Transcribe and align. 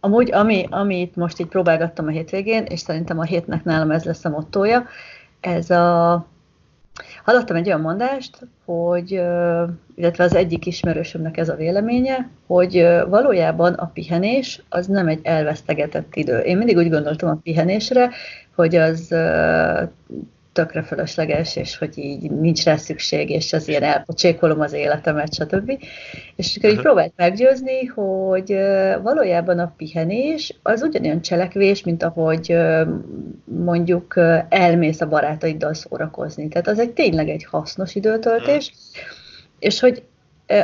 Amúgy, 0.00 0.32
ami, 0.32 0.66
amit 0.70 1.16
most 1.16 1.40
így 1.40 1.46
próbálgattam 1.46 2.06
a 2.06 2.10
hétvégén, 2.10 2.64
és 2.64 2.80
szerintem 2.80 3.18
a 3.18 3.24
hétnek 3.24 3.64
nálam 3.64 3.90
ez 3.90 4.04
lesz 4.04 4.24
a 4.24 4.28
mottója, 4.28 4.86
ez 5.40 5.70
a... 5.70 6.26
Hallottam 7.24 7.56
egy 7.56 7.66
olyan 7.66 7.80
mondást, 7.80 8.38
hogy, 8.64 9.10
illetve 9.94 10.24
az 10.24 10.34
egyik 10.34 10.66
ismerősömnek 10.66 11.36
ez 11.36 11.48
a 11.48 11.54
véleménye, 11.54 12.28
hogy 12.46 12.86
valójában 13.08 13.74
a 13.74 13.90
pihenés 13.94 14.62
az 14.68 14.86
nem 14.86 15.08
egy 15.08 15.20
elvesztegetett 15.22 16.16
idő. 16.16 16.38
Én 16.38 16.56
mindig 16.56 16.76
úgy 16.76 16.90
gondoltam 16.90 17.28
a 17.30 17.40
pihenésre, 17.42 18.10
hogy 18.54 18.76
az 18.76 19.14
tökre 20.52 20.82
fölösleges, 20.82 21.56
és 21.56 21.78
hogy 21.78 21.98
így 21.98 22.30
nincs 22.30 22.64
rá 22.64 22.76
szükség, 22.76 23.30
és 23.30 23.52
az 23.52 23.68
ilyen 23.68 23.82
elpocsékolom 23.82 24.60
az 24.60 24.72
életemet, 24.72 25.34
stb. 25.34 25.72
És 26.36 26.56
akkor 26.56 26.70
így 26.70 26.76
mhm. 26.76 26.84
próbált 26.84 27.12
meggyőzni, 27.16 27.84
hogy 27.84 28.56
valójában 29.02 29.58
a 29.58 29.74
pihenés 29.76 30.58
az 30.62 30.82
ugyanolyan 30.82 31.20
cselekvés, 31.20 31.84
mint 31.84 32.02
ahogy 32.02 32.56
mondjuk 33.44 34.14
elmész 34.48 35.00
a 35.00 35.08
barátaiddal 35.08 35.74
szórakozni. 35.74 36.48
Tehát 36.48 36.68
az 36.68 36.78
egy 36.78 36.90
tényleg 36.90 37.28
egy 37.28 37.44
hasznos 37.44 37.94
időtöltés, 37.94 38.70
mhm. 38.70 39.58
és 39.58 39.80
hogy 39.80 40.02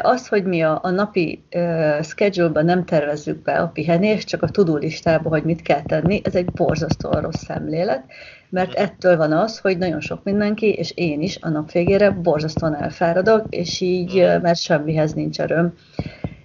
az, 0.02 0.28
hogy 0.28 0.44
mi 0.44 0.62
a, 0.62 0.78
a 0.82 0.90
napi 0.90 1.44
uh, 1.54 2.02
schedule-ban 2.02 2.64
nem 2.64 2.84
tervezzük 2.84 3.42
be 3.42 3.52
a 3.52 3.66
pihenést, 3.66 4.28
csak 4.28 4.42
a 4.42 4.48
tudó 4.48 4.76
listába, 4.76 5.28
hogy 5.28 5.42
mit 5.42 5.62
kell 5.62 5.82
tenni, 5.82 6.20
ez 6.24 6.34
egy 6.34 6.52
borzasztóan 6.52 7.20
rossz 7.20 7.44
szemlélet, 7.44 8.04
mert 8.48 8.72
mhm. 8.72 8.82
ettől 8.82 9.16
van 9.16 9.32
az, 9.32 9.58
hogy 9.58 9.78
nagyon 9.78 10.00
sok 10.00 10.24
mindenki, 10.24 10.72
és 10.72 10.92
én 10.94 11.22
is 11.22 11.38
a 11.40 11.48
nap 11.48 11.72
végére 11.72 12.10
borzasztóan 12.10 12.76
elfáradok, 12.76 13.46
és 13.50 13.80
így, 13.80 14.18
uh, 14.18 14.42
mert 14.42 14.58
semmihez 14.58 15.12
nincs 15.12 15.38
öröm. 15.38 15.74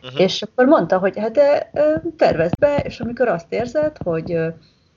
Uh-huh. 0.04 0.22
És 0.22 0.42
akkor 0.42 0.66
mondta, 0.66 0.98
hogy 0.98 1.18
hát 1.18 1.40
tervezd 2.18 2.60
be, 2.60 2.78
és 2.78 3.00
amikor 3.00 3.28
azt 3.28 3.54
érzed, 3.54 3.98
hogy 4.04 4.38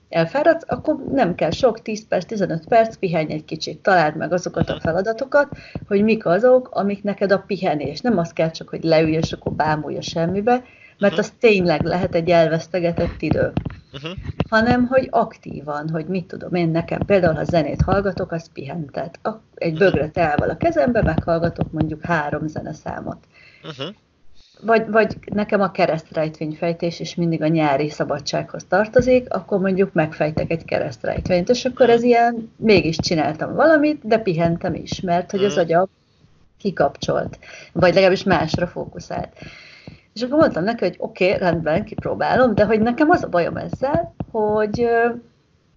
elfáradsz, 0.09 0.65
akkor 0.67 1.05
nem 1.13 1.35
kell 1.35 1.51
sok, 1.51 1.83
10 1.83 2.09
perc, 2.09 2.25
15 2.25 2.67
perc, 2.69 2.97
pihenj 2.97 3.33
egy 3.33 3.45
kicsit, 3.45 3.79
találd 3.79 4.17
meg 4.17 4.33
azokat 4.33 4.71
a 4.71 4.81
feladatokat, 4.81 5.49
hogy 5.89 6.03
mik 6.03 6.27
azok, 6.27 6.69
amik 6.73 7.03
neked 7.03 7.33
a 7.33 7.45
pihenés. 7.47 8.01
Nem 8.01 8.19
az 8.19 8.33
kell 8.33 8.51
csak, 8.51 8.69
hogy 8.69 8.85
leülj, 8.85 9.13
és 9.13 9.33
akkor 9.33 9.53
bámulj 9.53 9.97
a 9.97 10.03
semmibe, 10.03 10.63
mert 10.99 11.19
az 11.19 11.33
tényleg 11.41 11.83
lehet 11.83 12.15
egy 12.15 12.31
elvesztegetett 12.31 13.23
idő. 13.23 13.53
Uh-huh. 13.93 14.11
Hanem, 14.51 14.87
hogy 14.87 15.09
aktívan, 15.11 15.89
hogy 15.89 16.07
mit 16.07 16.27
tudom 16.27 16.55
én, 16.55 16.69
nekem 16.69 17.01
például, 17.07 17.35
ha 17.35 17.45
zenét 17.45 17.83
hallgatok, 17.83 18.33
az 18.33 18.51
pihentet. 18.53 19.21
Egy 19.55 19.79
bögre 19.79 20.09
teával 20.09 20.51
a 20.51 20.57
kezembe, 20.57 21.03
meghallgatok 21.03 21.73
mondjuk 21.73 22.05
három 22.05 22.47
zeneszámot. 22.47 23.19
Uh-huh 23.63 23.95
vagy, 24.65 24.91
vagy 24.91 25.17
nekem 25.25 25.61
a 25.61 25.71
keresztrejtvényfejtés 25.71 27.01
is 27.01 27.15
mindig 27.15 27.43
a 27.43 27.47
nyári 27.47 27.91
szabadsághoz 27.91 28.65
tartozik, 28.69 29.35
akkor 29.35 29.61
mondjuk 29.61 29.93
megfejtek 29.93 30.51
egy 30.51 30.65
keresztrejtvényt, 30.65 31.49
és 31.49 31.65
akkor 31.65 31.91
ez 31.91 32.03
ilyen, 32.03 32.51
mégis 32.57 32.97
csináltam 32.97 33.55
valamit, 33.55 34.07
de 34.07 34.19
pihentem 34.19 34.75
is, 34.75 35.01
mert 35.01 35.31
hogy 35.31 35.45
az 35.45 35.55
mm. 35.55 35.59
agyam 35.59 35.89
kikapcsolt, 36.59 37.39
vagy 37.73 37.95
legalábbis 37.95 38.23
másra 38.23 38.67
fókuszált. 38.67 39.33
És 40.15 40.23
akkor 40.23 40.39
mondtam 40.39 40.65
neki, 40.65 40.85
hogy 40.85 40.97
oké, 40.99 41.27
okay, 41.27 41.39
rendben, 41.39 41.85
kipróbálom, 41.85 42.55
de 42.55 42.65
hogy 42.65 42.81
nekem 42.81 43.11
az 43.11 43.23
a 43.23 43.29
bajom 43.29 43.57
ezzel, 43.57 44.15
hogy 44.31 44.89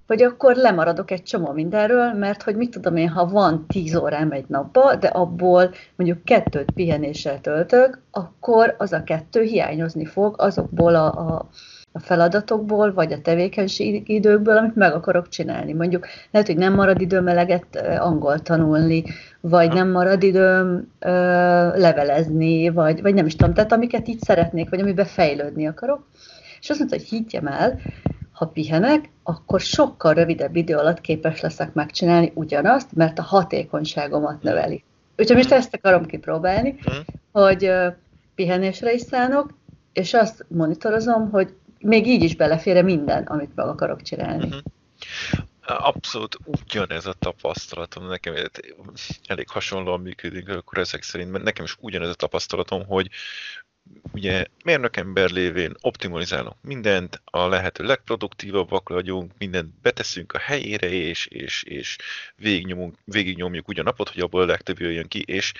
hogy 0.07 0.23
akkor 0.23 0.55
lemaradok 0.55 1.11
egy 1.11 1.23
csomó 1.23 1.51
mindenről, 1.51 2.13
mert 2.13 2.43
hogy 2.43 2.55
mit 2.55 2.71
tudom 2.71 2.95
én, 2.95 3.09
ha 3.09 3.25
van 3.25 3.65
tíz 3.67 3.95
órám 3.95 4.31
egy 4.31 4.45
napba, 4.47 4.95
de 4.95 5.07
abból 5.07 5.71
mondjuk 5.95 6.23
kettőt 6.23 6.71
pihenéssel 6.71 7.41
töltök, 7.41 8.01
akkor 8.11 8.75
az 8.77 8.93
a 8.93 9.03
kettő 9.03 9.41
hiányozni 9.41 10.05
fog 10.05 10.35
azokból 10.37 10.95
a, 10.95 11.05
a, 11.05 11.49
a 11.97 11.99
feladatokból, 11.99 12.93
vagy 12.93 13.13
a 13.13 13.21
tevékenység 13.21 14.09
időkből, 14.09 14.57
amit 14.57 14.75
meg 14.75 14.93
akarok 14.93 15.29
csinálni. 15.29 15.73
Mondjuk 15.73 16.07
lehet, 16.31 16.47
hogy 16.47 16.57
nem 16.57 16.73
marad 16.73 17.01
időm 17.01 17.27
eleget 17.27 17.97
angol 17.99 18.39
tanulni, 18.39 19.03
vagy 19.41 19.73
nem 19.73 19.89
marad 19.89 20.23
időm 20.23 20.91
ö, 20.99 21.09
levelezni, 21.77 22.69
vagy, 22.69 23.01
vagy 23.01 23.13
nem 23.13 23.25
is 23.25 23.35
tudom, 23.35 23.53
tehát 23.53 23.71
amiket 23.71 24.07
így 24.07 24.19
szeretnék, 24.19 24.69
vagy 24.69 24.79
amiben 24.79 25.05
fejlődni 25.05 25.67
akarok. 25.67 26.07
És 26.59 26.69
azt 26.69 26.79
mondta, 26.79 26.97
hogy 26.97 27.07
higgyem 27.07 27.47
el, 27.47 27.79
ha 28.31 28.45
pihenek, 28.45 29.09
akkor 29.23 29.59
sokkal 29.59 30.13
rövidebb 30.13 30.55
idő 30.55 30.75
alatt 30.75 31.01
képes 31.01 31.41
leszek 31.41 31.73
megcsinálni 31.73 32.31
ugyanazt, 32.33 32.95
mert 32.95 33.19
a 33.19 33.21
hatékonyságomat 33.21 34.41
növeli. 34.41 34.83
Úgyhogy 35.17 35.35
most 35.35 35.51
ezt 35.51 35.73
akarom 35.73 36.05
kipróbálni, 36.05 36.75
uh-huh. 36.85 37.05
hogy 37.31 37.71
pihenésre 38.35 38.93
is 38.93 39.01
szánok, 39.01 39.53
és 39.93 40.13
azt 40.13 40.45
monitorozom, 40.47 41.29
hogy 41.29 41.53
még 41.87 42.07
így 42.07 42.23
is 42.23 42.35
belefér 42.35 42.83
minden, 42.83 43.23
amit 43.23 43.55
meg 43.55 43.67
akarok 43.67 44.01
csinálni. 44.01 44.45
Uh-huh. 44.45 44.61
Abszolút 45.61 46.37
ugyanez 46.45 47.05
a 47.05 47.13
tapasztalatom, 47.13 48.07
nekem 48.07 48.35
elég 49.25 49.49
hasonlóan 49.49 49.99
működik, 49.99 50.49
akkor 50.49 50.77
ezek 50.77 51.03
szerint, 51.03 51.43
nekem 51.43 51.65
is 51.65 51.75
ugyanez 51.79 52.09
a 52.09 52.13
tapasztalatom, 52.13 52.85
hogy 52.85 53.09
ugye 54.13 54.45
mérnökember 54.63 55.29
lévén 55.29 55.75
optimalizálunk 55.81 56.55
mindent, 56.61 57.21
a 57.25 57.47
lehető 57.47 57.83
legproduktívabbak 57.83 58.89
vagyunk, 58.89 59.31
mindent 59.37 59.81
beteszünk 59.81 60.33
a 60.33 60.39
helyére, 60.39 60.89
és, 60.89 61.25
és, 61.25 61.63
és 61.63 61.97
végignyomunk, 62.35 62.97
végignyomjuk 63.03 63.67
ugyan 63.67 63.85
napot, 63.85 64.09
hogy 64.09 64.21
abból 64.21 64.41
a 64.41 64.45
legtöbb 64.45 64.79
jöjjön 64.79 65.07
ki, 65.07 65.23
és 65.25 65.53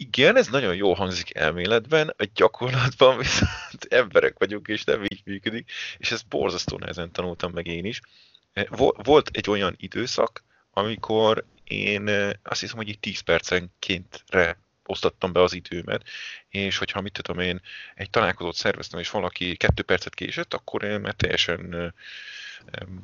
igen, 0.00 0.36
ez 0.36 0.48
nagyon 0.48 0.74
jól 0.74 0.94
hangzik 0.94 1.34
elméletben, 1.34 2.14
a 2.16 2.28
gyakorlatban 2.34 3.18
viszont 3.18 3.84
emberek 4.02 4.38
vagyunk, 4.38 4.68
és 4.68 4.84
nem 4.84 5.02
így 5.02 5.22
működik, 5.24 5.70
és 5.98 6.10
ezt 6.10 6.28
borzasztó 6.28 6.78
nehezen 6.78 7.12
tanultam 7.12 7.52
meg 7.52 7.66
én 7.66 7.84
is. 7.84 8.00
Volt 8.96 9.28
egy 9.32 9.50
olyan 9.50 9.74
időszak, 9.76 10.44
amikor 10.70 11.44
én 11.64 12.08
azt 12.42 12.60
hiszem, 12.60 12.76
hogy 12.76 12.88
így 12.88 12.98
10 12.98 13.20
percenkéntre 13.20 14.58
osztattam 14.88 15.32
be 15.32 15.42
az 15.42 15.52
időmet, 15.52 16.04
és 16.48 16.78
hogyha 16.78 17.00
mit 17.00 17.12
tudom 17.12 17.42
én, 17.42 17.60
egy 17.94 18.10
találkozót 18.10 18.54
szerveztem, 18.54 19.00
és 19.00 19.10
valaki 19.10 19.56
kettő 19.56 19.82
percet 19.82 20.14
késett, 20.14 20.54
akkor 20.54 20.82
én 20.82 21.00
már 21.00 21.14
teljesen 21.14 21.94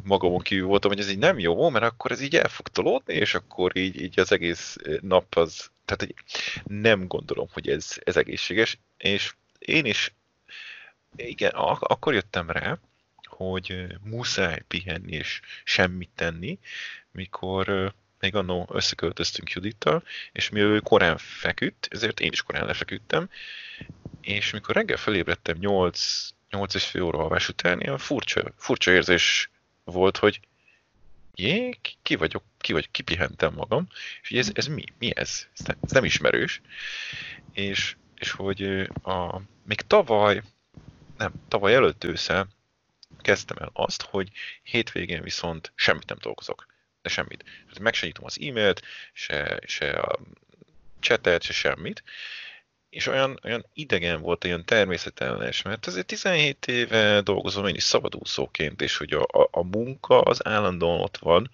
magamon 0.03 0.41
kívül 0.41 0.67
voltam, 0.67 0.91
hogy 0.91 1.01
ez 1.01 1.11
így 1.11 1.19
nem 1.19 1.39
jó, 1.39 1.71
mert 1.71 1.85
akkor 1.85 2.11
ez 2.11 2.21
így 2.21 2.37
el 2.37 2.49
fog 2.49 2.69
tolódni, 2.69 3.15
és 3.15 3.35
akkor 3.35 3.77
így, 3.77 4.01
így 4.01 4.21
az 4.21 4.33
egész 4.33 4.77
nap 5.01 5.37
az, 5.37 5.71
tehát 5.85 6.15
nem 6.65 7.07
gondolom, 7.07 7.49
hogy 7.53 7.69
ez, 7.69 7.97
ez 8.05 8.17
egészséges, 8.17 8.79
és 8.99 9.35
én 9.59 9.85
is, 9.85 10.15
igen, 11.17 11.51
ak- 11.51 11.83
akkor 11.83 12.15
jöttem 12.15 12.51
rá, 12.51 12.79
hogy 13.25 13.87
muszáj 14.03 14.63
pihenni 14.69 15.13
és 15.13 15.41
semmit 15.65 16.11
tenni, 16.15 16.59
mikor 17.11 17.95
még 18.25 18.35
annó 18.35 18.69
összeköltöztünk 18.73 19.51
Judittal, 19.51 20.03
és 20.33 20.49
mivel 20.49 20.69
ő 20.69 20.81
korán 20.81 21.17
feküdt, 21.19 21.89
ezért 21.91 22.21
én 22.21 22.33
is 22.33 22.43
korán 22.43 22.67
lefeküdtem, 22.67 23.29
és 24.21 24.51
mikor 24.51 24.75
reggel 24.75 24.97
felébredtem 24.97 25.57
8, 25.59 26.29
8 26.51 26.75
és 26.75 26.85
fél 26.85 27.03
óra 27.03 27.19
alvás 27.19 27.49
után, 27.49 27.81
ilyen 27.81 27.99
furcsa, 27.99 28.53
furcsa 28.57 28.91
érzés 28.91 29.51
volt, 29.85 30.17
hogy 30.17 30.41
jé, 31.35 31.79
ki 32.03 32.15
vagyok, 32.15 32.43
ki 32.59 32.73
vagy, 32.73 32.91
kipihentem 32.91 33.55
magam, 33.55 33.87
és 34.23 34.31
ez, 34.31 34.51
ez 34.55 34.67
mi? 34.67 34.85
Mi 34.99 35.13
ez? 35.17 35.47
Ez 35.57 35.91
nem, 35.91 36.05
ismerős. 36.05 36.61
És, 37.53 37.97
és 38.19 38.31
hogy 38.31 38.63
a, 39.03 39.41
még 39.63 39.81
tavaly, 39.81 40.43
nem, 41.19 41.33
tavaly 41.49 41.75
előtt 41.75 42.05
ősszel 42.05 42.49
kezdtem 43.21 43.57
el 43.61 43.71
azt, 43.73 44.03
hogy 44.03 44.31
hétvégén 44.63 45.23
viszont 45.23 45.73
semmit 45.75 46.09
nem 46.09 46.19
dolgozok 46.21 46.74
de 47.05 47.11
semmit. 47.11 47.45
Meg 47.81 47.95
se 47.95 48.07
nyitom 48.07 48.25
az 48.25 48.39
e-mailt, 48.41 48.83
se, 49.13 49.61
se 49.67 49.91
a 49.91 50.19
chatet, 51.01 51.43
se 51.43 51.53
semmit. 51.53 52.03
És 52.91 53.07
olyan, 53.07 53.41
olyan 53.43 53.67
idegen 53.73 54.21
volt, 54.21 54.45
olyan 54.45 54.65
természetellenes, 54.65 55.63
mert 55.63 55.87
azért 55.87 56.07
17 56.07 56.67
éve 56.67 57.21
dolgozom 57.21 57.67
én 57.67 57.75
is 57.75 57.83
szabadúszóként, 57.83 58.83
és 58.83 58.97
hogy 58.97 59.13
a, 59.13 59.23
a, 59.23 59.49
a 59.51 59.63
munka 59.63 60.21
az 60.21 60.47
állandóan 60.47 61.01
ott 61.01 61.17
van, 61.17 61.51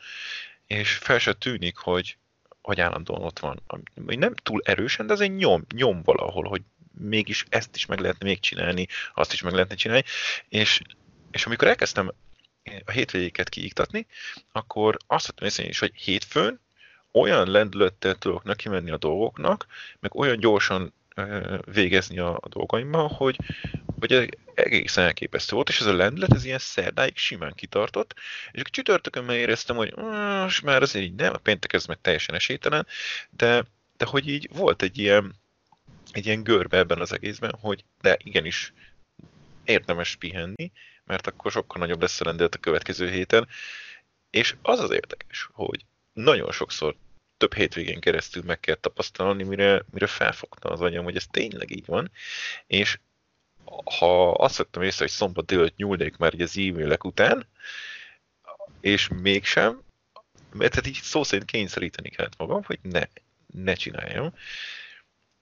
és 0.66 0.92
fel 0.92 1.19
se 1.19 1.32
tűnik, 1.32 1.76
hogy, 1.76 2.16
hogy 2.62 2.80
állandóan 2.80 3.22
ott 3.22 3.38
van. 3.38 3.62
Nem 3.94 4.34
túl 4.34 4.60
erősen, 4.64 5.06
de 5.06 5.14
egy 5.14 5.34
nyom, 5.34 5.64
nyom 5.75 6.02
valahol, 6.02 6.48
hogy 6.48 6.62
mégis 6.98 7.44
ezt 7.48 7.76
is 7.76 7.86
meg 7.86 8.00
lehetne 8.00 8.26
még 8.26 8.40
csinálni, 8.40 8.86
azt 9.14 9.32
is 9.32 9.42
meg 9.42 9.52
lehetne 9.52 9.75
csinálni, 9.75 10.04
és, 10.48 10.80
és 11.30 11.46
amikor 11.46 11.69
elkezdtem 11.69 12.12
a 12.84 12.90
hétvégéket 12.90 13.49
kiiktatni, 13.49 14.06
akkor 14.52 14.96
azt 15.06 15.26
vettem 15.26 15.46
észre 15.46 15.64
is, 15.64 15.78
hogy 15.78 15.93
hétfőn 15.94 16.61
olyan 17.12 17.50
lendülettel 17.50 18.14
tudok 18.14 18.43
neki 18.43 18.69
menni 18.69 18.90
a 18.90 18.96
dolgoknak, 18.96 19.67
meg 20.00 20.14
olyan 20.14 20.38
gyorsan 20.38 20.93
végezni 21.64 22.19
a, 22.19 22.37
a 22.40 22.49
dolgaimmal, 22.49 23.08
hogy, 23.08 23.37
hogy 23.99 24.38
egészen 24.55 25.05
elképesztő 25.05 25.55
volt, 25.55 25.69
és 25.69 25.81
ez 25.81 25.87
a 25.87 25.94
lendület, 25.94 26.34
ez 26.34 26.44
ilyen 26.44 26.58
szerdáig 26.58 27.17
simán 27.17 27.52
kitartott, 27.55 28.14
és 28.52 28.61
a 28.61 28.70
csütörtökön 28.70 29.25
már 29.25 29.37
éreztem, 29.37 29.76
hogy 29.76 29.96
most 29.96 30.62
már 30.62 30.82
azért 30.82 31.05
így 31.05 31.14
nem, 31.14 31.32
a 31.32 31.38
péntek 31.38 31.73
ez 31.73 31.87
meg 31.87 31.99
teljesen 32.00 32.34
esélytelen, 32.34 32.87
de, 33.31 33.64
de 33.96 34.05
hogy 34.05 34.28
így 34.28 34.49
volt 34.52 34.82
egy 34.82 34.99
ilyen, 34.99 35.34
egy 36.12 36.26
ilyen 36.26 36.43
görbe 36.43 36.76
ebben 36.78 37.00
az 37.00 37.12
egészben, 37.12 37.55
hogy 37.61 37.84
de 38.00 38.16
igenis 38.23 38.73
érdemes 39.64 40.16
pihenni, 40.16 40.73
mert 41.10 41.26
akkor 41.26 41.50
sokkal 41.50 41.80
nagyobb 41.80 42.00
lesz 42.00 42.20
a 42.20 42.24
rendelet 42.24 42.54
a 42.54 42.58
következő 42.58 43.10
héten. 43.10 43.48
És 44.30 44.56
az 44.62 44.80
az 44.80 44.90
érdekes, 44.90 45.48
hogy 45.52 45.84
nagyon 46.12 46.52
sokszor 46.52 46.94
több 47.36 47.54
hétvégén 47.54 48.00
keresztül 48.00 48.42
meg 48.46 48.60
kell 48.60 48.74
tapasztalni, 48.74 49.42
mire, 49.42 49.84
mire 49.90 50.06
felfogta 50.06 50.68
az 50.68 50.80
anyam, 50.80 51.04
hogy 51.04 51.16
ez 51.16 51.26
tényleg 51.26 51.70
így 51.70 51.86
van, 51.86 52.10
és 52.66 52.98
ha 53.98 54.30
azt 54.30 54.56
vettem 54.56 54.82
észre, 54.82 55.04
hogy 55.04 55.10
szombat 55.10 55.46
délőtt 55.46 55.76
nyúlnék 55.76 56.16
már 56.16 56.34
az 56.38 56.58
e-mailek 56.58 57.04
után, 57.04 57.46
és 58.80 59.08
mégsem, 59.08 59.82
mert 60.52 60.70
tehát 60.70 60.86
így 60.86 61.00
szó 61.02 61.22
szerint 61.22 61.50
kényszeríteni 61.50 62.08
kellett 62.08 62.38
magam, 62.38 62.64
hogy 62.64 62.78
ne, 62.82 63.02
ne 63.46 63.74
csináljam, 63.74 64.34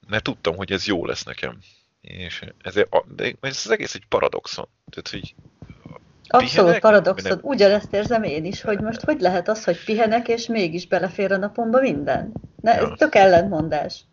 mert 0.06 0.24
tudtam, 0.24 0.56
hogy 0.56 0.72
ez 0.72 0.86
jó 0.86 1.06
lesz 1.06 1.22
nekem. 1.22 1.58
És 2.00 2.42
ez, 2.58 2.76
ez 3.40 3.64
az 3.64 3.70
egész 3.70 3.94
egy 3.94 4.06
paradoxon. 4.08 4.68
Tehát, 4.90 5.08
hogy 5.08 5.34
Abszolút 6.28 6.78
paradoxon. 6.78 7.38
Ugyanezt 7.42 7.92
érzem 7.92 8.22
én 8.22 8.44
is, 8.44 8.60
hogy 8.60 8.80
most 8.80 9.00
hogy 9.00 9.20
lehet 9.20 9.48
az, 9.48 9.64
hogy 9.64 9.84
pihenek, 9.84 10.28
és 10.28 10.46
mégis 10.46 10.86
belefér 10.86 11.32
a 11.32 11.36
napomba 11.36 11.80
minden. 11.80 12.32
Ne, 12.60 12.72
ez 12.72 12.88
tök 12.96 13.14
ellentmondás. 13.14 14.04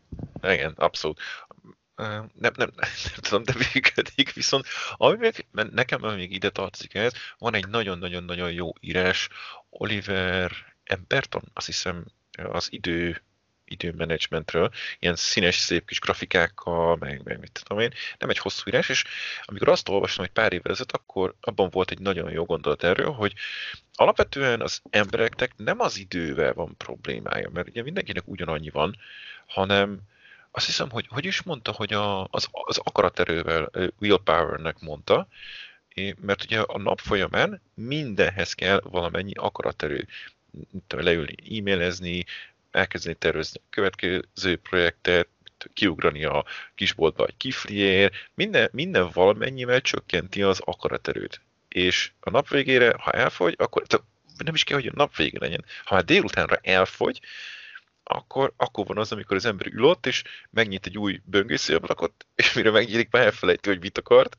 Igen, 0.42 0.74
abszolút. 0.76 1.20
Nem, 1.96 2.30
nem, 2.34 2.52
nem, 2.56 2.70
nem 2.76 3.22
tudom, 3.22 3.44
de 3.44 3.54
működik, 3.74 4.34
viszont 4.34 4.66
ami 4.98 5.18
még, 5.18 5.46
nekem 5.72 6.02
még 6.02 6.32
ide 6.32 6.50
tartozik 6.50 6.94
ez, 6.94 7.14
van 7.38 7.56
egy 7.56 7.68
nagyon-nagyon-nagyon 7.68 8.52
jó 8.52 8.72
írás, 8.80 9.30
Oliver 9.70 10.52
Emberton, 10.84 11.44
azt 11.54 11.66
hiszem 11.66 12.06
az 12.52 12.68
idő 12.72 13.24
időmenedzsmentről, 13.66 14.72
ilyen 15.00 15.16
színes, 15.16 15.56
szép 15.56 15.88
kis 15.88 16.00
grafikákkal, 16.00 16.96
meg, 16.96 17.22
meg 17.24 17.40
mit 17.40 17.60
tudom 17.64 17.84
én, 17.84 17.92
nem 18.18 18.30
egy 18.30 18.38
hosszú 18.38 18.64
írás, 18.70 18.90
és 18.90 19.04
amikor 19.46 19.70
azt 19.70 19.90
olvastam 19.90 20.24
egy 20.24 20.32
pár 20.32 20.54
évvel 20.54 20.72
ezelőtt, 20.72 20.92
akkor 20.92 21.36
abban 21.42 21.70
volt 21.70 21.92
egy 21.92 22.00
nagyon 22.00 22.32
jó 22.32 22.46
gondolat 22.46 22.84
erről, 22.84 23.12
hogy 23.12 23.34
alapvetően 23.94 24.62
az 24.62 24.82
embereknek 24.90 25.52
nem 25.58 25.80
az 25.80 25.98
idővel 25.98 26.54
van 26.54 26.78
problémája, 26.78 27.50
mert 27.54 27.68
ugye 27.68 27.84
mindenkinek 27.84 28.28
ugyanannyi 28.28 28.70
van, 28.70 28.98
hanem 29.46 30.00
azt 30.52 30.66
hiszem, 30.66 30.90
hogy 30.90 31.08
hogy 31.10 31.26
is 31.26 31.42
mondta, 31.44 31.72
hogy 31.72 31.94
a, 31.94 32.24
az, 32.24 32.48
az 32.52 32.78
akaraterővel, 32.78 33.72
willpowernek 34.00 34.80
mondta, 34.80 35.28
mert 36.22 36.44
ugye 36.44 36.60
a 36.60 36.78
nap 36.78 37.00
folyamán 37.00 37.62
mindenhez 37.74 38.54
kell 38.54 38.82
valamennyi 38.84 39.34
akaraterő. 39.34 40.08
Leülni, 40.88 41.60
e-mailezni, 41.60 42.26
elkezdeni 42.76 43.16
tervezni 43.16 43.60
a 43.64 43.68
következő 43.70 44.56
projektet, 44.62 45.28
kiugrani 45.74 46.24
a 46.24 46.46
kisboltba 46.76 47.26
egy 47.26 47.38
kifliért, 47.38 48.14
minden, 48.34 48.70
minden 48.72 49.10
valamennyivel 49.14 49.82
csökkenti 49.82 50.42
az 50.42 50.60
akaraterőt. 50.60 51.42
És 51.68 52.12
a 52.20 52.30
nap 52.30 52.48
végére, 52.48 52.96
ha 53.00 53.12
elfogy, 53.12 53.56
akkor 53.58 53.84
nem 54.44 54.54
is 54.54 54.64
kell, 54.64 54.78
hogy 54.78 54.88
a 54.88 54.96
nap 54.96 55.16
végén 55.16 55.40
legyen. 55.42 55.66
Ha 55.84 55.96
már 55.96 56.04
délutánra 56.04 56.60
elfogy, 56.62 57.20
akkor, 58.04 58.54
akkor 58.58 58.86
van 58.86 58.98
az, 58.98 59.12
amikor 59.12 59.36
az 59.36 59.46
ember 59.46 59.68
ül 59.68 59.84
ott, 59.84 60.06
és 60.06 60.24
megnyit 60.50 60.86
egy 60.86 60.98
új 60.98 61.22
böngészőablakot, 61.24 62.26
és 62.36 62.54
mire 62.54 62.72
megnyílik, 62.72 63.12
már 63.12 63.24
elfelejti, 63.24 63.70
hogy 63.70 63.80
mit 63.80 63.98
akart. 63.98 64.38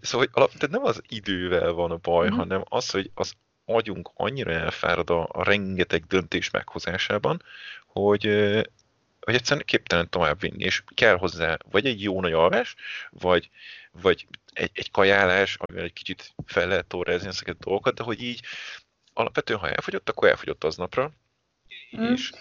Szóval 0.00 0.26
hogy 0.26 0.30
alapvetően 0.32 0.70
nem 0.70 0.84
az 0.84 1.02
idővel 1.08 1.72
van 1.72 1.90
a 1.90 1.96
baj, 1.96 2.28
mm. 2.28 2.36
hanem 2.36 2.64
az, 2.68 2.90
hogy 2.90 3.10
az 3.14 3.32
agyunk 3.64 4.10
annyira 4.14 4.52
elfárad 4.52 5.10
a, 5.10 5.28
a 5.32 5.44
rengeteg 5.44 6.04
döntés 6.04 6.50
meghozásában, 6.50 7.42
hogy, 7.86 8.24
hogy 9.20 9.34
egyszerűen 9.34 9.66
képtelen 9.66 10.10
tovább 10.10 10.40
vinni, 10.40 10.64
és 10.64 10.82
kell 10.94 11.16
hozzá 11.16 11.56
vagy 11.70 11.86
egy 11.86 12.02
jó 12.02 12.20
nagy 12.20 12.32
alvás, 12.32 12.74
vagy, 13.10 13.50
vagy 14.02 14.26
egy, 14.52 14.70
egy 14.74 14.90
kajálás, 14.90 15.56
amivel 15.56 15.84
egy 15.84 15.92
kicsit 15.92 16.34
fel 16.46 16.68
lehet 16.68 16.86
torrezni 16.86 17.28
ezeket 17.28 17.56
a 17.60 17.64
dolgokat, 17.64 17.94
de 17.94 18.02
hogy 18.02 18.22
így 18.22 18.40
alapvetően, 19.12 19.58
ha 19.58 19.68
elfogyott, 19.68 20.08
akkor 20.08 20.28
elfogyott 20.28 20.64
aznapra. 20.64 21.10
Mm. 21.96 22.12
És... 22.12 22.32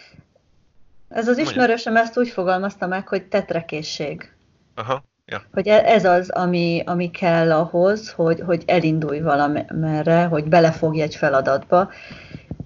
Ez 1.10 1.28
az 1.28 1.38
ismerősöm 1.38 1.96
ezt 1.96 2.18
úgy 2.18 2.30
fogalmazta 2.30 2.88
meg, 2.88 3.08
hogy 3.08 3.28
tetrekészség. 3.28 4.34
Aha. 4.76 5.04
Ja. 5.26 5.42
Hogy 5.54 5.68
e- 5.68 5.84
ez 5.86 6.06
az, 6.06 6.30
ami, 6.30 6.84
ami 6.86 7.12
kell 7.12 7.52
ahhoz, 7.52 8.10
hogy, 8.12 8.40
hogy 8.46 8.64
elindulj 8.66 9.20
valamerre, 9.20 10.24
hogy 10.24 10.44
belefogj 10.44 11.02
egy 11.02 11.16
feladatba. 11.16 11.90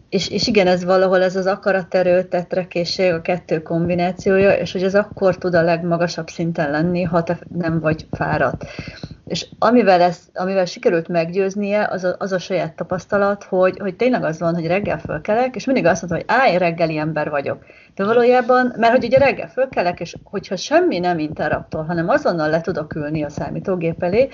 És, 0.09 0.29
és 0.29 0.47
igen, 0.47 0.67
ez 0.67 0.83
valahol 0.83 1.23
ez 1.23 1.35
az 1.35 1.45
akaraterő, 1.45 2.23
tetrekészség, 2.23 3.13
a 3.13 3.21
kettő 3.21 3.61
kombinációja, 3.61 4.51
és 4.51 4.71
hogy 4.71 4.83
ez 4.83 4.95
akkor 4.95 5.37
tud 5.37 5.55
a 5.55 5.61
legmagasabb 5.61 6.27
szinten 6.27 6.71
lenni, 6.71 7.03
ha 7.03 7.23
te 7.23 7.39
nem 7.53 7.79
vagy 7.79 8.07
fáradt. 8.11 8.65
És 9.27 9.47
amivel, 9.59 10.01
ez, 10.01 10.19
amivel 10.33 10.65
sikerült 10.65 11.07
meggyőznie, 11.07 11.87
az 11.91 12.03
a, 12.03 12.15
az 12.19 12.31
a 12.31 12.39
saját 12.39 12.75
tapasztalat, 12.75 13.43
hogy, 13.43 13.79
hogy 13.79 13.95
tényleg 13.95 14.23
az 14.23 14.39
van, 14.39 14.53
hogy 14.53 14.67
reggel 14.67 14.99
fölkelek, 14.99 15.55
és 15.55 15.65
mindig 15.65 15.85
azt 15.85 16.01
mondom, 16.01 16.19
hogy 16.19 16.37
áj, 16.37 16.57
reggeli 16.57 16.97
ember 16.97 17.29
vagyok. 17.29 17.65
De 17.95 18.05
valójában, 18.05 18.73
mert 18.77 18.91
hogy 18.91 19.03
ugye 19.03 19.17
reggel 19.17 19.49
fölkelek, 19.49 19.99
és 19.99 20.15
hogyha 20.23 20.55
semmi 20.55 20.99
nem 20.99 21.19
interruptol, 21.19 21.83
hanem 21.83 22.09
azonnal 22.09 22.49
le 22.49 22.61
tudok 22.61 22.95
ülni 22.95 23.23
a 23.23 23.29
számítógép 23.29 24.03
elé, 24.03 24.29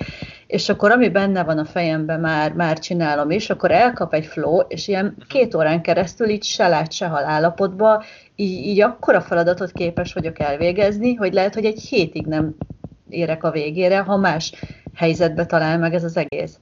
és 0.46 0.68
akkor 0.68 0.90
ami 0.90 1.08
benne 1.08 1.44
van 1.44 1.58
a 1.58 1.64
fejemben, 1.64 2.20
már, 2.20 2.52
már 2.52 2.78
csinálom 2.78 3.30
is, 3.30 3.50
akkor 3.50 3.70
elkap 3.70 4.14
egy 4.14 4.26
flow, 4.26 4.60
és 4.68 4.88
ilyen 4.88 5.16
két 5.28 5.54
órán 5.54 5.82
keresztül 5.82 6.28
így 6.28 6.44
se 6.44 6.68
lát, 6.68 6.92
se 6.92 7.06
hal 7.06 7.24
állapotba, 7.24 8.04
így, 8.34 8.66
így 8.66 8.80
akkora 8.80 9.20
feladatot 9.20 9.72
képes 9.72 10.12
vagyok 10.12 10.38
elvégezni, 10.38 11.14
hogy 11.14 11.32
lehet, 11.32 11.54
hogy 11.54 11.64
egy 11.64 11.80
hétig 11.80 12.26
nem 12.26 12.54
érek 13.08 13.44
a 13.44 13.50
végére, 13.50 13.98
ha 13.98 14.16
más 14.16 14.52
helyzetbe 14.94 15.46
talál 15.46 15.78
meg 15.78 15.94
ez 15.94 16.04
az 16.04 16.16
egész. 16.16 16.58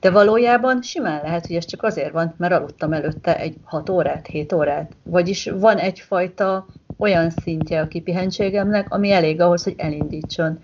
De 0.00 0.10
valójában 0.10 0.82
simán 0.82 1.20
lehet, 1.22 1.46
hogy 1.46 1.56
ez 1.56 1.64
csak 1.64 1.82
azért 1.82 2.12
van, 2.12 2.34
mert 2.36 2.52
aludtam 2.52 2.92
előtte 2.92 3.38
egy 3.38 3.56
6 3.64 3.90
órát, 3.90 4.26
7 4.26 4.52
órát. 4.52 4.92
Vagyis 5.02 5.50
van 5.58 5.76
egyfajta 5.78 6.66
olyan 6.98 7.30
szintje 7.30 7.80
a 7.80 7.88
kipihentségemnek, 7.88 8.92
ami 8.92 9.10
elég 9.10 9.40
ahhoz, 9.40 9.64
hogy 9.64 9.74
elindítson. 9.76 10.58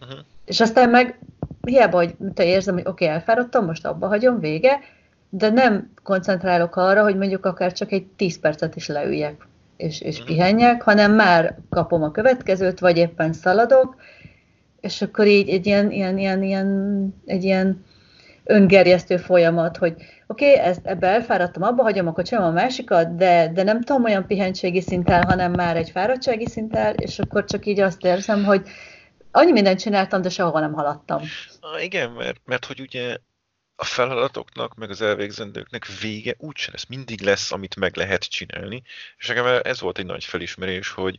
Uh-huh. 0.00 0.18
És 0.44 0.60
aztán 0.60 0.90
meg 0.90 1.18
hiába, 1.66 1.96
hogy 1.96 2.14
te 2.34 2.44
érzem, 2.44 2.74
hogy 2.74 2.86
oké, 2.86 3.04
okay, 3.04 3.16
elfáradtam, 3.16 3.64
most 3.64 3.86
abba 3.86 4.06
hagyom, 4.06 4.40
vége, 4.40 4.80
de 5.28 5.50
nem 5.50 5.90
koncentrálok 6.02 6.76
arra, 6.76 7.02
hogy 7.02 7.16
mondjuk 7.16 7.46
akár 7.46 7.72
csak 7.72 7.92
egy 7.92 8.06
10 8.06 8.40
percet 8.40 8.76
is 8.76 8.88
leüljek 8.88 9.46
és, 9.78 10.00
és 10.00 10.14
uh-huh. 10.14 10.26
pihenjek, 10.26 10.82
hanem 10.82 11.12
már 11.12 11.58
kapom 11.70 12.02
a 12.02 12.10
következőt, 12.10 12.78
vagy 12.78 12.96
éppen 12.96 13.32
szaladok, 13.32 13.96
és 14.80 15.02
akkor 15.02 15.26
így 15.26 15.48
egy 15.48 15.66
ilyen, 15.66 15.90
ilyen, 15.90 16.18
ilyen, 16.18 16.42
ilyen, 16.42 17.14
egy 17.26 17.44
ilyen 17.44 17.84
öngerjesztő 18.44 19.16
folyamat, 19.16 19.76
hogy 19.76 19.94
oké, 20.26 20.58
okay, 20.58 20.74
ebbe 20.82 21.06
elfáradtam, 21.06 21.62
abba 21.62 21.82
hagyom, 21.82 22.06
akkor 22.06 22.24
csinálom 22.24 22.50
a 22.50 22.60
másikat, 22.60 23.16
de, 23.16 23.50
de 23.52 23.62
nem 23.62 23.82
tudom 23.82 24.04
olyan 24.04 24.26
pihentségi 24.26 24.80
szinten, 24.80 25.24
hanem 25.24 25.52
már 25.52 25.76
egy 25.76 25.90
fáradtsági 25.90 26.46
szinten, 26.46 26.94
és 26.98 27.18
akkor 27.18 27.44
csak 27.44 27.66
így 27.66 27.80
azt 27.80 28.04
érzem, 28.04 28.44
hogy 28.44 28.68
annyi 29.30 29.52
mindent 29.52 29.80
csináltam, 29.80 30.22
de 30.22 30.28
sehova 30.28 30.60
nem 30.60 30.72
haladtam. 30.72 31.22
Ah, 31.60 31.84
igen, 31.84 32.10
mert, 32.10 32.40
mert 32.44 32.64
hogy 32.64 32.80
ugye 32.80 33.16
a 33.76 33.84
feladatoknak, 33.84 34.74
meg 34.74 34.90
az 34.90 35.02
elvégzendőknek 35.02 35.86
vége 36.00 36.34
úgyse 36.38 36.70
lesz. 36.72 36.86
Mindig 36.86 37.20
lesz, 37.20 37.52
amit 37.52 37.76
meg 37.76 37.96
lehet 37.96 38.24
csinálni. 38.24 38.82
És 39.18 39.26
nekem 39.26 39.60
ez 39.62 39.80
volt 39.80 39.98
egy 39.98 40.06
nagy 40.06 40.24
felismerés, 40.24 40.90
hogy 40.90 41.18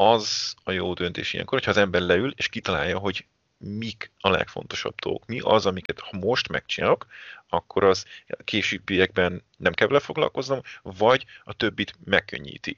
az 0.00 0.54
a 0.64 0.70
jó 0.70 0.94
döntés 0.94 1.32
ilyenkor, 1.32 1.58
hogyha 1.58 1.70
az 1.70 1.76
ember 1.76 2.00
leül, 2.00 2.32
és 2.36 2.48
kitalálja, 2.48 2.98
hogy 2.98 3.26
mik 3.58 4.10
a 4.20 4.30
legfontosabb 4.30 4.94
dolgok, 4.94 5.26
mi 5.26 5.40
az, 5.40 5.66
amiket 5.66 6.00
ha 6.00 6.16
most 6.18 6.48
megcsinálok, 6.48 7.06
akkor 7.48 7.84
az 7.84 8.04
későbbiekben 8.44 9.42
nem 9.56 9.72
kell 9.72 9.86
vele 9.86 10.00
foglalkoznom, 10.00 10.60
vagy 10.82 11.24
a 11.44 11.52
többit 11.52 11.94
megkönnyíti. 12.04 12.76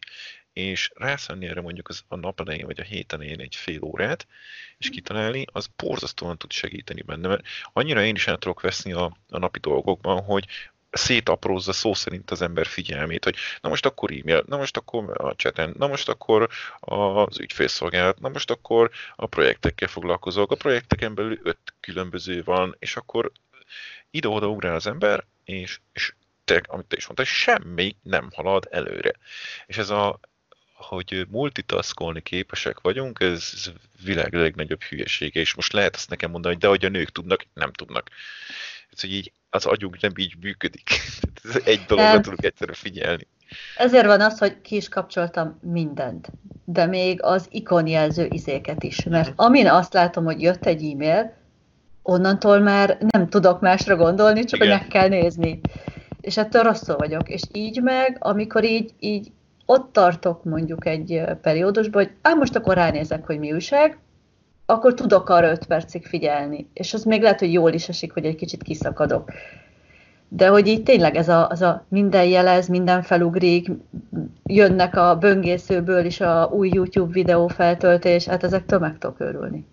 És 0.52 0.90
rászállni 0.94 1.46
erre 1.46 1.60
mondjuk 1.60 1.88
az 1.88 2.04
a 2.08 2.16
nap 2.16 2.40
elején 2.40 2.66
vagy 2.66 2.80
a 2.80 2.84
héten 2.84 3.20
elején 3.20 3.40
egy 3.40 3.54
fél 3.56 3.82
órát, 3.82 4.26
és 4.78 4.90
kitalálni, 4.90 5.44
az 5.52 5.68
borzasztóan 5.76 6.38
tud 6.38 6.52
segíteni 6.52 7.02
benne, 7.02 7.28
mert 7.28 7.44
annyira 7.72 8.04
én 8.04 8.14
is 8.14 8.26
el 8.26 8.38
tudok 8.38 8.60
veszni 8.60 8.92
a, 8.92 9.16
a 9.28 9.38
napi 9.38 9.58
dolgokban, 9.58 10.22
hogy 10.22 10.46
szétaprózza 10.90 11.72
szó 11.72 11.94
szerint 11.94 12.30
az 12.30 12.42
ember 12.42 12.66
figyelmét, 12.66 13.24
hogy 13.24 13.36
na 13.60 13.68
most 13.68 13.86
akkor 13.86 14.10
e-mail, 14.12 14.44
na 14.46 14.56
most 14.56 14.76
akkor 14.76 15.20
a 15.24 15.34
chaten, 15.34 15.74
na 15.78 15.86
most 15.86 16.08
akkor 16.08 16.48
az 16.80 17.40
ügyfélszolgálat, 17.40 18.20
na 18.20 18.28
most 18.28 18.50
akkor 18.50 18.90
a 19.16 19.26
projektekkel 19.26 19.88
foglalkozok, 19.88 20.50
a 20.50 20.56
projekteken 20.56 21.14
belül 21.14 21.38
öt 21.42 21.58
különböző 21.80 22.42
van, 22.44 22.76
és 22.78 22.96
akkor 22.96 23.32
ide-oda 24.10 24.48
ugrál 24.48 24.74
az 24.74 24.86
ember, 24.86 25.24
és, 25.44 25.80
és 25.92 26.14
te, 26.44 26.62
amit 26.66 26.86
te 26.86 26.96
is 26.96 27.04
mondtál, 27.06 27.26
semmi 27.26 27.96
nem 28.02 28.30
halad 28.34 28.68
előre. 28.70 29.12
És 29.66 29.76
ez 29.76 29.90
a, 29.90 30.20
hogy 30.72 31.26
multitaskolni 31.28 32.22
képesek 32.22 32.80
vagyunk, 32.80 33.20
ez 33.20 33.70
világ 34.04 34.34
legnagyobb 34.34 34.82
hülyesége, 34.82 35.40
és 35.40 35.54
most 35.54 35.72
lehet 35.72 35.94
azt 35.94 36.10
nekem 36.10 36.30
mondani, 36.30 36.54
hogy 36.54 36.62
de 36.62 36.68
hogy 36.68 36.84
a 36.84 36.88
nők 36.88 37.10
tudnak, 37.10 37.46
nem 37.54 37.72
tudnak. 37.72 38.10
Ez, 38.92 39.00
hogy 39.00 39.12
így 39.12 39.32
az 39.50 39.66
agyunk 39.66 40.00
nem 40.00 40.12
így 40.16 40.34
működik. 40.40 40.90
Ez 41.44 41.60
egy 41.64 41.80
dologra 41.86 42.20
tudunk 42.20 42.44
egyszerűen 42.44 42.76
figyelni. 42.76 43.26
Ezért 43.76 44.06
van 44.06 44.20
az, 44.20 44.38
hogy 44.38 44.60
ki 44.60 44.76
is 44.76 44.88
kapcsoltam 44.88 45.58
mindent, 45.62 46.30
de 46.64 46.86
még 46.86 47.22
az 47.22 47.46
ikonjelző 47.50 48.26
izéket 48.30 48.82
is. 48.82 49.04
Mert 49.04 49.28
mhm. 49.28 49.40
amin 49.40 49.68
azt 49.68 49.92
látom, 49.92 50.24
hogy 50.24 50.42
jött 50.42 50.66
egy 50.66 50.84
e-mail, 50.84 51.36
onnantól 52.02 52.58
már 52.58 52.98
nem 53.10 53.28
tudok 53.28 53.60
másra 53.60 53.96
gondolni, 53.96 54.44
csak 54.44 54.60
Igen. 54.60 54.70
hogy 54.70 54.80
meg 54.80 54.88
kell 54.88 55.08
nézni. 55.08 55.60
És 56.20 56.36
ettől 56.36 56.62
rosszul 56.62 56.96
vagyok. 56.96 57.28
És 57.28 57.42
így 57.52 57.82
meg, 57.82 58.16
amikor 58.20 58.64
így, 58.64 58.90
így 58.98 59.32
ott 59.66 59.92
tartok 59.92 60.44
mondjuk 60.44 60.86
egy 60.86 61.22
periódusban, 61.42 62.04
hogy 62.04 62.12
á, 62.22 62.34
most 62.34 62.56
akkor 62.56 62.74
ránézek, 62.74 63.26
hogy 63.26 63.38
mi 63.38 63.52
újság, 63.52 63.98
akkor 64.70 64.94
tudok 64.94 65.28
arra 65.28 65.50
5 65.50 65.66
percig 65.66 66.06
figyelni. 66.06 66.70
És 66.72 66.94
az 66.94 67.04
még 67.04 67.22
lehet, 67.22 67.38
hogy 67.38 67.52
jól 67.52 67.72
is 67.72 67.88
esik, 67.88 68.12
hogy 68.12 68.24
egy 68.24 68.36
kicsit 68.36 68.62
kiszakadok. 68.62 69.32
De 70.28 70.48
hogy 70.48 70.66
így 70.66 70.82
tényleg 70.82 71.16
ez 71.16 71.28
a, 71.28 71.48
az 71.48 71.62
a 71.62 71.84
minden 71.88 72.24
jelez, 72.24 72.68
minden 72.68 73.02
felugrik, 73.02 73.70
jönnek 74.44 74.96
a 74.96 75.16
böngészőből 75.16 76.04
is 76.04 76.20
a 76.20 76.50
új 76.52 76.70
YouTube 76.72 77.12
videó 77.12 77.48
feltöltés, 77.48 78.26
hát 78.26 78.44
ezek 78.44 78.78
meg 78.78 78.98
tudok 78.98 79.20
örülni. 79.20 79.66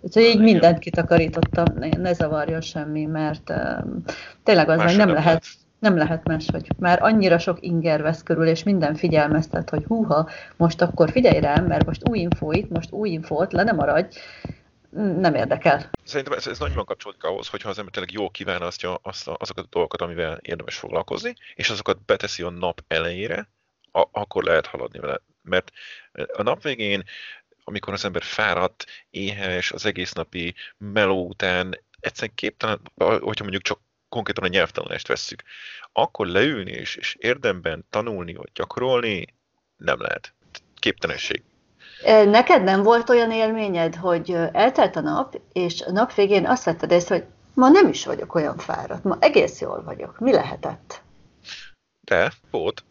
Úgyhogy 0.00 0.22
így 0.22 0.40
mindent 0.40 0.78
kitakarítottam, 0.78 1.64
ne 1.98 2.12
zavarjon 2.12 2.60
semmi, 2.60 3.04
mert 3.04 3.50
um, 3.50 4.02
tényleg 4.42 4.68
az, 4.68 4.82
hogy 4.82 4.96
nem 4.96 5.12
lehet, 5.12 5.44
nem 5.80 5.96
lehet 5.96 6.26
máshogy. 6.26 6.68
Már 6.78 7.02
annyira 7.02 7.38
sok 7.38 7.58
inger 7.60 8.02
vesz 8.02 8.22
körül, 8.22 8.46
és 8.46 8.62
minden 8.62 8.94
figyelmeztet, 8.94 9.70
hogy 9.70 9.84
húha, 9.84 10.28
most 10.56 10.80
akkor 10.80 11.10
figyelj 11.10 11.40
rám, 11.40 11.66
mert 11.66 11.86
most 11.86 12.08
új 12.08 12.18
info 12.18 12.52
itt, 12.52 12.70
most 12.70 12.90
új 12.90 13.08
info 13.08 13.34
ott, 13.34 13.52
le 13.52 13.62
nem 13.62 13.76
maradj, 13.76 14.18
nem 14.90 15.34
érdekel. 15.34 15.90
Szerintem 16.04 16.36
ez, 16.36 16.46
ez 16.46 16.58
nagyban 16.58 16.84
kapcsolódik 16.84 17.24
ahhoz, 17.24 17.48
hogyha 17.48 17.68
az 17.68 17.78
ember 17.78 17.92
tényleg 17.92 18.12
jól 18.12 18.30
kiválasztja 18.30 18.94
azt 19.02 19.28
a, 19.28 19.36
azokat 19.38 19.64
a 19.64 19.68
dolgokat, 19.70 20.00
amivel 20.00 20.38
érdemes 20.42 20.76
foglalkozni, 20.76 21.34
és 21.54 21.70
azokat 21.70 22.04
beteszi 22.04 22.42
a 22.42 22.50
nap 22.50 22.84
elejére, 22.88 23.48
a, 23.92 24.06
akkor 24.12 24.44
lehet 24.44 24.66
haladni 24.66 24.98
vele. 24.98 25.20
Mert 25.42 25.70
a 26.32 26.42
nap 26.42 26.62
végén, 26.62 27.02
amikor 27.64 27.92
az 27.92 28.04
ember 28.04 28.22
fáradt, 28.22 28.86
éhes, 29.10 29.72
az 29.72 29.86
egész 29.86 30.12
napi 30.12 30.54
meló 30.78 31.26
után, 31.26 31.80
egyszerűen 32.00 32.34
képtelen, 32.34 32.80
hogyha 32.96 33.42
mondjuk 33.42 33.62
csak 33.62 33.80
konkrétan 34.10 34.44
a 34.44 34.48
nyelvtanulást 34.48 35.08
vesszük, 35.08 35.42
akkor 35.92 36.26
leülni 36.26 36.70
és, 36.70 36.96
és 36.96 37.16
érdemben 37.18 37.86
tanulni 37.90 38.34
vagy 38.34 38.50
gyakorolni 38.54 39.34
nem 39.76 40.00
lehet. 40.00 40.34
Képtelenség. 40.78 41.42
Neked 42.04 42.62
nem 42.62 42.82
volt 42.82 43.08
olyan 43.08 43.30
élményed, 43.30 43.94
hogy 43.94 44.36
eltelt 44.52 44.96
a 44.96 45.00
nap, 45.00 45.40
és 45.52 45.82
a 45.82 45.90
nap 45.90 46.14
végén 46.14 46.46
azt 46.46 46.64
vetted 46.64 46.90
észre, 46.90 47.14
hogy 47.14 47.24
ma 47.54 47.68
nem 47.68 47.88
is 47.88 48.04
vagyok 48.04 48.34
olyan 48.34 48.58
fáradt, 48.58 49.04
ma 49.04 49.16
egész 49.20 49.60
jól 49.60 49.82
vagyok. 49.82 50.18
Mi 50.18 50.32
lehetett? 50.32 51.02
De, 52.00 52.32
volt. 52.50 52.84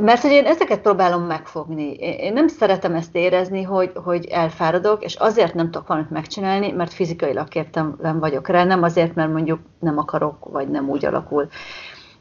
Mert 0.00 0.22
hogy 0.22 0.30
én 0.30 0.44
ezeket 0.44 0.80
próbálom 0.80 1.22
megfogni. 1.22 1.92
Én 1.98 2.32
nem 2.32 2.48
szeretem 2.48 2.94
ezt 2.94 3.14
érezni, 3.14 3.62
hogy, 3.62 3.92
hogy 3.94 4.24
elfáradok, 4.24 5.04
és 5.04 5.14
azért 5.14 5.54
nem 5.54 5.70
tudok 5.70 5.86
valamit 5.86 6.10
megcsinálni, 6.10 6.70
mert 6.70 6.92
fizikailag 6.92 7.48
képtelen 7.48 8.18
vagyok 8.18 8.48
rá, 8.48 8.64
nem 8.64 8.82
azért, 8.82 9.14
mert 9.14 9.32
mondjuk 9.32 9.60
nem 9.78 9.98
akarok, 9.98 10.36
vagy 10.50 10.68
nem 10.68 10.88
úgy 10.88 11.04
alakul. 11.04 11.48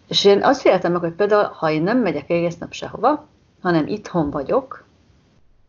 És 0.07 0.25
én 0.25 0.43
azt 0.43 0.61
féltem 0.61 0.91
meg, 0.91 1.01
hogy 1.01 1.13
például, 1.13 1.43
ha 1.43 1.71
én 1.71 1.83
nem 1.83 1.97
megyek 1.97 2.29
egész 2.29 2.57
nap 2.57 2.71
sehova, 2.71 3.27
hanem 3.61 3.87
itthon 3.87 4.29
vagyok, 4.29 4.85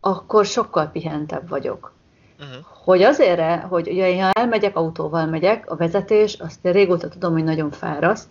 akkor 0.00 0.44
sokkal 0.44 0.86
pihentebb 0.86 1.48
vagyok. 1.48 1.92
Uh-huh. 2.38 2.64
Hogy 2.84 3.02
azért, 3.02 3.62
hogy 3.62 3.88
ugye, 3.88 4.22
ha 4.22 4.30
elmegyek, 4.32 4.76
autóval 4.76 5.26
megyek, 5.26 5.70
a 5.70 5.76
vezetés, 5.76 6.34
azt 6.34 6.64
én 6.64 6.72
régóta 6.72 7.08
tudom, 7.08 7.32
hogy 7.32 7.44
nagyon 7.44 7.70
fáraszt, 7.70 8.28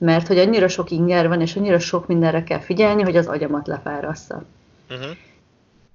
mert 0.00 0.26
hogy 0.26 0.38
annyira 0.38 0.68
sok 0.68 0.90
inger 0.90 1.28
van, 1.28 1.40
és 1.40 1.56
annyira 1.56 1.78
sok 1.78 2.06
mindenre 2.06 2.44
kell 2.44 2.58
figyelni, 2.58 3.02
hogy 3.02 3.16
az 3.16 3.26
agyamat 3.26 3.66
lefárassza. 3.66 4.42
Uh-huh. 4.90 5.16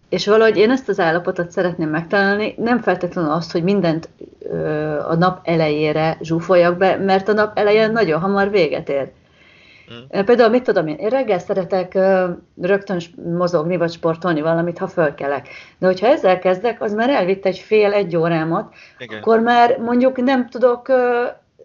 És 0.09 0.27
valahogy 0.27 0.57
én 0.57 0.71
ezt 0.71 0.89
az 0.89 0.99
állapotot 0.99 1.51
szeretném 1.51 1.89
megtalálni, 1.89 2.53
nem 2.57 2.81
feltétlenül 2.81 3.31
azt, 3.31 3.51
hogy 3.51 3.63
mindent 3.63 4.09
ö, 4.39 4.57
a 4.99 5.15
nap 5.15 5.39
elejére 5.43 6.17
zsúfoljak 6.21 6.77
be, 6.77 6.95
mert 6.95 7.27
a 7.27 7.33
nap 7.33 7.57
elején 7.57 7.91
nagyon 7.91 8.19
hamar 8.19 8.49
véget 8.49 8.89
ér. 8.89 9.11
Mm. 9.93 10.23
Például, 10.25 10.49
mit 10.49 10.63
tudom 10.63 10.87
én, 10.87 10.95
én 10.95 11.09
reggel 11.09 11.39
szeretek 11.39 11.91
uh, 11.95 12.29
rögtön 12.61 13.01
mozogni, 13.37 13.77
vagy 13.77 13.91
sportolni 13.91 14.41
valamit, 14.41 14.77
ha 14.77 14.87
fölkelek. 14.87 15.47
De 15.77 15.85
hogyha 15.85 16.07
ezzel 16.07 16.39
kezdek, 16.39 16.81
az 16.81 16.93
már 16.93 17.09
elvitt 17.09 17.45
egy 17.45 17.57
fél-egy 17.57 18.15
órámat, 18.15 18.73
Igen. 18.97 19.17
akkor 19.17 19.39
már 19.39 19.77
mondjuk 19.79 20.21
nem 20.21 20.49
tudok 20.49 20.87
uh, 20.87 20.97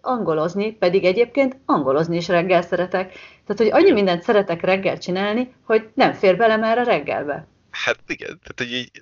angolozni, 0.01 0.71
pedig 0.71 1.05
egyébként 1.05 1.57
angolozni 1.65 2.17
is 2.17 2.27
reggel 2.27 2.61
szeretek. 2.61 3.11
Tehát, 3.45 3.73
hogy 3.73 3.81
annyi 3.81 3.91
mindent 3.91 4.23
szeretek 4.23 4.61
reggel 4.61 4.97
csinálni, 4.97 5.53
hogy 5.63 5.89
nem 5.93 6.13
fér 6.13 6.37
bele 6.37 6.57
már 6.57 6.77
a 6.77 6.83
reggelbe. 6.83 7.47
Hát 7.71 7.99
igen, 8.07 8.39
tehát 8.39 8.53
hogy 8.55 8.73
így 8.73 9.01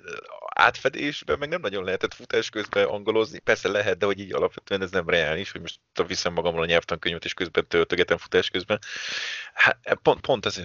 átfedésben 0.54 1.38
meg 1.38 1.48
nem 1.48 1.60
nagyon 1.60 1.84
lehetett 1.84 2.14
futás 2.14 2.50
közben 2.50 2.84
angolozni. 2.84 3.38
Persze 3.38 3.68
lehet, 3.68 3.98
de 3.98 4.06
hogy 4.06 4.18
így 4.18 4.34
alapvetően 4.34 4.82
ez 4.82 4.90
nem 4.90 5.08
reális, 5.08 5.52
hogy 5.52 5.60
most 5.60 5.80
viszem 6.06 6.32
magammal 6.32 6.62
a 6.62 6.66
nyelvtankönyvet, 6.66 7.24
és 7.24 7.34
közben 7.34 7.66
töltögetem 7.68 8.16
futás 8.16 8.50
közben. 8.50 8.78
Hát 9.54 9.78
e, 9.82 9.94
pont, 9.94 10.20
pont 10.20 10.46
ez, 10.46 10.62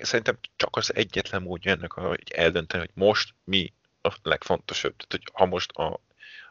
szerintem 0.00 0.38
csak 0.56 0.76
az 0.76 0.94
egyetlen 0.94 1.42
módja 1.42 1.72
ennek, 1.72 1.92
hogy 1.92 2.32
eldönteni, 2.34 2.82
hogy 2.82 3.04
most 3.04 3.34
mi 3.44 3.72
a 4.02 4.14
legfontosabb. 4.22 4.96
Tehát, 4.96 5.10
hogy 5.10 5.24
ha 5.32 5.46
most 5.46 5.70
a, 5.70 6.00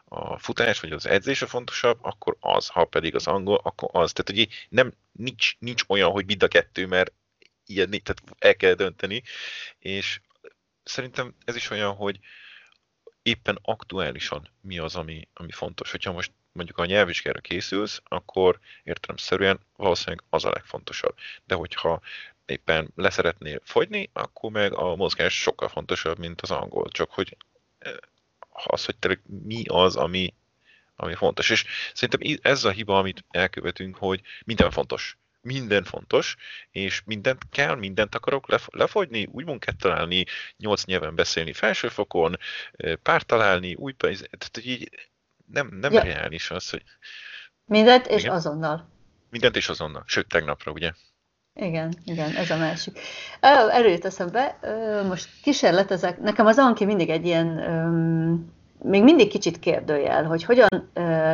a 0.08 0.38
futás 0.38 0.80
vagy 0.80 0.92
az 0.92 1.06
edzés 1.06 1.42
a 1.42 1.46
fontosabb, 1.46 1.98
akkor 2.02 2.36
az, 2.40 2.68
ha 2.68 2.84
pedig 2.84 3.14
az 3.14 3.26
angol, 3.26 3.60
akkor 3.62 3.88
az. 3.92 4.12
Tehát, 4.12 4.40
hogy 4.40 4.66
nem, 4.68 4.92
nincs, 5.12 5.58
nincs 5.58 5.82
olyan, 5.88 6.10
hogy 6.10 6.26
mind 6.26 6.42
a 6.42 6.48
kettő, 6.48 6.86
mert 6.86 7.12
ilyen, 7.66 7.90
tehát 7.90 8.22
el 8.38 8.56
kell 8.56 8.74
dönteni, 8.74 9.22
és 9.78 10.20
szerintem 10.82 11.34
ez 11.44 11.56
is 11.56 11.70
olyan, 11.70 11.94
hogy 11.94 12.18
éppen 13.22 13.58
aktuálisan 13.62 14.50
mi 14.60 14.78
az, 14.78 14.96
ami, 14.96 15.28
ami 15.34 15.50
fontos. 15.52 15.90
Hogyha 15.90 16.12
most 16.12 16.32
mondjuk 16.52 16.78
a 16.78 16.84
nyelvvizsgára 16.84 17.40
készülsz, 17.40 18.02
akkor 18.04 18.58
értelemszerűen 18.82 19.60
valószínűleg 19.76 20.24
az 20.28 20.44
a 20.44 20.50
legfontosabb. 20.50 21.14
De 21.44 21.54
hogyha 21.54 22.00
éppen 22.46 22.90
leszeretnél 22.94 23.60
fogyni, 23.64 24.10
akkor 24.12 24.50
meg 24.50 24.72
a 24.72 24.94
mozgás 24.94 25.40
sokkal 25.40 25.68
fontosabb, 25.68 26.18
mint 26.18 26.40
az 26.40 26.50
angol. 26.50 26.88
Csak 26.88 27.10
hogy 27.10 27.36
az, 28.64 28.84
hogy 28.84 28.96
tényleg 28.96 29.20
mi 29.44 29.62
az, 29.66 29.96
ami, 29.96 30.34
ami 30.96 31.14
fontos. 31.14 31.50
És 31.50 31.64
szerintem 31.94 32.38
ez 32.42 32.64
a 32.64 32.70
hiba, 32.70 32.98
amit 32.98 33.24
elkövetünk, 33.30 33.96
hogy 33.96 34.20
minden 34.44 34.70
fontos 34.70 35.16
minden 35.46 35.84
fontos, 35.84 36.36
és 36.70 37.02
mindent 37.04 37.42
kell, 37.50 37.74
mindent 37.74 38.14
akarok 38.14 38.72
lefogyni, 38.72 39.28
új 39.32 39.44
munkát 39.44 39.76
találni, 39.76 40.24
nyolc 40.56 40.84
nyelven 40.84 41.14
beszélni 41.14 41.52
felsőfokon, 41.52 42.36
párt 43.02 43.26
találni, 43.26 43.74
új 43.74 43.92
pénz, 43.92 44.18
tehát 44.18 44.66
így 44.66 44.90
nem, 45.46 45.68
nem 45.80 45.92
ja. 45.92 46.02
reális 46.02 46.50
az, 46.50 46.70
hogy... 46.70 46.82
Mindent 47.64 48.06
és 48.06 48.22
igen? 48.22 48.34
azonnal. 48.34 48.90
Mindent 49.30 49.56
és 49.56 49.68
azonnal, 49.68 50.04
sőt 50.06 50.28
tegnapra, 50.28 50.72
ugye? 50.72 50.92
Igen, 51.56 51.92
igen, 52.04 52.34
ez 52.34 52.50
a 52.50 52.56
másik. 52.56 52.98
Erről 53.40 53.90
jut 53.90 54.04
eszembe, 54.04 54.58
most 55.08 55.28
kísérletezek, 55.42 56.20
nekem 56.20 56.46
az 56.46 56.58
Anki 56.58 56.84
mindig 56.84 57.10
egy 57.10 57.26
ilyen 57.26 57.46
még 58.82 59.02
mindig 59.02 59.28
kicsit 59.28 59.58
kérdőjel, 59.58 60.24
hogy 60.24 60.44
hogyan 60.44 60.68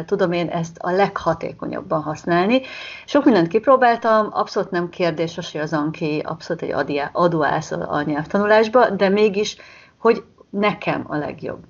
tudom 0.06 0.32
én 0.32 0.48
ezt 0.48 0.78
a 0.78 0.90
leghatékonyabban 0.90 2.02
használni. 2.02 2.60
Sok 3.06 3.24
mindent 3.24 3.48
kipróbáltam, 3.48 4.28
abszolút 4.32 4.70
nem 4.70 4.88
kérdés 4.88 5.34
hogy 5.34 5.60
az 5.60 5.72
Anki 5.72 6.22
abszolút 6.24 6.62
egy 6.62 7.00
adóász 7.12 7.70
a 7.70 8.02
nyelvtanulásba, 8.06 8.90
de 8.90 9.08
mégis, 9.08 9.56
hogy 9.98 10.22
nekem 10.50 11.04
a 11.08 11.16
legjobb. 11.16 11.64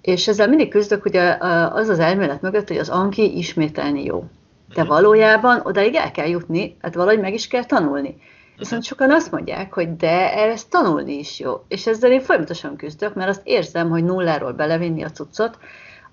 És 0.00 0.28
ezzel 0.28 0.48
mindig 0.48 0.70
küzdök, 0.70 1.02
hogy 1.02 1.16
az 1.72 1.88
az 1.88 1.98
elmélet 1.98 2.40
mögött, 2.40 2.68
hogy 2.68 2.78
az 2.78 2.88
Anki 2.88 3.36
ismételni 3.36 4.04
jó. 4.04 4.24
De 4.74 4.82
mhm. 4.82 4.90
valójában 4.90 5.60
odaig 5.62 5.94
el 5.94 6.10
kell 6.10 6.28
jutni, 6.28 6.76
hát 6.80 6.94
valahogy 6.94 7.20
meg 7.20 7.34
is 7.34 7.46
kell 7.46 7.64
tanulni. 7.64 8.16
Viszont 8.58 8.84
sokan 8.84 9.10
azt 9.10 9.30
mondják, 9.30 9.72
hogy 9.72 9.96
de 9.96 10.34
ezt 10.34 10.70
tanulni 10.70 11.18
is 11.18 11.40
jó. 11.40 11.64
És 11.68 11.86
ezzel 11.86 12.12
én 12.12 12.20
folyamatosan 12.20 12.76
küzdök, 12.76 13.14
mert 13.14 13.28
azt 13.28 13.40
érzem, 13.44 13.88
hogy 13.88 14.04
nulláról 14.04 14.52
belevinni 14.52 15.02
a 15.02 15.10
cuccot, 15.10 15.58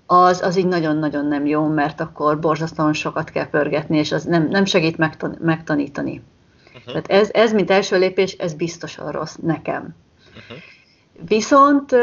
az, 0.06 0.42
az 0.42 0.56
így 0.56 0.66
nagyon-nagyon 0.66 1.26
nem 1.26 1.46
jó, 1.46 1.66
mert 1.66 2.00
akkor 2.00 2.38
borzasztóan 2.38 2.92
sokat 2.92 3.30
kell 3.30 3.48
pörgetni, 3.48 3.98
és 3.98 4.12
az 4.12 4.24
nem, 4.24 4.48
nem 4.48 4.64
segít 4.64 4.98
megtan- 4.98 5.38
megtanítani. 5.40 6.22
Uh-huh. 6.66 6.84
Tehát 6.84 7.06
ez, 7.10 7.30
ez, 7.32 7.52
mint 7.52 7.70
első 7.70 7.98
lépés, 7.98 8.32
ez 8.32 8.54
biztosan 8.54 9.10
rossz 9.10 9.36
nekem. 9.42 9.94
Uh-huh. 10.36 10.56
Viszont 11.26 11.94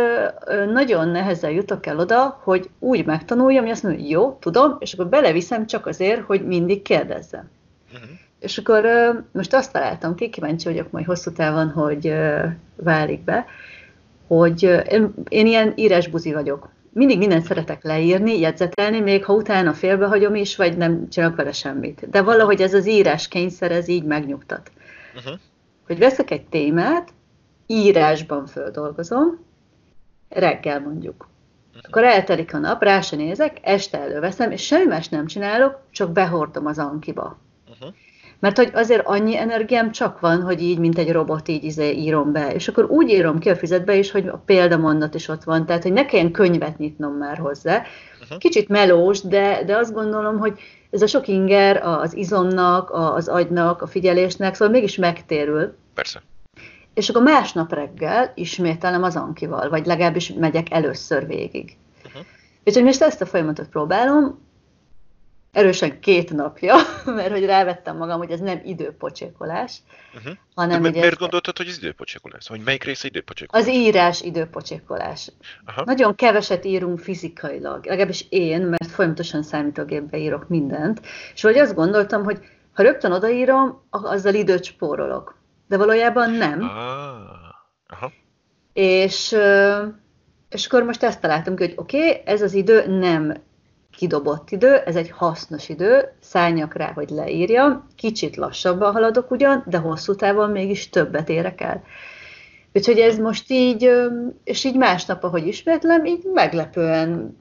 nagyon 0.71 1.07
nehezen 1.07 1.51
jutok 1.51 1.85
el 1.85 1.99
oda, 1.99 2.39
hogy 2.43 2.69
úgy 2.79 3.05
megtanuljam, 3.05 3.63
hogy 3.63 3.71
azt 3.71 3.83
mondom, 3.83 4.01
hogy 4.01 4.11
jó, 4.11 4.37
tudom, 4.39 4.75
és 4.79 4.93
akkor 4.93 5.07
beleviszem 5.07 5.65
csak 5.67 5.85
azért, 5.85 6.21
hogy 6.21 6.45
mindig 6.45 6.81
kérdezzem. 6.81 7.49
Uh-huh. 7.93 8.09
És 8.39 8.57
akkor 8.57 8.85
most 9.31 9.53
azt 9.53 9.71
találtam 9.71 10.15
ki, 10.15 10.29
kíváncsi 10.29 10.67
vagyok 10.67 10.91
majd 10.91 11.05
hosszú 11.05 11.31
távon, 11.31 11.69
hogy 11.69 12.13
válik 12.75 13.23
be, 13.23 13.45
hogy 14.27 14.63
én, 14.89 15.13
én 15.29 15.45
ilyen 15.45 15.73
írásbuzi 15.75 16.33
vagyok. 16.33 16.69
Mindig 16.93 17.17
mindent 17.17 17.45
szeretek 17.45 17.83
leírni, 17.83 18.39
jegyzetelni, 18.39 18.99
még 18.99 19.25
ha 19.25 19.33
utána 19.33 19.73
félbehagyom 19.73 20.35
is, 20.35 20.55
vagy 20.55 20.77
nem 20.77 21.09
csinálok 21.09 21.35
vele 21.35 21.51
semmit. 21.51 22.09
De 22.09 22.21
valahogy 22.21 22.61
ez 22.61 22.73
az 22.73 22.87
írás 22.87 23.27
kényszer, 23.27 23.71
ez 23.71 23.87
így 23.87 24.03
megnyugtat. 24.03 24.71
Uh-huh. 25.15 25.39
Hogy 25.87 25.97
veszek 25.97 26.31
egy 26.31 26.45
témát, 26.45 27.09
írásban 27.71 28.45
földolgozom, 28.45 29.45
reggel 30.29 30.79
mondjuk. 30.79 31.27
Akkor 31.87 32.03
eltelik 32.03 32.53
a 32.53 32.57
nap, 32.57 32.83
rá 32.83 33.01
se 33.01 33.15
nézek, 33.15 33.57
este 33.61 33.99
előveszem, 33.99 34.51
és 34.51 34.65
semmi 34.65 34.85
más 34.85 35.09
nem 35.09 35.25
csinálok, 35.25 35.79
csak 35.91 36.11
behordom 36.11 36.65
az 36.65 36.77
ankiba. 36.77 37.37
Uh-huh. 37.69 37.93
Mert 38.39 38.57
hogy 38.57 38.69
azért 38.73 39.05
annyi 39.05 39.37
energiám 39.37 39.91
csak 39.91 40.19
van, 40.19 40.41
hogy 40.41 40.61
így, 40.61 40.79
mint 40.79 40.97
egy 40.97 41.11
robot, 41.11 41.47
így 41.47 41.63
izé 41.63 41.91
írom 41.91 42.31
be. 42.31 42.53
És 42.53 42.67
akkor 42.67 42.85
úgy 42.85 43.09
írom 43.09 43.39
ki 43.39 43.49
a 43.49 43.55
füzetbe 43.55 43.95
is, 43.95 44.11
hogy 44.11 44.27
a 44.27 44.41
példamondat 44.45 45.15
is 45.15 45.27
ott 45.27 45.43
van. 45.43 45.65
Tehát, 45.65 45.83
hogy 45.83 45.93
ne 45.93 46.05
kelljen 46.05 46.31
könyvet 46.31 46.77
nyitnom 46.77 47.13
már 47.13 47.37
hozzá. 47.37 47.81
Uh-huh. 48.21 48.37
Kicsit 48.37 48.67
melós, 48.67 49.21
de, 49.21 49.63
de 49.65 49.77
azt 49.77 49.93
gondolom, 49.93 50.37
hogy 50.37 50.59
ez 50.89 51.01
a 51.01 51.07
sok 51.07 51.27
inger 51.27 51.83
az 51.83 52.15
izomnak, 52.15 52.89
az 52.91 53.27
agynak, 53.27 53.81
a 53.81 53.87
figyelésnek, 53.87 54.55
szóval 54.55 54.73
mégis 54.73 54.95
megtérül. 54.95 55.75
Persze. 55.93 56.21
És 56.93 57.09
akkor 57.09 57.21
másnap 57.21 57.73
reggel 57.73 58.31
ismételem 58.35 59.03
az 59.03 59.15
ankival, 59.15 59.69
vagy 59.69 59.85
legalábbis 59.85 60.33
megyek 60.33 60.71
először 60.71 61.27
végig. 61.27 61.77
Uh-huh. 62.05 62.21
Úgyhogy 62.65 62.83
most 62.83 63.01
ezt 63.01 63.21
a 63.21 63.25
folyamatot 63.25 63.67
próbálom, 63.67 64.47
erősen 65.51 65.99
két 65.99 66.33
napja, 66.33 66.75
mert 67.15 67.31
hogy 67.31 67.45
rávettem 67.45 67.97
magam, 67.97 68.17
hogy 68.17 68.31
ez 68.31 68.39
nem 68.39 68.61
időpocsékolás, 68.63 69.77
uh-huh. 70.15 70.33
hanem... 70.55 70.81
De 70.81 70.89
miért 70.89 71.11
ez... 71.11 71.17
gondoltad, 71.17 71.57
hogy 71.57 71.67
ez 71.67 71.77
időpocsékolás? 71.77 72.47
Hogy 72.47 72.61
melyik 72.65 72.83
része 72.83 73.07
időpocsékolás? 73.07 73.65
Az 73.65 73.73
írás 73.73 74.21
időpocsékolás. 74.21 75.31
Aha. 75.65 75.83
Nagyon 75.85 76.15
keveset 76.15 76.65
írunk 76.65 76.99
fizikailag, 76.99 77.85
legalábbis 77.85 78.25
én, 78.29 78.61
mert 78.61 78.87
folyamatosan 78.91 79.43
számítógépbe 79.43 80.17
írok 80.17 80.47
mindent, 80.47 81.01
és 81.33 81.41
hogy 81.41 81.57
azt 81.57 81.75
gondoltam, 81.75 82.23
hogy 82.23 82.39
ha 82.73 82.83
rögtön 82.83 83.11
odaírom, 83.11 83.81
azzal 83.89 84.33
időt 84.33 84.63
spórolok. 84.63 85.38
De 85.69 85.77
valójában 85.77 86.31
nem. 86.31 86.61
Ah. 86.61 86.69
Aha. 87.87 88.11
És, 88.73 89.35
és 90.49 90.65
akkor 90.65 90.83
most 90.83 91.03
ezt 91.03 91.21
találtam 91.21 91.55
ki, 91.55 91.63
hogy 91.63 91.73
oké, 91.75 91.97
okay, 91.97 92.21
ez 92.25 92.41
az 92.41 92.53
idő 92.53 92.87
nem 92.99 93.33
kidobott 93.91 94.51
idő, 94.51 94.75
ez 94.75 94.95
egy 94.95 95.09
hasznos 95.09 95.69
idő, 95.69 96.13
szálljak 96.19 96.73
rá, 96.73 96.91
hogy 96.91 97.09
leírjam, 97.09 97.87
kicsit 97.95 98.35
lassabban 98.35 98.91
haladok 98.91 99.31
ugyan, 99.31 99.63
de 99.67 99.77
hosszú 99.77 100.15
távon 100.15 100.49
mégis 100.49 100.89
többet 100.89 101.29
érek 101.29 101.61
el. 101.61 101.83
Úgyhogy 102.73 102.99
ez 102.99 103.17
most 103.17 103.51
így, 103.51 103.91
és 104.43 104.63
így 104.63 104.75
másnap, 104.75 105.23
ahogy 105.23 105.47
ismétlem, 105.47 106.05
így 106.05 106.23
meglepően 106.33 107.37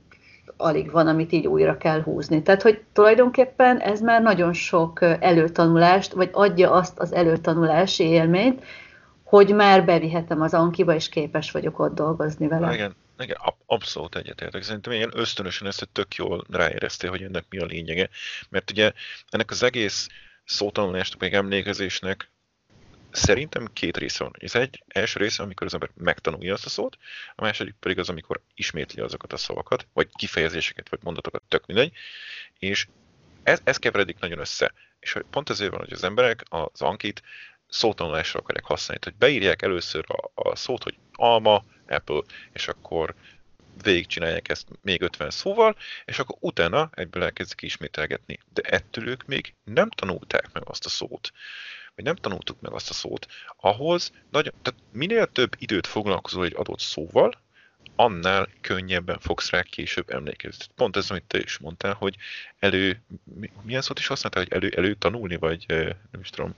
alig 0.59 0.91
van, 0.91 1.07
amit 1.07 1.33
így 1.33 1.47
újra 1.47 1.77
kell 1.77 2.03
húzni. 2.03 2.43
Tehát, 2.43 2.63
hogy 2.63 2.83
tulajdonképpen 2.93 3.79
ez 3.79 4.01
már 4.01 4.23
nagyon 4.23 4.53
sok 4.53 5.03
előtanulást, 5.21 6.13
vagy 6.13 6.31
adja 6.33 6.73
azt 6.73 6.99
az 6.99 7.13
előtanulási 7.13 8.05
élményt, 8.05 8.65
hogy 9.25 9.55
már 9.55 9.85
bevihetem 9.85 10.41
az 10.41 10.55
Ankiba, 10.55 10.95
és 10.95 11.09
képes 11.09 11.51
vagyok 11.51 11.79
ott 11.79 11.95
dolgozni 11.95 12.49
vele. 12.49 12.75
Igen, 12.75 12.97
igen, 13.19 13.37
abszolút 13.67 14.17
egyetértek. 14.17 14.63
Szerintem 14.63 14.93
ilyen 14.93 15.13
ösztönösen 15.15 15.67
ezt 15.67 15.79
hogy 15.79 15.89
tök 15.89 16.15
jól 16.15 16.45
ráéreztél, 16.51 17.11
hogy 17.11 17.23
ennek 17.23 17.45
mi 17.51 17.59
a 17.59 17.65
lényege. 17.65 18.09
Mert 18.49 18.71
ugye 18.71 18.93
ennek 19.31 19.51
az 19.51 19.63
egész 19.63 20.09
szótanulásnak, 20.45 21.21
meg 21.21 21.35
emlékezésnek 21.35 22.31
szerintem 23.11 23.69
két 23.73 23.97
része 23.97 24.25
van. 24.25 24.33
Ez 24.39 24.55
egy 24.55 24.85
első 24.89 25.21
része, 25.21 25.43
amikor 25.43 25.67
az 25.67 25.75
ember 25.75 25.91
megtanulja 25.95 26.55
azt 26.55 26.67
a 26.67 26.69
szót, 26.69 26.99
a 27.35 27.43
második 27.43 27.75
pedig 27.81 27.99
az, 27.99 28.09
amikor 28.09 28.41
ismétli 28.55 29.03
azokat 29.03 29.33
a 29.33 29.37
szavakat, 29.37 29.87
vagy 29.93 30.09
kifejezéseket, 30.17 30.89
vagy 30.89 30.99
mondatokat, 31.03 31.43
tök 31.49 31.67
mindegy, 31.67 31.93
és 32.59 32.87
ez, 33.43 33.61
ez 33.65 33.77
keveredik 33.77 34.19
nagyon 34.19 34.39
össze. 34.39 34.73
És 35.01 35.17
pont 35.31 35.51
ezért 35.51 35.71
van, 35.71 35.81
hogy 35.81 35.93
az 35.93 36.05
emberek 36.05 36.43
az 36.49 36.83
ankit 36.83 37.23
szótanulásra 37.69 38.41
akarják 38.41 38.65
használni. 38.65 39.05
hogy 39.05 39.15
beírják 39.15 39.63
először 39.63 40.05
a, 40.09 40.31
a 40.49 40.57
szót, 40.57 40.83
hogy 40.83 40.99
alma, 41.13 41.65
Apple, 41.89 42.23
és 42.53 42.69
akkor 42.69 43.15
végigcsinálják 43.83 44.49
ezt 44.49 44.69
még 44.83 45.03
50 45.03 45.31
szóval, 45.31 45.77
és 46.05 46.19
akkor 46.19 46.37
utána 46.41 46.91
egyből 46.95 47.23
elkezdik 47.23 47.63
ismételgetni. 47.63 48.39
De 48.53 48.63
ettől 48.63 49.09
ők 49.09 49.25
még 49.25 49.55
nem 49.65 49.91
tanulták 49.91 50.53
meg 50.53 50.63
azt 50.67 50.85
a 50.85 50.89
szót 50.89 51.33
vagy 51.99 52.07
nem 52.07 52.17
tanultuk 52.17 52.61
meg 52.61 52.73
azt 52.73 52.91
a 52.91 52.95
szót, 52.95 53.27
ahhoz 53.57 54.13
nagyon, 54.31 54.53
tehát 54.63 54.81
minél 54.93 55.27
több 55.27 55.55
időt 55.59 55.87
foglalkozol 55.87 56.45
egy 56.45 56.55
adott 56.57 56.81
szóval, 56.81 57.33
annál 57.97 58.49
könnyebben 58.61 59.19
fogsz 59.19 59.51
rá 59.51 59.63
később 59.63 60.11
emlékezni. 60.11 60.65
Pont 60.75 60.97
ez, 60.97 61.11
amit 61.11 61.25
te 61.27 61.39
is 61.39 61.59
mondtál, 61.59 61.95
hogy 61.95 62.17
elő, 62.59 63.03
milyen 63.63 63.83
szót 63.83 63.99
is 63.99 64.07
használtál, 64.07 64.43
hogy 64.43 64.53
elő, 64.53 64.73
elő 64.77 64.95
tanulni, 64.95 65.37
vagy 65.37 65.65
nem 66.11 66.21
is 66.21 66.31
tudom, 66.31 66.55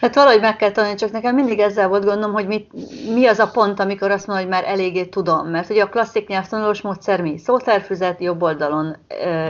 Hát 0.00 0.14
valahogy 0.14 0.40
meg 0.40 0.56
kell 0.56 0.70
tanulni, 0.70 0.96
csak 0.96 1.10
nekem 1.10 1.34
mindig 1.34 1.58
ezzel 1.58 1.88
volt 1.88 2.04
gondom, 2.04 2.32
hogy 2.32 2.46
mit, 2.46 2.70
mi 3.14 3.26
az 3.26 3.38
a 3.38 3.50
pont, 3.50 3.80
amikor 3.80 4.10
azt 4.10 4.26
mondom, 4.26 4.44
hogy 4.44 4.54
már 4.54 4.64
eléggé 4.64 5.04
tudom. 5.04 5.48
Mert 5.48 5.70
ugye 5.70 5.82
a 5.82 5.88
klasszik 5.88 6.28
nyelvtanulós 6.28 6.80
módszer 6.80 7.20
mi? 7.20 7.38
Szótárfüzet, 7.38 8.20
jobb 8.20 8.42
oldalon 8.42 8.96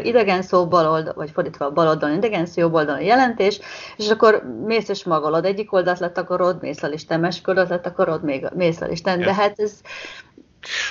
idegen 0.02 0.42
szó, 0.42 0.68
bal 0.68 0.90
oldal, 0.90 1.14
vagy 1.14 1.30
fordítva 1.30 1.70
bal 1.70 1.88
oldalon 1.88 2.16
idegen 2.16 2.46
szó, 2.46 2.60
jobb 2.60 2.74
oldalon 2.74 3.02
jelentés, 3.02 3.60
és 3.96 4.10
akkor 4.10 4.42
mész 4.66 4.88
és 4.88 5.04
magolod, 5.04 5.44
egyik 5.44 5.72
oldalt 5.72 5.98
letakarod, 5.98 6.60
mész 6.60 6.82
a 6.82 6.86
listán, 6.86 7.20
másik 7.20 7.48
oldalt 7.48 7.68
letakarod, 7.68 8.24
még 8.24 8.46
mész 8.54 8.80
a 8.80 8.86
listán, 8.86 9.20
de 9.20 9.34
hát 9.34 9.58
ez, 9.58 9.80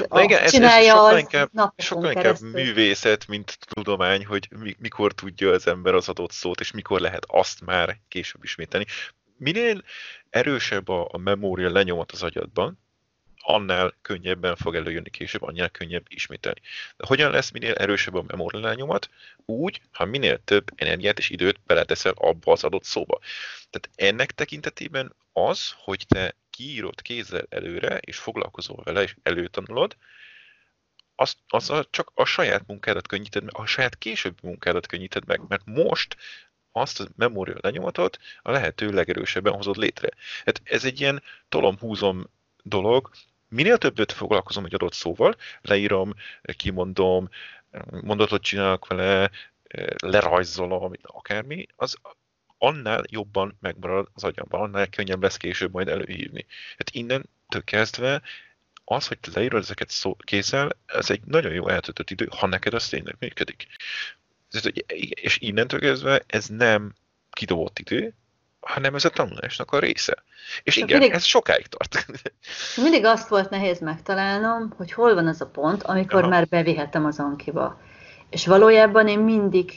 Na 0.09 0.23
igen, 0.23 0.41
ez, 0.41 0.53
ez 0.53 0.85
sokkal 0.85 1.17
inkább, 1.17 1.49
sokkal 1.77 2.11
inkább 2.11 2.39
művészet, 2.39 3.27
mint 3.27 3.57
tudomány, 3.73 4.25
hogy 4.25 4.49
mikor 4.79 5.11
tudja 5.11 5.51
az 5.51 5.67
ember 5.67 5.93
az 5.93 6.09
adott 6.09 6.31
szót, 6.31 6.59
és 6.59 6.71
mikor 6.71 6.99
lehet 6.99 7.25
azt 7.27 7.65
már 7.65 7.97
később 8.07 8.43
ismételni 8.43 8.85
minél 9.39 9.83
erősebb 10.29 10.89
a, 10.89 11.07
a 11.11 11.17
memória 11.17 11.71
lenyomat 11.71 12.11
az 12.11 12.23
agyadban, 12.23 12.79
annál 13.41 13.93
könnyebben 14.01 14.55
fog 14.55 14.75
előjönni 14.75 15.09
később, 15.09 15.41
annál 15.41 15.69
könnyebb 15.69 16.05
ismételni. 16.07 16.59
De 16.97 17.05
hogyan 17.07 17.31
lesz 17.31 17.51
minél 17.51 17.73
erősebb 17.73 18.15
a 18.15 18.23
memória 18.27 18.59
lenyomat? 18.59 19.09
Úgy, 19.45 19.81
ha 19.91 20.05
minél 20.05 20.43
több 20.43 20.71
energiát 20.75 21.17
és 21.17 21.29
időt 21.29 21.59
beleteszel 21.65 22.13
abba 22.15 22.51
az 22.51 22.63
adott 22.63 22.83
szóba. 22.83 23.19
Tehát 23.69 23.89
ennek 24.13 24.31
tekintetében 24.31 25.15
az, 25.33 25.73
hogy 25.77 26.05
te 26.07 26.35
kiírod 26.49 27.01
kézzel 27.01 27.45
előre, 27.49 27.97
és 27.97 28.17
foglalkozol 28.17 28.81
vele, 28.83 29.01
és 29.01 29.15
előtanulod, 29.23 29.95
az, 31.15 31.37
az 31.47 31.69
a, 31.69 31.85
csak 31.89 32.11
a 32.13 32.25
saját 32.25 32.67
munkádat 32.67 33.07
könnyíted 33.07 33.43
meg, 33.43 33.57
a 33.57 33.65
saját 33.65 33.97
későbbi 33.97 34.47
munkádat 34.47 34.87
könnyíted 34.87 35.25
meg, 35.25 35.41
mert 35.47 35.65
most 35.65 36.15
azt 36.79 36.99
a 36.99 37.07
memória 37.15 37.55
lenyomatot 37.61 38.19
a 38.41 38.51
lehető 38.51 38.91
legerősebben 38.91 39.53
hozod 39.53 39.77
létre. 39.77 40.09
Hát 40.45 40.61
ez 40.63 40.85
egy 40.85 40.99
ilyen 40.99 41.23
tolom-húzom 41.49 42.29
dolog, 42.63 43.09
minél 43.49 43.77
többet 43.77 44.11
foglalkozom 44.11 44.65
egy 44.65 44.73
adott 44.73 44.93
szóval, 44.93 45.35
leírom, 45.61 46.13
kimondom, 46.41 47.29
mondatot 47.89 48.41
csinálok 48.41 48.87
vele, 48.87 49.31
lerajzolom, 49.97 50.91
akármi, 51.01 51.67
az 51.75 51.97
annál 52.57 53.03
jobban 53.09 53.57
megmarad 53.59 54.07
az 54.13 54.23
agyamban, 54.23 54.61
annál 54.61 54.87
könnyebb 54.87 55.21
lesz 55.21 55.37
később 55.37 55.71
majd 55.71 55.87
előhívni. 55.87 56.45
Hát 56.77 56.89
innentől 56.89 57.63
kezdve 57.63 58.21
az, 58.85 59.07
hogy 59.07 59.19
te 59.19 59.31
leírod 59.33 59.61
ezeket 59.61 59.89
szó, 59.89 60.15
kézzel, 60.15 60.77
ez 60.85 61.09
egy 61.09 61.21
nagyon 61.25 61.53
jó 61.53 61.67
eltöltött 61.67 62.09
idő, 62.09 62.27
ha 62.37 62.47
neked 62.47 62.73
az 62.73 62.87
tényleg 62.87 63.15
működik. 63.19 63.67
És 65.09 65.37
innentől 65.37 65.79
kezdve 65.79 66.21
ez 66.27 66.45
nem 66.45 66.93
kidobott 67.31 67.79
idő, 67.79 68.13
hanem 68.59 68.95
ez 68.95 69.05
a 69.05 69.09
tanulásnak 69.09 69.71
a 69.71 69.79
része. 69.79 70.23
És 70.63 70.75
Csak 70.75 70.83
igen, 70.83 70.99
mindig, 70.99 71.15
ez 71.17 71.23
sokáig 71.23 71.67
tart. 71.67 72.05
Mindig 72.83 73.05
azt 73.05 73.29
volt 73.29 73.49
nehéz 73.49 73.79
megtalálnom, 73.79 74.73
hogy 74.77 74.91
hol 74.91 75.13
van 75.13 75.27
az 75.27 75.41
a 75.41 75.47
pont, 75.47 75.83
amikor 75.83 76.19
Aha. 76.19 76.29
már 76.29 76.47
bevihetem 76.47 77.05
az 77.05 77.19
ankiba. 77.19 77.79
És 78.29 78.47
valójában 78.47 79.07
én 79.07 79.19
mindig 79.19 79.71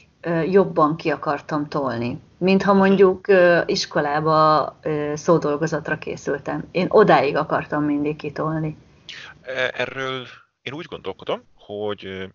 jobban 0.50 0.96
ki 0.96 1.10
akartam 1.10 1.68
tolni, 1.68 2.20
mintha 2.38 2.72
mondjuk 2.72 3.26
iskolába 3.66 4.78
szódolgozatra 5.14 5.98
készültem. 5.98 6.68
Én 6.70 6.86
odáig 6.88 7.36
akartam 7.36 7.84
mindig 7.84 8.16
kitolni. 8.16 8.76
E, 9.42 9.72
erről 9.76 10.26
én 10.62 10.72
úgy 10.72 10.84
gondolkodom, 10.84 11.42
hogy 11.54 12.28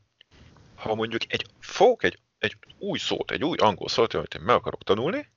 ha 0.76 0.96
mondjuk 0.96 1.22
egy 1.28 1.46
fogok 1.60 2.04
egy 2.04 2.20
egy 2.40 2.56
új 2.78 2.98
szót, 2.98 3.32
egy 3.32 3.44
új 3.44 3.58
angol 3.58 3.90
szót, 3.90 4.14
amit 4.14 4.34
én 4.34 4.42
meg 4.42 4.56
akarok 4.56 4.84
tanulni, 4.84 5.30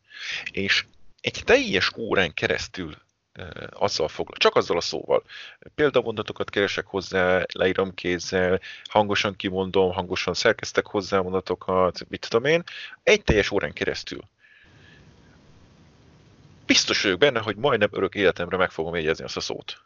és 0.51 0.85
egy 1.21 1.43
teljes 1.45 1.93
órán 1.97 2.35
keresztül 2.35 2.95
azzal 3.71 4.09
foglal, 4.09 4.37
csak 4.37 4.57
azzal 4.57 4.77
a 4.77 4.81
szóval. 4.81 5.23
Példamondatokat 5.75 6.51
keresek 6.51 6.87
hozzá, 6.87 7.43
leírom 7.53 7.95
kézzel, 7.95 8.61
hangosan 8.85 9.37
kimondom, 9.37 9.93
hangosan 9.93 10.35
szerkeztek 10.35 10.87
hozzá 10.87 11.21
mondatokat, 11.21 12.09
mit 12.09 12.27
tudom 12.29 12.45
én, 12.45 12.63
egy 13.03 13.23
teljes 13.23 13.51
órán 13.51 13.73
keresztül. 13.73 14.21
Biztos 16.67 17.03
vagyok 17.03 17.19
benne, 17.19 17.41
hogy 17.41 17.57
majdnem 17.57 17.89
örök 17.93 18.15
életemre 18.15 18.57
meg 18.57 18.71
fogom 18.71 18.95
jegyezni 18.95 19.25
azt 19.25 19.37
a 19.37 19.41
szót. 19.41 19.83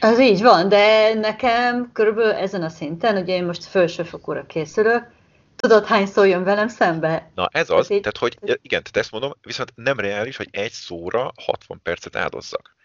Az 0.00 0.20
így 0.20 0.42
van, 0.42 0.68
de 0.68 1.14
nekem 1.14 1.92
körülbelül 1.92 2.32
ezen 2.32 2.62
a 2.62 2.68
szinten, 2.68 3.16
ugye 3.16 3.34
én 3.34 3.44
most 3.44 3.64
felsőfokúra 3.64 4.46
készülök, 4.46 5.10
Tudod, 5.60 5.86
hány 5.86 6.06
szó 6.06 6.24
jön 6.24 6.44
velem 6.44 6.68
szembe? 6.68 7.30
Na 7.34 7.48
ez 7.52 7.70
az, 7.70 7.90
így... 7.90 8.00
tehát 8.00 8.16
hogy 8.16 8.38
igen, 8.42 8.82
tehát 8.82 8.96
ezt 8.96 9.10
mondom, 9.10 9.32
viszont 9.42 9.72
nem 9.74 10.00
reális, 10.00 10.36
hogy 10.36 10.48
egy 10.50 10.72
szóra 10.72 11.32
60 11.36 11.80
percet 11.82 12.16
áldozzak. 12.16 12.76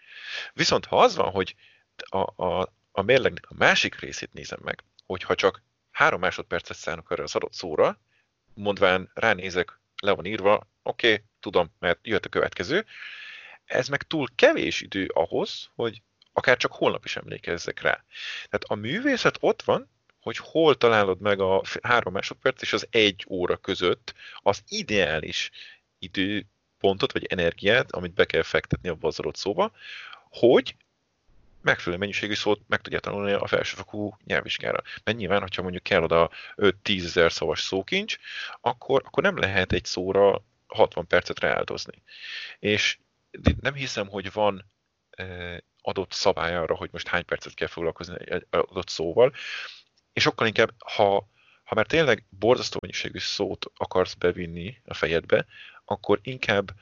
Viszont 0.52 0.84
ha 0.84 1.00
az 1.00 1.16
van, 1.16 1.30
hogy 1.30 1.54
a, 1.96 2.44
a, 2.44 2.72
a 2.92 3.02
mérlegnek 3.02 3.44
a 3.48 3.54
másik 3.58 4.00
részét 4.00 4.32
nézem 4.32 4.58
meg, 4.62 4.84
hogyha 5.06 5.34
csak 5.34 5.62
három 5.90 6.20
másodpercet 6.20 6.76
szánok 6.76 7.10
erre 7.10 7.22
az 7.22 7.34
adott 7.34 7.52
szóra, 7.52 8.00
mondván 8.54 9.10
ránézek, 9.14 9.80
le 10.02 10.12
van 10.12 10.24
írva, 10.24 10.68
oké, 10.82 11.12
okay, 11.12 11.24
tudom, 11.40 11.70
mert 11.78 11.98
jött 12.02 12.24
a 12.24 12.28
következő, 12.28 12.84
ez 13.64 13.88
meg 13.88 14.02
túl 14.02 14.26
kevés 14.34 14.80
idő 14.80 15.06
ahhoz, 15.14 15.70
hogy 15.74 16.02
akár 16.32 16.56
csak 16.56 16.72
holnap 16.72 17.04
is 17.04 17.16
emlékezzek 17.16 17.80
rá. 17.80 18.04
Tehát 18.34 18.64
a 18.66 18.74
művészet 18.74 19.36
ott 19.40 19.62
van, 19.62 19.90
hogy 20.26 20.36
hol 20.36 20.76
találod 20.76 21.20
meg 21.20 21.40
a 21.40 21.62
három 21.82 22.12
másodperc 22.12 22.62
és 22.62 22.72
az 22.72 22.86
egy 22.90 23.24
óra 23.28 23.56
között 23.56 24.14
az 24.42 24.62
ideális 24.68 25.50
időpontot, 25.98 27.12
vagy 27.12 27.26
energiát, 27.28 27.92
amit 27.92 28.14
be 28.14 28.24
kell 28.24 28.42
fektetni 28.42 28.88
abba 28.88 29.08
az 29.08 29.18
adott 29.18 29.36
szóba, 29.36 29.72
hogy 30.30 30.76
megfelelő 31.62 32.00
mennyiségű 32.00 32.34
szót 32.34 32.60
meg 32.66 32.80
tudja 32.80 33.00
tanulni 33.00 33.32
a 33.32 33.46
felsőfokú 33.46 34.16
nyelvvizsgára. 34.24 34.82
Mert 35.04 35.18
nyilván, 35.18 35.40
hogyha 35.40 35.62
mondjuk 35.62 35.82
kell 35.82 36.02
oda 36.02 36.30
5-10 36.56 37.04
ezer 37.04 37.32
szavas 37.32 37.60
szókincs, 37.60 38.16
akkor, 38.60 39.02
akkor 39.04 39.22
nem 39.22 39.38
lehet 39.38 39.72
egy 39.72 39.84
szóra 39.84 40.44
60 40.66 41.06
percet 41.06 41.40
rááldozni. 41.40 42.02
És 42.58 42.98
nem 43.60 43.74
hiszem, 43.74 44.08
hogy 44.08 44.32
van 44.32 44.64
adott 45.82 46.12
szabály 46.12 46.56
arra, 46.56 46.74
hogy 46.74 46.88
most 46.92 47.08
hány 47.08 47.24
percet 47.24 47.54
kell 47.54 47.68
foglalkozni 47.68 48.14
egy 48.24 48.46
adott 48.50 48.88
szóval, 48.88 49.32
és 50.16 50.22
sokkal 50.22 50.46
inkább, 50.46 50.74
ha, 50.78 51.28
ha 51.64 51.74
már 51.74 51.86
tényleg 51.86 52.24
borzasztó 52.38 52.78
mennyiségű 52.80 53.18
szót 53.18 53.66
akarsz 53.76 54.14
bevinni 54.14 54.80
a 54.84 54.94
fejedbe, 54.94 55.46
akkor 55.84 56.18
inkább 56.22 56.74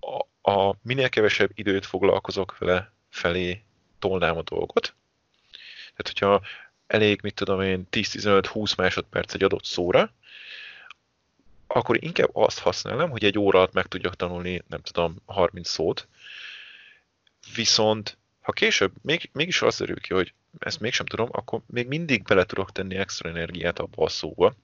a, 0.00 0.50
a 0.50 0.74
minél 0.82 1.08
kevesebb 1.08 1.50
időt 1.54 1.86
foglalkozok 1.86 2.58
vele 2.58 2.92
felé 3.08 3.62
tolnám 3.98 4.36
a 4.36 4.42
dolgot. 4.42 4.94
Tehát, 5.94 6.06
hogyha 6.06 6.42
elég, 6.86 7.20
mit 7.22 7.34
tudom 7.34 7.60
én, 7.60 7.86
10-15-20 7.90 8.76
másodperc 8.76 9.34
egy 9.34 9.42
adott 9.42 9.64
szóra, 9.64 10.12
akkor 11.66 12.04
inkább 12.04 12.30
azt 12.32 12.58
használom, 12.58 13.10
hogy 13.10 13.24
egy 13.24 13.38
óra 13.38 13.58
alatt 13.58 13.72
meg 13.72 13.86
tudjak 13.86 14.16
tanulni, 14.16 14.62
nem 14.68 14.80
tudom, 14.80 15.16
30 15.26 15.68
szót. 15.68 16.08
Viszont, 17.54 18.18
ha 18.48 18.54
később 18.54 18.92
még, 19.02 19.30
mégis 19.32 19.62
az 19.62 19.78
derül 19.78 20.00
ki, 20.00 20.14
hogy 20.14 20.32
ezt 20.58 20.80
mégsem 20.80 21.06
tudom, 21.06 21.28
akkor 21.32 21.60
még 21.66 21.86
mindig 21.86 22.22
bele 22.22 22.44
tudok 22.44 22.72
tenni 22.72 22.96
extra 22.96 23.28
energiát 23.28 23.78
abba 23.78 24.04
a 24.04 24.08
szóba. 24.08 24.54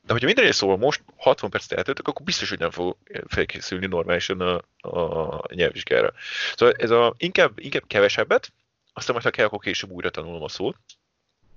De 0.00 0.12
hogyha 0.12 0.26
minden 0.26 0.52
szóval 0.52 0.76
most 0.76 1.02
60 1.16 1.50
percet 1.50 1.78
eltöltök, 1.78 2.08
akkor 2.08 2.24
biztos, 2.24 2.48
hogy 2.48 2.58
nem 2.58 2.70
fog 2.70 2.96
felkészülni 3.26 3.86
normálisan 3.86 4.40
a, 4.40 4.62
a 4.80 5.44
nyelvvizsgára. 5.54 6.12
Szóval 6.56 6.74
ez 6.78 6.90
a, 6.90 7.14
inkább, 7.18 7.52
inkább 7.58 7.84
kevesebbet, 7.86 8.52
aztán 8.92 9.12
majd 9.12 9.24
ha 9.24 9.30
kell, 9.30 9.46
akkor 9.46 9.58
később 9.58 9.90
újra 9.90 10.10
tanulom 10.10 10.42
a 10.42 10.48
szót, 10.48 10.76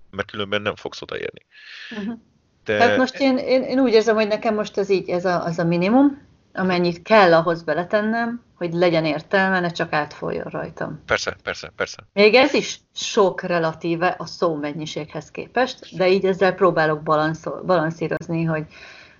mert 0.09 0.31
különben 0.31 0.61
nem 0.61 0.75
fogsz 0.75 1.01
odaérni. 1.01 1.45
Uh-huh. 1.89 2.19
De... 2.63 2.77
Hát 2.77 2.97
most 2.97 3.19
én, 3.19 3.37
én, 3.37 3.63
én 3.63 3.79
úgy 3.79 3.93
érzem, 3.93 4.15
hogy 4.15 4.27
nekem 4.27 4.53
most 4.53 4.77
az 4.77 4.89
így, 4.89 5.09
ez 5.09 5.25
a, 5.25 5.43
az 5.43 5.59
a 5.59 5.63
minimum, 5.63 6.29
amennyit 6.53 7.01
kell 7.01 7.33
ahhoz 7.33 7.63
beletennem, 7.63 8.41
hogy 8.57 8.73
legyen 8.73 9.05
értelme, 9.05 9.59
ne 9.59 9.69
csak 9.69 9.93
átfoljon 9.93 10.47
rajtam. 10.49 11.01
Persze, 11.05 11.35
persze, 11.43 11.71
persze. 11.75 11.97
Még 12.13 12.35
ez 12.35 12.53
is 12.53 12.79
sok 12.93 13.41
relatíve 13.41 14.15
a 14.17 14.25
szó 14.25 14.55
mennyiséghez 14.55 15.31
képest, 15.31 15.97
de 15.97 16.09
így 16.09 16.25
ezzel 16.25 16.53
próbálok 16.53 17.03
balanszol, 17.03 17.61
balanszírozni, 17.65 18.43
hogy 18.43 18.65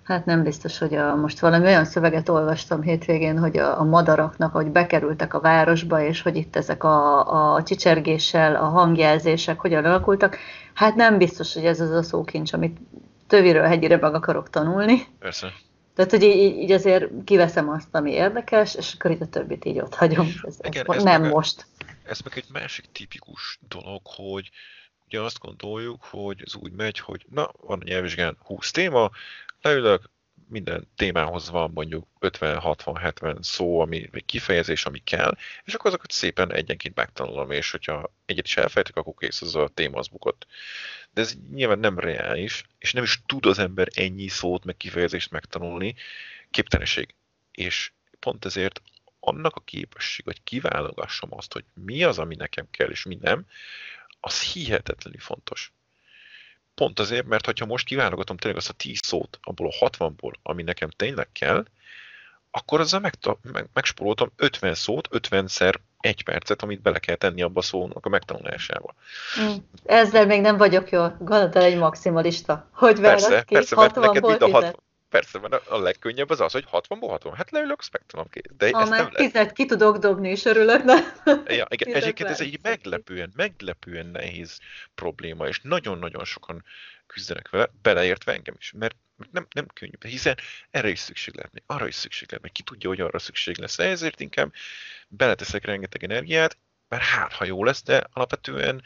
hát 0.03 0.25
nem 0.25 0.43
biztos, 0.43 0.77
hogy 0.77 0.95
a, 0.95 1.15
most 1.15 1.39
valami 1.39 1.65
olyan 1.65 1.85
szöveget 1.85 2.29
olvastam 2.29 2.81
hétvégén, 2.81 3.39
hogy 3.39 3.57
a, 3.57 3.79
a 3.79 3.83
madaraknak, 3.83 4.51
hogy 4.51 4.67
bekerültek 4.67 5.33
a 5.33 5.39
városba, 5.39 6.01
és 6.01 6.21
hogy 6.21 6.35
itt 6.35 6.55
ezek 6.55 6.83
a, 6.83 7.53
a 7.53 7.63
csicsergéssel, 7.63 8.55
a 8.55 8.65
hangjelzések 8.65 9.59
hogyan 9.59 9.85
alakultak. 9.85 10.37
Hát 10.73 10.95
nem 10.95 11.17
biztos, 11.17 11.53
hogy 11.53 11.65
ez 11.65 11.79
az 11.79 11.91
a 11.91 12.03
szókincs, 12.03 12.53
amit 12.53 12.77
töviről 13.27 13.63
hegyire 13.65 13.97
meg 13.97 14.13
akarok 14.13 14.49
tanulni. 14.49 15.01
Persze. 15.19 15.47
Tehát, 16.05 16.25
hogy 16.25 16.35
így, 16.35 16.57
így 16.57 16.71
azért 16.71 17.09
kiveszem 17.25 17.69
azt, 17.69 17.87
ami 17.91 18.11
érdekes, 18.11 18.75
és 18.75 18.93
akkor 18.93 19.11
itt 19.11 19.21
a 19.21 19.27
többit 19.27 19.65
így 19.65 19.79
ott 19.79 19.95
hagyom. 19.95 20.27
Ez, 20.43 20.57
Igen, 20.61 20.85
ez, 20.87 20.95
ez 20.95 21.03
nem 21.03 21.21
meg, 21.21 21.31
most. 21.31 21.65
Ez 22.03 22.19
meg 22.19 22.37
egy 22.37 22.45
másik 22.51 22.85
tipikus 22.91 23.59
dolog, 23.67 24.01
hogy 24.03 24.49
ugye 25.05 25.21
azt 25.21 25.39
gondoljuk, 25.39 26.03
hogy 26.03 26.41
ez 26.45 26.55
úgy 26.55 26.71
megy, 26.71 26.99
hogy 26.99 27.25
na, 27.29 27.51
van 27.59 27.79
a 27.79 27.83
nyelvvizsgán 27.83 28.37
20 28.43 28.71
téma, 28.71 29.09
leülök, 29.61 30.09
minden 30.51 30.87
témához 30.95 31.49
van 31.49 31.71
mondjuk 31.73 32.07
50-60-70 32.19 33.41
szó, 33.41 33.79
ami, 33.79 34.09
kifejezés, 34.25 34.85
ami 34.85 34.99
kell, 34.99 35.37
és 35.63 35.73
akkor 35.73 35.87
azokat 35.87 36.11
szépen 36.11 36.53
egyenként 36.53 36.95
megtanulom, 36.95 37.51
és 37.51 37.71
hogyha 37.71 38.13
egyet 38.25 38.45
is 38.45 38.57
elfejtek, 38.57 38.95
akkor 38.95 39.13
kész, 39.17 39.41
az 39.41 39.55
a 39.55 39.67
téma 39.73 39.97
az 39.97 40.07
bukott. 40.07 40.47
De 41.13 41.21
ez 41.21 41.35
nyilván 41.51 41.79
nem 41.79 41.99
reális, 41.99 42.63
és 42.77 42.93
nem 42.93 43.03
is 43.03 43.21
tud 43.25 43.45
az 43.45 43.59
ember 43.59 43.87
ennyi 43.93 44.27
szót, 44.27 44.65
meg 44.65 44.77
kifejezést 44.77 45.31
megtanulni, 45.31 45.95
képtelenség. 46.49 47.15
És 47.51 47.91
pont 48.19 48.45
ezért 48.45 48.81
annak 49.19 49.55
a 49.55 49.61
képesség, 49.65 50.25
hogy 50.25 50.43
kiválogassam 50.43 51.33
azt, 51.33 51.53
hogy 51.53 51.65
mi 51.73 52.03
az, 52.03 52.19
ami 52.19 52.35
nekem 52.35 52.67
kell, 52.71 52.89
és 52.89 53.05
mi 53.05 53.17
nem, 53.21 53.45
az 54.19 54.41
hihetetlenül 54.41 55.19
fontos 55.19 55.71
pont 56.81 56.99
azért, 56.99 57.27
mert 57.27 57.59
ha 57.59 57.65
most 57.65 57.85
kiválogatom 57.85 58.37
tényleg 58.37 58.59
azt 58.59 58.69
a 58.69 58.73
10 58.73 58.99
szót 59.03 59.39
abból 59.41 59.67
a 59.67 59.89
60-ból, 59.89 60.33
ami 60.43 60.63
nekem 60.63 60.89
tényleg 60.89 61.27
kell, 61.31 61.65
akkor 62.51 62.79
azzal 62.79 62.99
meg, 62.99 63.13
meg, 63.41 63.67
megspóroltam 63.73 64.31
50 64.35 64.73
szót, 64.73 65.07
50-szer 65.11 65.73
egy 65.99 66.23
percet, 66.23 66.61
amit 66.61 66.81
bele 66.81 66.99
kell 66.99 67.15
tenni 67.15 67.41
abba 67.41 67.59
a 67.59 67.63
szónak 67.63 68.05
a 68.05 68.09
megtanulásába. 68.09 68.93
Mm. 69.41 69.55
Ezzel 69.85 70.25
még 70.25 70.41
nem 70.41 70.57
vagyok 70.57 70.89
jó. 70.89 71.07
Gondolod 71.19 71.55
egy 71.55 71.77
maximalista. 71.77 72.69
Hogy 72.71 72.99
persze, 72.99 73.43
ki? 73.43 73.53
Persze, 73.53 73.75
mert 73.75 73.95
neked 73.95 74.25
mind 74.25 74.41
a 74.41 74.49
60, 74.49 74.75
Persze, 75.11 75.39
mert 75.39 75.67
a 75.67 75.79
legkönnyebb 75.79 76.29
az 76.29 76.39
az, 76.39 76.51
hogy 76.51 76.65
60-ból 76.71 77.07
60. 77.09 77.33
Hát 77.33 77.51
leülök, 77.51 77.81
spektrum 77.81 78.29
kész. 78.29 78.43
De 78.57 78.69
ha 78.71 78.81
ezt 78.81 78.89
nem 78.89 79.09
tizet 79.09 79.51
ki 79.51 79.65
tudok 79.65 79.97
dobni, 79.97 80.29
és 80.29 80.45
örülök, 80.45 80.81
de... 80.81 81.13
Ja, 81.47 81.65
igen, 81.69 81.93
egyébként 81.93 82.29
ez 82.29 82.41
egy 82.41 82.59
meglepően, 82.61 83.31
meglepően 83.35 84.05
nehéz 84.05 84.59
probléma, 84.95 85.47
és 85.47 85.59
nagyon-nagyon 85.63 86.25
sokan 86.25 86.63
küzdenek 87.07 87.49
vele, 87.49 87.69
beleértve 87.81 88.33
engem 88.33 88.55
is, 88.57 88.73
mert 88.77 88.95
nem, 89.31 89.47
nem 89.53 89.67
könnyű, 89.73 89.91
hiszen 89.99 90.37
erre 90.69 90.89
is 90.89 90.99
szükség 90.99 91.35
lehet, 91.35 91.53
még 91.53 91.63
arra 91.65 91.87
is 91.87 91.95
szükség 91.95 92.27
lehet, 92.27 92.43
mert 92.43 92.55
ki 92.55 92.63
tudja, 92.63 92.89
hogy 92.89 93.01
arra 93.01 93.19
szükség 93.19 93.57
lesz. 93.57 93.79
Ezért 93.79 94.19
inkább 94.19 94.53
beleteszek 95.07 95.65
rengeteg 95.65 96.03
energiát, 96.03 96.57
mert 96.87 97.03
hát, 97.03 97.33
ha 97.33 97.45
jó 97.45 97.63
lesz, 97.63 97.83
de 97.83 98.03
alapvetően 98.11 98.81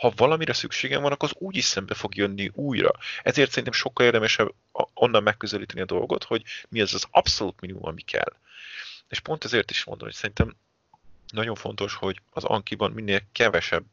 ha 0.00 0.12
valamire 0.16 0.52
szükségem 0.52 1.02
van, 1.02 1.12
akkor 1.12 1.28
az 1.28 1.36
úgy 1.38 1.56
is 1.56 1.64
szembe 1.64 1.94
fog 1.94 2.16
jönni 2.16 2.50
újra. 2.54 2.90
Ezért 3.22 3.48
szerintem 3.48 3.72
sokkal 3.72 4.06
érdemesebb 4.06 4.54
onnan 4.94 5.22
megközelíteni 5.22 5.80
a 5.80 5.84
dolgot, 5.84 6.24
hogy 6.24 6.42
mi 6.68 6.80
az 6.80 6.94
az 6.94 7.06
abszolút 7.10 7.60
minimum, 7.60 7.86
ami 7.86 8.02
kell. 8.02 8.36
És 9.08 9.20
pont 9.20 9.44
ezért 9.44 9.70
is 9.70 9.84
mondom, 9.84 10.06
hogy 10.06 10.16
szerintem 10.16 10.56
nagyon 11.32 11.54
fontos, 11.54 11.94
hogy 11.94 12.20
az 12.30 12.44
Ankiban 12.44 12.90
minél 12.90 13.20
kevesebb 13.32 13.84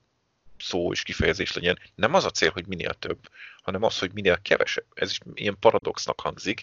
szó 0.60 0.92
és 0.92 1.04
kifejezés 1.04 1.54
legyen. 1.54 1.80
Nem 1.96 2.14
az 2.14 2.26
a 2.26 2.32
cél, 2.32 2.52
hogy 2.52 2.68
minél 2.68 2.94
több, 2.94 3.30
hanem 3.64 3.84
az, 3.84 4.00
hogy 4.00 4.14
minél 4.14 4.42
kevesebb. 4.42 4.86
Ez 4.94 5.10
is 5.10 5.20
ilyen 5.34 5.60
paradoxnak 5.60 6.20
hangzik. 6.20 6.62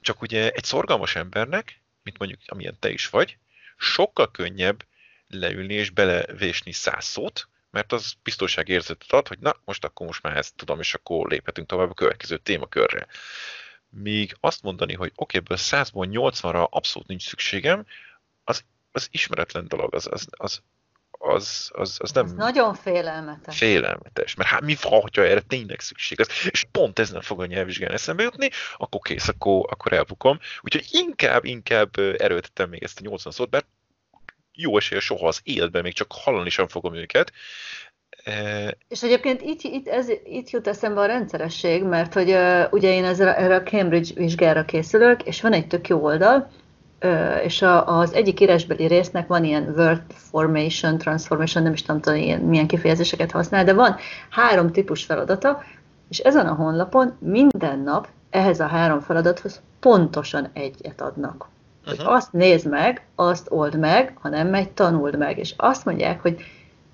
Csak 0.00 0.22
ugye 0.22 0.50
egy 0.50 0.64
szorgalmas 0.64 1.14
embernek, 1.14 1.80
mint 2.02 2.18
mondjuk 2.18 2.40
amilyen 2.46 2.76
te 2.78 2.90
is 2.90 3.08
vagy, 3.08 3.38
sokkal 3.76 4.30
könnyebb 4.30 4.84
leülni 5.28 5.74
és 5.74 5.90
belevésni 5.90 6.72
száz 6.72 7.04
szót, 7.04 7.48
mert 7.76 7.92
az 7.92 8.14
biztonságérzetet 8.22 9.12
ad, 9.12 9.28
hogy 9.28 9.38
na, 9.38 9.56
most 9.64 9.84
akkor 9.84 10.06
most 10.06 10.22
már 10.22 10.36
ezt 10.36 10.54
tudom, 10.54 10.80
és 10.80 10.94
akkor 10.94 11.28
léphetünk 11.28 11.68
tovább 11.68 11.90
a 11.90 11.94
következő 11.94 12.36
témakörre. 12.36 13.06
Míg 13.88 14.36
azt 14.40 14.62
mondani, 14.62 14.94
hogy 14.94 15.12
oké, 15.14 15.38
okay, 15.38 15.40
ebből 15.40 15.58
100-ból 15.60 16.32
80-ra 16.32 16.68
abszolút 16.70 17.08
nincs 17.08 17.28
szükségem, 17.28 17.86
az, 18.44 18.64
az 18.92 19.08
ismeretlen 19.10 19.68
dolog, 19.68 19.94
az, 19.94 20.08
az, 20.10 20.26
az, 20.30 20.62
az, 21.10 21.70
az, 21.74 21.96
az 22.00 22.10
nem... 22.12 22.24
Ez 22.24 22.32
nagyon 22.32 22.74
félelmetes. 22.74 23.56
Félelmetes, 23.56 24.34
mert 24.34 24.48
hát 24.48 24.60
mi 24.60 24.76
van, 24.80 25.00
hogyha 25.00 25.26
erre 25.26 25.40
tényleg 25.40 25.80
szükség 25.80 26.20
az, 26.20 26.28
és 26.50 26.66
pont 26.70 26.98
ez 26.98 27.10
nem 27.10 27.20
fog 27.20 27.40
a 27.40 27.46
nyelvvizsgán 27.46 27.92
eszembe 27.92 28.22
jutni, 28.22 28.50
akkor 28.76 29.00
kész, 29.00 29.28
akkor, 29.28 29.66
akkor 29.70 29.92
elbukom. 29.92 30.38
Úgyhogy 30.60 30.86
inkább, 30.90 31.44
inkább 31.44 31.98
erőltetem 31.98 32.68
még 32.68 32.82
ezt 32.82 32.98
a 32.98 33.02
80 33.02 33.32
szót, 33.32 33.50
mert 33.50 33.66
jó 34.56 34.76
esélye 34.76 35.00
soha 35.00 35.26
az 35.26 35.40
életben 35.42 35.82
még 35.82 35.92
csak 35.92 36.12
hallani 36.12 36.48
sem 36.48 36.66
fogom 36.66 36.94
őket. 36.94 37.32
E... 38.24 38.76
És 38.88 39.02
egyébként 39.02 39.42
itt, 39.42 39.62
itt, 39.62 39.88
ez, 39.88 40.08
itt 40.24 40.50
jut 40.50 40.66
eszembe 40.66 41.00
a 41.00 41.06
rendszeresség, 41.06 41.82
mert 41.82 42.14
hogy 42.14 42.30
uh, 42.30 42.64
ugye 42.70 42.92
én 42.92 43.04
ezzel, 43.04 43.34
erre 43.34 43.54
a 43.54 43.62
Cambridge 43.62 44.14
vizsgára 44.14 44.64
készülök, 44.64 45.22
és 45.22 45.40
van 45.40 45.52
egy 45.52 45.66
tök 45.66 45.88
jó 45.88 46.02
oldal, 46.04 46.50
uh, 47.02 47.44
és 47.44 47.62
a, 47.62 47.98
az 47.98 48.12
egyik 48.12 48.40
írásbeli 48.40 48.86
résznek 48.86 49.26
van 49.26 49.44
ilyen 49.44 49.72
word 49.76 50.02
formation, 50.12 50.98
transformation, 50.98 51.62
nem 51.62 51.72
is 51.72 51.82
tudom, 51.82 52.00
tudom 52.00 52.18
ilyen, 52.18 52.40
milyen 52.40 52.66
kifejezéseket 52.66 53.30
használ, 53.30 53.64
de 53.64 53.72
van 53.72 53.96
három 54.30 54.72
típus 54.72 55.04
feladata, 55.04 55.62
és 56.08 56.18
ezen 56.18 56.46
a 56.46 56.54
honlapon 56.54 57.16
minden 57.20 57.78
nap 57.78 58.08
ehhez 58.30 58.60
a 58.60 58.66
három 58.66 59.00
feladathoz 59.00 59.60
pontosan 59.80 60.50
egyet 60.52 61.00
adnak. 61.00 61.48
Uh-huh. 61.86 62.04
Hogy 62.04 62.14
azt 62.14 62.32
nézd 62.32 62.68
meg, 62.68 63.06
azt 63.14 63.46
old 63.50 63.78
meg, 63.78 64.16
ha 64.20 64.28
nem 64.28 64.48
megy, 64.48 64.70
tanuld 64.70 65.18
meg. 65.18 65.38
És 65.38 65.54
azt 65.56 65.84
mondják, 65.84 66.22
hogy 66.22 66.40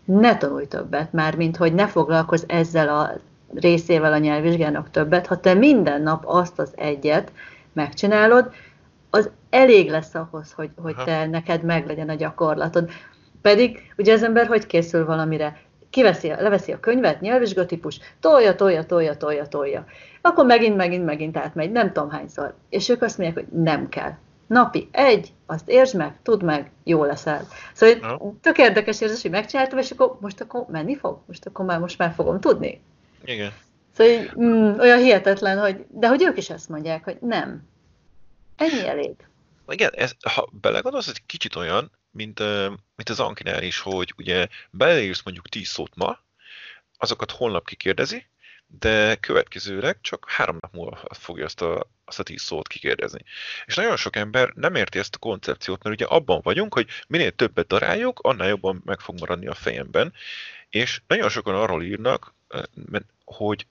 ne 0.05 0.37
tanulj 0.37 0.67
többet, 0.67 1.13
már 1.13 1.37
mint 1.37 1.57
hogy 1.57 1.75
ne 1.75 1.87
foglalkozz 1.87 2.43
ezzel 2.47 2.89
a 2.89 3.11
részével 3.55 4.13
a 4.13 4.19
nyelvvizsgának 4.19 4.91
többet, 4.91 5.27
ha 5.27 5.41
te 5.41 5.55
minden 5.55 6.03
nap 6.03 6.23
azt 6.27 6.59
az 6.59 6.73
egyet 6.77 7.33
megcsinálod, 7.73 8.51
az 9.11 9.31
elég 9.51 9.91
lesz 9.91 10.15
ahhoz, 10.15 10.53
hogy, 10.53 10.71
hogy 10.77 10.95
te 11.05 11.27
neked 11.27 11.63
meglegyen 11.63 12.09
a 12.09 12.15
gyakorlatod. 12.15 12.91
Pedig 13.43 13.93
ugye 13.97 14.13
az 14.13 14.23
ember 14.23 14.47
hogy 14.47 14.67
készül 14.67 15.05
valamire? 15.05 15.61
Kiveszi, 15.91 16.29
leveszi 16.29 16.73
a 16.73 16.81
könyvet, 16.81 17.21
nyelvvizsgatípus, 17.21 17.99
tolja, 18.21 18.55
tolja, 18.55 18.85
tolja, 18.85 19.17
tolja, 19.17 19.47
tolja. 19.47 19.85
Akkor 20.21 20.47
megint, 20.47 20.77
megint, 20.77 21.05
megint 21.05 21.37
átmegy, 21.37 21.73
nem 21.73 21.93
tudom 21.93 22.11
hányszor. 22.11 22.55
És 22.69 22.89
ők 22.89 23.03
azt 23.03 23.19
mondják, 23.19 23.45
hogy 23.47 23.59
nem 23.59 23.89
kell. 23.89 24.13
Napi 24.47 24.89
egy, 24.91 25.33
azt 25.47 25.69
értsd 25.69 25.97
meg, 25.97 26.19
tudd 26.23 26.45
meg, 26.45 26.71
jó 26.85 27.05
leszel. 27.05 27.47
Szóval 27.73 28.19
no. 28.19 28.33
tök 28.41 28.59
érdekes 28.59 29.01
érzés, 29.01 29.23
hogy 29.23 29.31
megcsináltam, 29.31 29.79
és 29.79 29.91
akkor 29.91 30.17
most 30.21 30.41
akkor 30.41 30.67
menni 30.69 30.97
fog? 30.97 31.23
Most 31.27 31.47
akkor 31.47 31.65
már 31.65 31.79
most 31.79 31.99
már 31.99 32.13
fogom 32.15 32.41
tudni. 32.41 32.83
Igen. 33.25 33.53
Szóval 33.97 34.13
így, 34.13 34.31
mm, 34.41 34.79
olyan 34.79 34.99
hihetetlen, 34.99 35.59
hogy, 35.59 35.85
de 35.89 36.09
hogy 36.09 36.23
ők 36.23 36.37
is 36.37 36.51
ezt 36.51 36.69
mondják, 36.69 37.05
hogy 37.05 37.17
nem. 37.21 37.69
Ennyi 38.57 38.89
elég. 38.89 39.15
Igen, 39.69 39.91
ez, 39.95 40.13
ha 40.35 40.49
belegondolsz, 40.53 41.07
ez 41.07 41.15
egy 41.17 41.27
kicsit 41.27 41.57
olyan, 41.57 41.91
mint, 42.11 42.39
mint 42.69 43.09
az 43.09 43.21
Ankinál 43.21 43.63
is, 43.63 43.79
hogy 43.79 44.15
ugye 44.17 44.47
beleírsz 44.71 45.23
mondjuk 45.25 45.49
10 45.49 45.69
szót 45.69 45.95
ma, 45.95 46.19
azokat 46.99 47.31
holnap 47.31 47.67
kikérdezi, 47.67 48.27
de 48.67 49.17
következőleg 49.17 49.99
csak 50.01 50.31
három 50.31 50.57
nap 50.61 50.73
múlva 50.73 50.99
fogja 51.11 51.45
azt 51.45 51.63
a, 51.63 51.87
azt 52.13 52.21
a 52.21 52.33
tíz 52.33 52.43
szót 52.43 52.69
kikérdezni. 52.69 53.25
És 53.67 53.75
nagyon 53.75 53.97
sok 53.97 54.17
ember 54.17 54.53
nem 54.55 54.75
érti 54.75 54.99
ezt 54.99 55.15
a 55.15 55.19
koncepciót, 55.19 55.83
mert 55.83 55.97
ugye 55.97 56.05
abban 56.05 56.41
vagyunk, 56.43 56.75
hogy 56.75 56.89
minél 57.09 57.31
többet 57.31 57.67
daráljuk, 57.67 58.19
annál 58.23 58.49
jobban 58.49 58.83
meg 58.85 59.01
fog 59.01 59.19
maradni 59.19 59.47
a 59.47 59.55
fejemben, 59.55 60.13
és 60.71 61.01
nagyon 61.07 61.29
sokan 61.29 61.55
arról 61.55 61.83
írnak, 61.83 62.35
hogy 63.25 63.67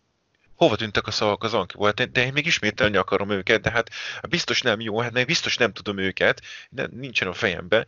hova 0.55 0.75
tűntek 0.75 1.07
a 1.07 1.11
szavak 1.11 1.43
az 1.43 1.53
ankiból, 1.53 1.93
hát, 1.97 2.11
de 2.11 2.25
én 2.25 2.33
még 2.33 2.45
ismételni 2.45 2.97
akarom 2.97 3.29
őket, 3.29 3.61
de 3.61 3.71
hát 3.71 3.89
biztos 4.29 4.61
nem 4.61 4.79
jó, 4.79 4.99
hát 4.99 5.11
meg 5.11 5.25
biztos 5.25 5.57
nem 5.57 5.73
tudom 5.73 5.97
őket, 5.97 6.41
de 6.69 6.87
nincsen 6.91 7.27
a 7.27 7.33
fejembe. 7.33 7.85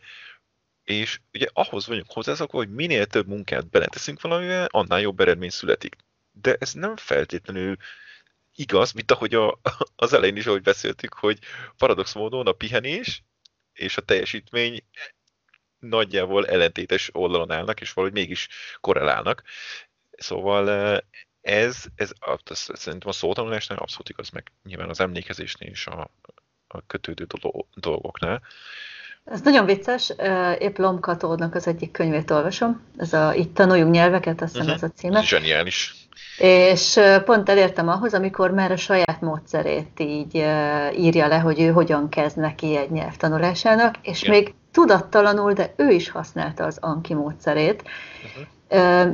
És 0.84 1.20
ugye 1.32 1.46
ahhoz 1.52 1.86
vagyunk 1.86 2.12
hozzászokva, 2.12 2.58
hogy 2.58 2.70
minél 2.70 3.06
több 3.06 3.26
munkát 3.26 3.68
beleteszünk 3.68 4.20
valamivel, 4.20 4.68
annál 4.70 5.00
jobb 5.00 5.20
eredmény 5.20 5.50
születik. 5.50 5.96
De 6.32 6.56
ez 6.58 6.72
nem 6.72 6.96
feltétlenül 6.96 7.76
igaz, 8.54 8.92
mint 8.92 9.10
ahogy 9.10 9.34
a, 9.34 9.60
az 9.96 10.12
elején 10.12 10.36
is, 10.36 10.46
ahogy 10.46 10.62
beszéltük, 10.62 11.14
hogy 11.14 11.38
paradox 11.76 12.14
módon 12.14 12.46
a 12.46 12.52
pihenés 12.52 13.22
és 13.72 13.96
a 13.96 14.02
teljesítmény 14.02 14.84
nagyjából 15.78 16.46
ellentétes 16.46 17.10
oldalon 17.12 17.50
állnak, 17.50 17.80
és 17.80 17.92
valahogy 17.92 18.16
mégis 18.16 18.48
korrelálnak. 18.80 19.42
Szóval 20.16 20.68
ez, 21.40 21.84
ez 21.94 22.12
ez 22.44 22.58
szerintem 22.72 23.08
a 23.08 23.12
szótanulásnál 23.12 23.78
abszolút 23.78 24.08
igaz, 24.08 24.30
meg 24.30 24.52
nyilván 24.62 24.88
az 24.88 25.00
emlékezésnél 25.00 25.70
is 25.70 25.86
a, 25.86 26.10
a 26.66 26.86
kötődő 26.86 27.26
dolgoknál. 27.74 28.42
Ez 29.24 29.40
nagyon 29.40 29.64
vicces, 29.64 30.12
épp 30.58 30.78
Lomkatódnak 30.78 31.54
az 31.54 31.66
egyik 31.66 31.90
könyvét 31.90 32.30
olvasom, 32.30 32.80
ez 32.96 33.12
a 33.12 33.34
Itt 33.34 33.54
tanuljunk 33.54 33.92
nyelveket, 33.92 34.42
azt 34.42 34.52
hiszem 34.52 34.66
uh-huh. 34.66 34.82
ez 34.82 34.90
a 34.90 34.98
címe. 34.98 35.22
Zseniális. 35.22 35.94
És 36.38 37.00
pont 37.24 37.48
elértem 37.48 37.88
ahhoz, 37.88 38.14
amikor 38.14 38.50
már 38.50 38.72
a 38.72 38.76
saját 38.76 39.20
módszerét 39.20 40.00
így 40.00 40.34
írja 40.96 41.26
le, 41.26 41.38
hogy 41.38 41.60
ő 41.60 41.70
hogyan 41.70 42.08
kezd 42.08 42.36
neki 42.36 42.76
egy 42.76 42.90
nyelvtanulásának, 42.90 43.94
és 44.02 44.22
Igen. 44.22 44.34
még 44.34 44.54
tudattalanul, 44.72 45.52
de 45.52 45.72
ő 45.76 45.90
is 45.90 46.10
használta 46.10 46.64
az 46.64 46.78
Anki 46.80 47.14
módszerét, 47.14 47.82
uh-huh 47.82 48.46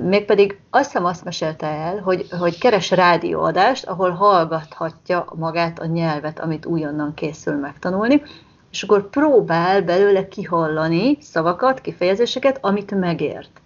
mégpedig 0.03 0.59
azt 0.71 0.85
hiszem 0.85 1.05
azt 1.05 1.25
mesélte 1.25 1.67
el, 1.67 1.99
hogy, 1.99 2.27
hogy 2.39 2.59
keres 2.59 2.91
rádióadást, 2.91 3.87
ahol 3.87 4.11
hallgathatja 4.11 5.25
magát 5.35 5.79
a 5.79 5.87
nyelvet, 5.87 6.41
amit 6.41 6.67
újonnan 6.67 7.15
készül 7.15 7.55
megtanulni, 7.55 8.23
és 8.71 8.83
akkor 8.83 9.11
próbál 9.11 9.83
belőle 9.83 10.29
kihallani 10.29 11.19
szavakat, 11.21 11.81
kifejezéseket, 11.81 12.59
amit 12.61 12.91
megért. 12.91 13.61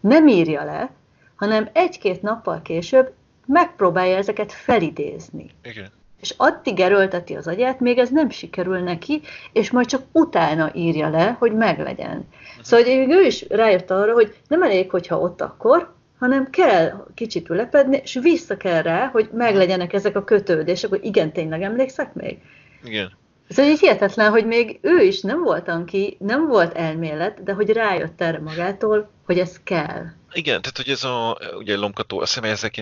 Nem 0.00 0.28
írja 0.28 0.64
le, 0.64 0.90
hanem 1.36 1.68
egy-két 1.72 2.22
nappal 2.22 2.62
később 2.62 3.12
megpróbálja 3.46 4.16
ezeket 4.16 4.52
felidézni. 4.52 5.50
Igen. 5.62 5.90
És 6.20 6.34
addig 6.36 6.80
erőlteti 6.80 7.34
az 7.34 7.46
agyát, 7.46 7.80
még 7.80 7.98
ez 7.98 8.10
nem 8.10 8.30
sikerül 8.30 8.78
neki, 8.78 9.20
és 9.52 9.70
majd 9.70 9.86
csak 9.86 10.02
utána 10.12 10.70
írja 10.74 11.08
le, 11.08 11.36
hogy 11.38 11.52
meglegyen. 11.52 12.28
Szóval 12.62 12.86
hogy 12.86 13.12
ő 13.12 13.22
is 13.22 13.48
rájött 13.48 13.90
arra, 13.90 14.12
hogy 14.12 14.34
nem 14.48 14.62
elég, 14.62 14.90
hogyha 14.90 15.18
ott 15.20 15.40
akkor, 15.40 15.94
hanem 16.18 16.50
kell 16.50 17.06
kicsit 17.14 17.48
ülepedni, 17.48 18.00
és 18.02 18.18
vissza 18.22 18.56
kell 18.56 18.82
rá, 18.82 19.06
hogy 19.06 19.28
meglegyenek 19.32 19.92
ezek 19.92 20.16
a 20.16 20.24
kötődések, 20.24 20.90
hogy 20.90 21.04
igen, 21.04 21.32
tényleg 21.32 21.62
emlékszek 21.62 22.14
még? 22.14 22.38
Igen. 22.84 23.16
Szóval 23.48 23.72
így 23.72 23.78
hihetetlen, 23.80 24.30
hogy 24.30 24.46
még 24.46 24.78
ő 24.82 25.02
is 25.02 25.20
nem 25.20 25.42
volt 25.42 25.84
ki, 25.84 26.16
nem 26.20 26.46
volt 26.46 26.74
elmélet, 26.74 27.42
de 27.42 27.52
hogy 27.52 27.70
rájött 27.70 28.20
erre 28.20 28.38
magától, 28.38 29.10
hogy 29.24 29.38
ez 29.38 29.60
kell. 29.64 30.04
Igen, 30.32 30.62
tehát 30.62 30.76
hogy 30.76 30.88
ez 30.88 31.04
a, 31.04 31.38
ugye 31.58 31.76
Lomkató, 31.76 32.20
azt 32.20 32.40
hiszem 32.40 32.72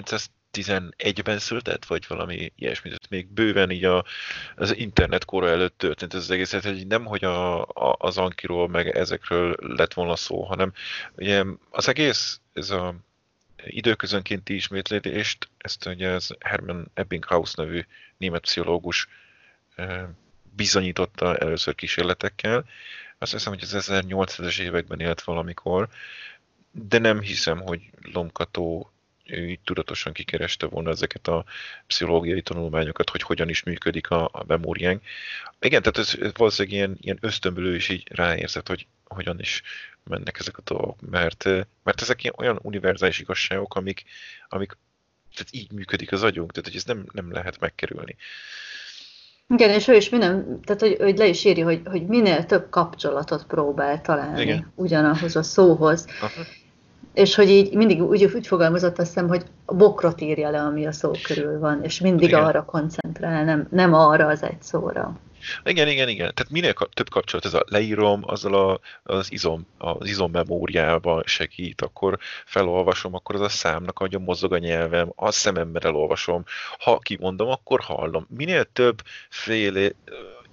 1911-ben 0.52 1.38
született, 1.38 1.84
vagy 1.84 2.04
valami 2.08 2.52
ilyesmi, 2.56 2.88
tehát 2.88 3.08
még 3.08 3.26
bőven 3.26 3.70
így 3.70 3.84
a, 3.84 4.04
az 4.56 4.76
internet 4.76 5.24
kora 5.24 5.48
előtt 5.48 5.78
történt 5.78 6.14
ez 6.14 6.20
az 6.20 6.30
egész, 6.30 6.50
tehát 6.50 6.64
hogy 6.64 6.86
nem, 6.86 7.04
hogy 7.04 7.24
a, 7.24 7.62
a, 7.62 7.96
az 7.98 8.18
Ankiról, 8.18 8.68
meg 8.68 8.96
ezekről 8.96 9.56
lett 9.58 9.94
volna 9.94 10.16
szó, 10.16 10.42
hanem 10.42 10.72
ugye 11.16 11.44
az 11.70 11.88
egész, 11.88 12.40
ez 12.52 12.70
a 12.70 12.94
időközönkénti 13.66 14.54
ismétlést, 14.54 15.48
ezt 15.58 15.86
ugye 15.86 16.10
az 16.10 16.36
Hermann 16.40 16.84
Ebbinghaus 16.94 17.54
nevű 17.54 17.84
német 18.16 18.40
pszichológus 18.40 19.08
bizonyította 20.56 21.36
először 21.36 21.74
kísérletekkel. 21.74 22.64
Azt 23.18 23.32
hiszem, 23.32 23.52
hogy 23.52 23.62
az 23.62 23.90
1800-es 23.90 24.60
években 24.60 25.00
élt 25.00 25.22
valamikor, 25.22 25.88
de 26.70 26.98
nem 26.98 27.20
hiszem, 27.20 27.60
hogy 27.60 27.80
Lomkató 28.12 28.92
ő 29.26 29.48
így 29.48 29.60
tudatosan 29.60 30.12
kikereste 30.12 30.66
volna 30.66 30.90
ezeket 30.90 31.28
a 31.28 31.44
pszichológiai 31.86 32.42
tanulmányokat, 32.42 33.10
hogy 33.10 33.22
hogyan 33.22 33.48
is 33.48 33.62
működik 33.62 34.10
a, 34.10 34.24
a 34.32 34.44
memóriánk. 34.46 35.02
Igen, 35.60 35.82
tehát 35.82 35.98
ez, 35.98 36.16
ez 36.20 36.30
valószínűleg 36.34 36.76
ilyen, 36.76 36.96
ilyen 37.00 37.18
ösztönből 37.20 37.74
is 37.74 37.88
így 37.88 38.08
ráérzett, 38.10 38.68
hogy 38.68 38.86
hogyan 39.04 39.40
is 39.40 39.62
mennek 40.04 40.38
ezek 40.38 40.58
a 40.58 40.62
dolgok, 40.64 41.00
mert, 41.10 41.44
mert 41.82 42.00
ezek 42.00 42.22
ilyen, 42.22 42.34
olyan 42.36 42.58
univerzális 42.62 43.18
igazságok, 43.18 43.74
amik, 43.74 44.04
amik 44.48 44.76
tehát 45.34 45.54
így 45.54 45.72
működik 45.72 46.12
az 46.12 46.22
agyunk, 46.22 46.52
tehát 46.52 46.68
hogy 46.68 46.76
ez 46.76 46.84
nem, 46.84 47.06
nem 47.12 47.32
lehet 47.32 47.60
megkerülni. 47.60 48.16
Igen, 49.48 49.70
és 49.70 49.88
ő 49.88 49.94
is 49.94 50.08
minden, 50.08 50.60
tehát 50.64 50.80
hogy, 50.80 50.96
hogy 51.00 51.18
le 51.18 51.26
is 51.26 51.44
írja, 51.44 51.64
hogy, 51.64 51.82
hogy 51.84 52.06
minél 52.06 52.44
több 52.44 52.66
kapcsolatot 52.70 53.44
próbál 53.44 54.00
találni 54.00 54.40
Igen. 54.40 54.72
ugyanahoz 54.74 55.36
a 55.36 55.42
szóhoz. 55.42 56.06
Aha. 56.20 56.42
És 57.14 57.34
hogy 57.34 57.48
így 57.48 57.74
mindig 57.74 58.02
úgy, 58.02 58.24
úgy 58.24 58.46
fogalmazott 58.46 58.98
azt 58.98 59.08
hiszem, 59.08 59.28
hogy 59.28 59.44
a 59.64 59.74
bokrot 59.74 60.20
írja 60.20 60.50
le, 60.50 60.60
ami 60.60 60.86
a 60.86 60.92
szó 60.92 61.10
körül 61.22 61.58
van, 61.58 61.82
és 61.82 62.00
mindig 62.00 62.28
Igen. 62.28 62.44
arra 62.44 62.64
koncentrál, 62.64 63.44
nem, 63.44 63.66
nem 63.70 63.94
arra 63.94 64.26
az 64.26 64.42
egy 64.42 64.62
szóra. 64.62 65.16
Igen, 65.64 65.88
igen, 65.88 66.08
igen. 66.08 66.34
Tehát 66.34 66.52
minél 66.52 66.72
több 66.72 67.08
kapcsolat, 67.08 67.44
ez 67.44 67.54
a 67.54 67.64
leírom, 67.68 68.20
azzal 68.26 68.54
a, 68.54 68.80
az 69.02 69.32
izom, 69.32 69.66
az 69.78 70.08
izom 70.08 70.30
memóriában 70.30 71.22
segít, 71.26 71.82
akkor 71.82 72.18
felolvasom, 72.44 73.14
akkor 73.14 73.34
az 73.34 73.40
a 73.40 73.48
számnak, 73.48 73.98
hogy 73.98 74.14
a 74.14 74.18
mozog 74.18 74.52
a 74.52 74.58
nyelvem, 74.58 75.12
a 75.16 75.30
szememmel 75.30 75.82
elolvasom, 75.82 76.44
ha 76.78 76.98
kimondom, 76.98 77.48
akkor 77.48 77.80
hallom. 77.80 78.26
Minél 78.28 78.64
több 78.64 79.02
féle 79.28 79.90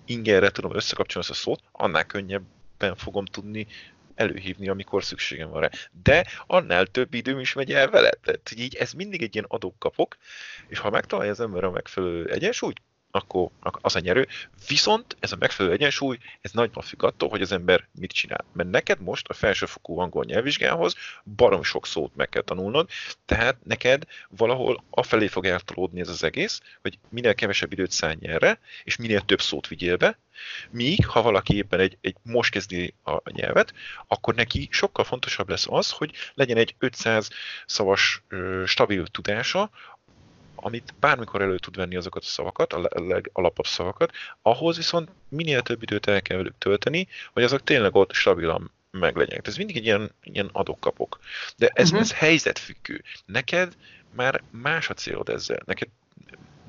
ingerre 0.05 0.49
tudom 0.49 0.75
összekapcsolni 0.75 1.27
ezt 1.29 1.39
a 1.39 1.43
szót, 1.43 1.61
annál 1.71 2.05
könnyebben 2.05 2.95
fogom 2.95 3.25
tudni 3.25 3.67
előhívni, 4.15 4.67
amikor 4.69 5.03
szükségem 5.03 5.49
van 5.49 5.61
rá. 5.61 5.69
De 6.03 6.25
annál 6.47 6.85
több 6.85 7.13
időm 7.13 7.39
is 7.39 7.53
megy 7.53 7.71
el 7.71 7.89
vele. 7.89 8.09
Tehát 8.09 8.51
így 8.57 8.75
ez 8.75 8.91
mindig 8.91 9.21
egy 9.21 9.35
ilyen 9.35 9.45
adókapok, 9.47 10.17
és 10.67 10.79
ha 10.79 10.89
megtalálja 10.89 11.31
az 11.31 11.39
ember 11.39 11.63
a 11.63 11.71
megfelelő 11.71 12.25
egyensúlyt, 12.25 12.81
akkor 13.11 13.49
az 13.61 13.95
a 13.95 13.99
nyerő. 13.99 14.27
Viszont 14.67 15.17
ez 15.19 15.31
a 15.31 15.35
megfelelő 15.39 15.75
egyensúly, 15.75 16.17
ez 16.41 16.51
nagyban 16.51 16.83
függ 16.83 17.03
attól, 17.03 17.29
hogy 17.29 17.41
az 17.41 17.51
ember 17.51 17.87
mit 17.91 18.11
csinál. 18.11 18.45
Mert 18.53 18.69
neked 18.69 19.01
most 19.01 19.27
a 19.27 19.33
felsőfokú 19.33 19.99
angol 19.99 20.23
nyelvvizsgához 20.23 20.95
barom 21.35 21.63
sok 21.63 21.87
szót 21.87 22.15
meg 22.15 22.29
kell 22.29 22.41
tanulnod, 22.41 22.89
tehát 23.25 23.57
neked 23.63 24.03
valahol 24.29 24.83
afelé 24.89 25.27
fog 25.27 25.45
eltolódni 25.45 25.99
ez 25.99 26.09
az 26.09 26.23
egész, 26.23 26.61
hogy 26.81 26.99
minél 27.09 27.35
kevesebb 27.35 27.71
időt 27.71 27.91
szállj 27.91 28.17
erre, 28.21 28.59
és 28.83 28.95
minél 28.95 29.21
több 29.21 29.41
szót 29.41 29.67
vigyél 29.67 29.97
be, 29.97 30.19
míg 30.69 31.05
ha 31.05 31.21
valaki 31.21 31.55
éppen 31.55 31.79
egy, 31.79 31.97
egy 32.01 32.15
most 32.23 32.51
kezdi 32.51 32.93
a 33.03 33.31
nyelvet, 33.31 33.73
akkor 34.07 34.35
neki 34.35 34.67
sokkal 34.71 35.03
fontosabb 35.03 35.49
lesz 35.49 35.67
az, 35.69 35.91
hogy 35.91 36.11
legyen 36.33 36.57
egy 36.57 36.75
500 36.79 37.29
szavas 37.65 38.23
stabil 38.65 39.07
tudása, 39.07 39.69
amit 40.61 40.93
bármikor 40.99 41.41
elő 41.41 41.57
tud 41.57 41.75
venni 41.75 41.95
azokat 41.95 42.23
a 42.23 42.27
szavakat, 42.27 42.73
a 42.73 42.89
legalapabb 42.93 43.65
szavakat, 43.65 44.11
ahhoz 44.41 44.75
viszont 44.77 45.09
minél 45.29 45.61
több 45.61 45.81
időt 45.81 46.07
el 46.07 46.21
kell 46.21 46.37
velük 46.37 46.57
tölteni, 46.57 47.07
hogy 47.33 47.43
azok 47.43 47.63
tényleg 47.63 47.95
ott 47.95 48.13
stabilan 48.13 48.71
meglegyenek. 48.91 49.47
Ez 49.47 49.57
mindig 49.57 49.77
egy 49.77 49.85
ilyen, 49.85 50.11
ilyen 50.23 50.49
adok-kapok. 50.51 51.19
De 51.57 51.69
ez, 51.73 51.85
uh-huh. 51.85 52.01
ez 52.01 52.13
helyzetfüggő. 52.13 53.03
Neked 53.25 53.73
már 54.15 54.41
más 54.49 54.89
a 54.89 54.93
célod 54.93 55.29
ezzel. 55.29 55.59
Neked 55.65 55.87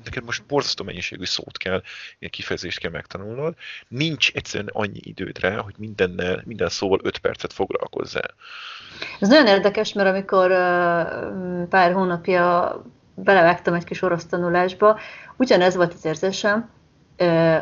neked 0.03 0.23
most 0.23 0.45
borzasztó 0.45 0.83
mennyiségű 0.83 1.25
szót 1.25 1.57
kell, 1.57 1.81
ilyen 2.19 2.31
kifejezést 2.31 2.79
kell 2.79 2.91
megtanulnod, 2.91 3.55
nincs 3.87 4.31
egyszerűen 4.33 4.69
annyi 4.73 4.99
időd 5.01 5.39
rá, 5.39 5.57
hogy 5.57 5.73
mindennel, 5.77 6.41
minden 6.45 6.69
szóval 6.69 6.99
5 7.03 7.17
percet 7.17 7.53
foglalkozzál. 7.53 8.33
Ez 9.19 9.27
nagyon 9.27 9.47
érdekes, 9.47 9.93
mert 9.93 10.09
amikor 10.09 10.47
pár 11.69 11.93
hónapja 11.93 12.81
belevágtam 13.15 13.73
egy 13.73 13.83
kis 13.83 14.01
orosz 14.01 14.25
tanulásba, 14.25 14.99
ugyanez 15.37 15.75
volt 15.75 15.93
az 15.93 16.05
érzésem, 16.05 16.69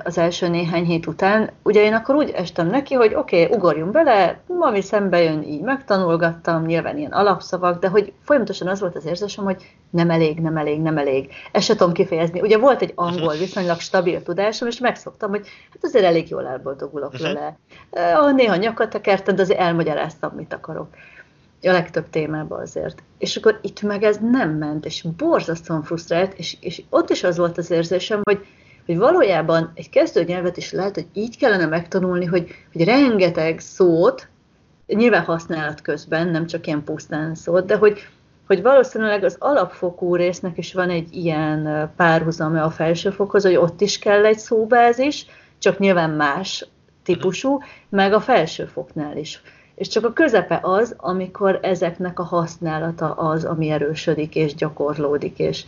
az 0.04 0.18
első 0.18 0.48
néhány 0.48 0.86
hét 0.86 1.08
után, 1.08 1.50
ugye 1.64 1.84
én 1.84 1.94
akkor 1.94 2.16
úgy 2.16 2.30
estem 2.30 2.68
neki, 2.68 2.94
hogy 2.94 3.14
oké, 3.14 3.44
okay, 3.44 3.58
ugorjunk 3.58 3.92
bele, 3.92 4.40
ami 4.60 4.82
szembe 4.82 5.22
jön, 5.22 5.44
így 5.44 5.62
megtanulgattam, 5.62 6.66
nyilván 6.66 6.98
ilyen 6.98 7.12
alapszavak, 7.12 7.80
de 7.80 7.88
hogy 7.88 8.14
folyamatosan 8.24 8.68
az 8.68 8.80
volt 8.80 8.96
az 8.96 9.06
érzésem, 9.06 9.44
hogy 9.44 9.76
nem 9.90 10.10
elég, 10.10 10.40
nem 10.40 10.58
elég, 10.58 10.82
nem 10.82 10.98
elég. 10.98 11.34
Ezt 11.52 11.66
se 11.66 11.76
tudom 11.76 11.94
kifejezni. 11.94 12.42
Ugye 12.42 12.58
volt 12.58 12.82
egy 12.82 12.92
angol 12.96 13.34
viszonylag 13.46 13.80
stabil 13.80 14.24
tudásom, 14.24 14.68
és 14.68 14.80
megszoktam, 14.80 15.30
hogy 15.30 15.48
hát 15.72 15.84
azért 15.84 16.06
elég 16.06 16.30
jól 16.30 16.48
elboldogulok 16.48 17.14
uh-huh. 17.14 17.34
vele. 17.34 18.32
Néha 18.32 18.56
nyakat 18.56 18.90
tekertem, 18.90 19.36
de 19.36 19.42
azért 19.42 19.60
elmagyaráztam, 19.60 20.32
mit 20.36 20.54
akarok. 20.54 20.88
A 21.64 21.72
legtöbb 21.72 22.10
témában 22.10 22.62
azért. 22.62 23.04
És 23.18 23.36
akkor 23.36 23.60
itt 23.62 23.82
meg 23.82 24.04
ez 24.04 24.18
nem 24.32 24.50
ment, 24.50 24.86
és 24.86 25.06
borzasztóan 25.18 25.84
frusztrált, 25.84 26.34
és, 26.38 26.58
és 26.60 26.82
ott 26.90 27.10
is 27.10 27.24
az 27.24 27.38
volt 27.38 27.58
az 27.58 27.72
érzésem, 27.72 28.22
hogy 28.24 28.46
hogy 28.86 28.98
valójában 28.98 29.72
egy 29.74 29.90
kezdőnyelvet 29.90 30.58
is 30.58 30.72
lehet, 30.72 30.96
hogy 30.96 31.08
így 31.14 31.38
kellene 31.38 31.66
megtanulni, 31.66 32.26
hogy, 32.26 32.48
hogy 32.74 32.84
rengeteg 32.84 33.60
szót, 33.60 34.28
nyilván 34.88 35.24
használat 35.24 35.82
közben, 35.82 36.28
nem 36.28 36.46
csak 36.46 36.68
ilyen 36.68 36.84
pusztán 36.84 37.36
szót, 37.36 37.66
de 37.66 37.76
hogy, 37.76 38.08
hogy 38.48 38.62
valószínűleg 38.62 39.24
az 39.24 39.36
alapfokú 39.40 40.16
résznek 40.16 40.58
is 40.58 40.74
van 40.74 40.90
egy 40.90 41.14
ilyen 41.16 41.92
párhuzama 41.96 42.64
a 42.64 42.70
felsőfokhoz, 42.70 43.44
hogy 43.44 43.56
ott 43.56 43.82
is 43.82 44.00
kell 44.00 44.26
egy 44.26 44.40
szóbázis, 44.40 45.26
csak 45.58 45.80
nyilván 45.80 46.10
más 46.10 46.68
típusú, 47.04 47.60
meg 47.90 48.14
a 48.14 48.20
felsőfoknál 48.20 49.18
is. 49.18 49.42
És 49.82 49.88
csak 49.88 50.06
a 50.06 50.14
közepe 50.14 50.60
az, 50.62 50.96
amikor 50.98 51.60
ezeknek 51.62 52.20
a 52.20 52.24
használata 52.24 53.14
az, 53.14 53.46
ami 53.46 53.70
erősödik 53.70 54.36
és 54.36 54.56
gyakorlódik, 54.56 55.40
és, 55.40 55.66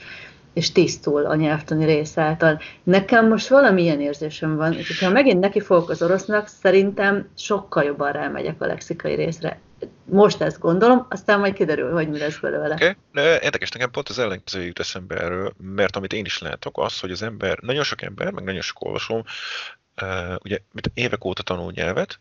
és 0.54 0.71
tisztul 0.71 1.26
a 1.26 1.36
nyelvtani 1.36 1.86
rész 1.86 2.17
által. 2.17 2.62
Nekem 2.84 3.28
most 3.28 3.47
valamilyen 3.47 4.02
érzésem 4.02 4.56
van, 4.56 4.73
és 4.73 4.99
ha 4.99 5.10
megint 5.10 5.39
neki 5.39 5.60
fogok 5.60 5.89
az 5.89 6.02
orosznak, 6.02 6.47
szerintem 6.47 7.30
sokkal 7.38 7.84
jobban 7.84 8.12
rámegyek 8.12 8.62
a 8.62 8.65
lexikai 8.65 9.15
részre. 9.15 9.60
Most 10.06 10.41
ezt 10.41 10.60
gondolom, 10.60 11.06
aztán 11.10 11.39
majd 11.39 11.54
kiderül, 11.54 11.91
hogy 11.91 12.10
mi 12.10 12.17
lesz 12.17 12.39
belőle. 12.39 12.73
Okay. 12.73 12.93
Érdekes, 13.41 13.71
nekem 13.71 13.91
pont 13.91 14.10
az 14.10 14.19
ellenkező 14.19 14.63
jut 14.63 14.80
eszembe 14.80 15.15
erről, 15.15 15.54
mert 15.58 15.95
amit 15.95 16.13
én 16.13 16.26
is 16.26 16.39
látok, 16.39 16.78
az, 16.78 16.99
hogy 16.99 17.12
az 17.12 17.21
ember, 17.21 17.58
nagyon 17.62 17.84
sok 17.84 18.02
ember, 18.02 18.32
meg 18.32 18.43
nagyon 18.43 18.62
sok 18.62 18.86
olvasom, 18.86 19.23
uh, 20.02 20.36
ugye 20.43 20.58
évek 20.93 21.26
óta 21.26 21.43
tanul 21.43 21.71
nyelvet, 21.76 22.19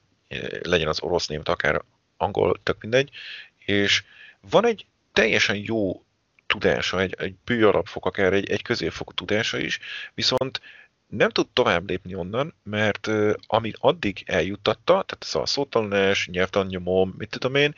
legyen 0.63 0.89
az 0.89 1.03
orosz, 1.03 1.27
német, 1.27 1.49
akár 1.49 1.83
angol, 2.17 2.61
tök 2.63 2.81
mindegy, 2.81 3.11
és 3.59 4.05
van 4.41 4.67
egy 4.67 4.87
teljesen 5.13 5.57
jó 5.57 6.05
tudása, 6.47 7.01
egy, 7.01 7.15
egy 7.19 7.35
bő 7.45 7.69
alapfok, 7.69 8.07
akár 8.07 8.33
egy, 8.33 8.51
egy 8.51 8.63
középfokú 8.63 9.13
tudása 9.13 9.59
is, 9.59 9.79
viszont 10.15 10.61
nem 11.07 11.29
tud 11.29 11.49
tovább 11.53 11.89
lépni 11.89 12.15
onnan, 12.15 12.55
mert 12.63 13.07
uh, 13.07 13.33
amit 13.47 13.77
addig 13.81 14.23
eljuttatta, 14.27 14.93
tehát 14.93 15.17
ez 15.21 15.35
a 15.35 15.47
szótanulás, 15.47 16.29
nyelvtannyomom, 16.29 17.15
mit 17.19 17.31
tudom 17.31 17.55
én, 17.55 17.75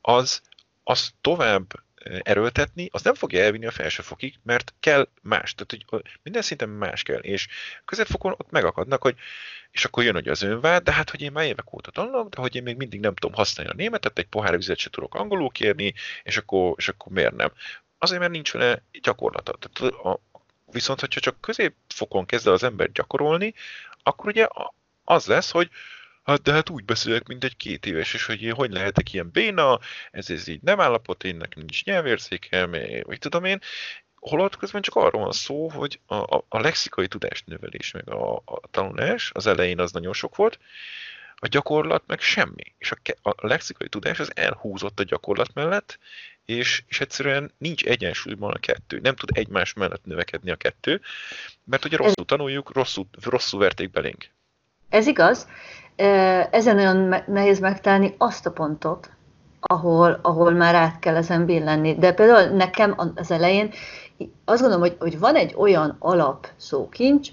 az, 0.00 0.42
az 0.84 1.12
tovább 1.20 1.84
erőltetni, 2.22 2.88
az 2.92 3.02
nem 3.02 3.14
fogja 3.14 3.42
elvinni 3.42 3.66
a 3.66 3.70
felsőfokig, 3.70 4.34
mert 4.42 4.74
kell 4.80 5.08
más. 5.22 5.54
Tehát, 5.54 5.84
hogy 5.86 6.02
minden 6.22 6.42
szinten 6.42 6.68
más 6.68 7.02
kell. 7.02 7.20
És 7.20 7.48
középfokon 7.84 8.32
ott 8.32 8.50
megakadnak, 8.50 9.02
hogy 9.02 9.16
és 9.70 9.84
akkor 9.84 10.04
jön 10.04 10.14
hogy 10.14 10.28
az 10.28 10.42
önvád, 10.42 10.82
de 10.82 10.92
hát, 10.92 11.10
hogy 11.10 11.20
én 11.22 11.32
már 11.32 11.44
évek 11.44 11.72
óta 11.72 11.90
tanulok, 11.90 12.28
de 12.28 12.40
hogy 12.40 12.54
én 12.54 12.62
még 12.62 12.76
mindig 12.76 13.00
nem 13.00 13.14
tudom 13.14 13.36
használni 13.36 13.72
a 13.72 13.74
németet, 13.74 14.18
egy 14.18 14.26
pohár 14.26 14.56
vizet 14.56 14.78
se 14.78 14.90
tudok 14.90 15.14
angolul 15.14 15.50
kérni, 15.50 15.94
és 16.22 16.36
akkor, 16.36 16.74
és 16.76 16.88
akkor 16.88 17.12
miért 17.12 17.36
nem? 17.36 17.52
Azért, 17.98 18.20
mert 18.20 18.32
nincs 18.32 18.52
vele 18.52 18.82
gyakorlata. 19.02 19.58
Tehát 19.58 19.94
a, 19.94 20.20
viszont, 20.66 21.00
hogyha 21.00 21.20
csak 21.20 21.40
középfokon 21.40 22.26
kezd 22.26 22.46
el 22.46 22.52
az 22.52 22.62
ember 22.62 22.92
gyakorolni, 22.92 23.54
akkor 24.02 24.26
ugye 24.26 24.48
az 25.04 25.26
lesz, 25.26 25.50
hogy 25.50 25.70
hát 26.26 26.42
de 26.42 26.52
hát 26.52 26.70
úgy 26.70 26.84
beszélek, 26.84 27.26
mint 27.26 27.44
egy 27.44 27.56
két 27.56 27.86
éves, 27.86 28.14
és 28.14 28.26
hogy 28.26 28.42
én 28.42 28.52
hogy 28.52 28.72
lehetek 28.72 29.12
ilyen 29.12 29.30
béna, 29.32 29.78
ez, 30.10 30.30
ez 30.30 30.48
így 30.48 30.62
nem 30.62 30.80
állapot, 30.80 31.24
én 31.24 31.36
nekem 31.36 31.62
nincs 31.62 31.84
nyelvérzékem, 31.84 32.70
vagy 33.02 33.18
tudom 33.18 33.44
én, 33.44 33.60
holott 34.14 34.56
közben 34.56 34.82
csak 34.82 34.94
arról 34.94 35.22
van 35.22 35.32
szó, 35.32 35.68
hogy 35.68 36.00
a, 36.06 36.14
a, 36.14 36.44
a 36.48 36.60
lexikai 36.60 37.08
tudás 37.08 37.42
növelés, 37.46 37.90
meg 37.90 38.10
a, 38.10 38.36
a 38.36 38.60
tanulás, 38.70 39.30
az 39.34 39.46
elején 39.46 39.80
az 39.80 39.92
nagyon 39.92 40.12
sok 40.12 40.36
volt, 40.36 40.58
a 41.36 41.46
gyakorlat 41.46 42.02
meg 42.06 42.20
semmi. 42.20 42.74
És 42.78 42.90
a, 42.90 42.98
a 43.22 43.46
lexikai 43.46 43.88
tudás 43.88 44.20
az 44.20 44.30
elhúzott 44.34 45.00
a 45.00 45.04
gyakorlat 45.04 45.54
mellett, 45.54 45.98
és, 46.44 46.82
és 46.86 47.00
egyszerűen 47.00 47.52
nincs 47.58 47.84
egyensúlyban 47.84 48.52
a 48.52 48.58
kettő. 48.58 48.98
Nem 48.98 49.16
tud 49.16 49.30
egymás 49.32 49.72
mellett 49.72 50.04
növekedni 50.04 50.50
a 50.50 50.56
kettő, 50.56 51.00
mert 51.64 51.84
ugye 51.84 51.96
rosszul 51.96 52.24
tanuljuk, 52.24 52.72
rosszul, 52.72 53.06
rosszul 53.22 53.60
verték 53.60 53.90
belénk. 53.90 54.30
Ez 54.88 55.06
igaz. 55.06 55.48
Ezen 56.50 56.76
olyan 56.76 57.22
nehéz 57.26 57.58
megtalálni 57.58 58.14
azt 58.18 58.46
a 58.46 58.50
pontot, 58.50 59.10
ahol, 59.60 60.18
ahol 60.22 60.50
már 60.50 60.74
át 60.74 60.98
kell 60.98 61.16
ezen 61.16 61.44
billenni. 61.44 61.94
De 61.94 62.12
például 62.12 62.56
nekem 62.56 62.94
az 63.14 63.30
elején 63.30 63.70
azt 64.44 64.60
gondolom, 64.60 64.80
hogy, 64.80 64.96
hogy 64.98 65.18
van 65.18 65.34
egy 65.34 65.54
olyan 65.56 65.96
alap 65.98 66.48
szókincs, 66.56 67.28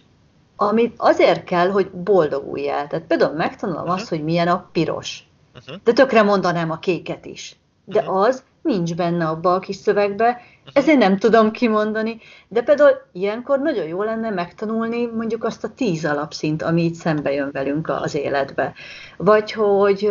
amit 0.56 0.94
azért 0.98 1.44
kell, 1.44 1.70
hogy 1.70 1.92
boldoguljál. 1.92 2.88
Tehát 2.88 3.06
például 3.06 3.36
megtanulom 3.36 3.82
uh-huh. 3.82 3.98
azt, 3.98 4.10
hogy 4.10 4.24
milyen 4.24 4.48
a 4.48 4.70
piros. 4.72 5.28
Uh-huh. 5.56 5.76
De 5.84 5.94
tökre 5.94 6.22
mondanám 6.22 6.72
a 6.72 6.80
kéket 6.80 7.26
is. 7.26 7.56
De 7.86 8.00
uh-huh. 8.00 8.16
az 8.16 8.44
nincs 8.64 8.96
benne 8.96 9.28
abba 9.28 9.54
a 9.54 9.60
kis 9.60 9.76
szövegbe, 9.76 10.28
uh-huh. 10.28 10.72
ezért 10.74 10.98
nem 10.98 11.18
tudom 11.18 11.52
kimondani. 11.52 12.20
De 12.48 12.62
például 12.62 12.92
ilyenkor 13.12 13.60
nagyon 13.60 13.86
jó 13.86 14.04
lenne 14.04 14.30
megtanulni 14.30 15.06
mondjuk 15.06 15.44
azt 15.44 15.64
a 15.64 15.74
tíz 15.76 16.06
alapszint, 16.06 16.62
ami 16.62 16.84
itt 16.84 16.94
szembe 16.94 17.34
jön 17.34 17.50
velünk 17.52 17.90
az 17.90 18.16
életbe. 18.16 18.74
Vagy 19.18 19.52
hogy 19.52 20.10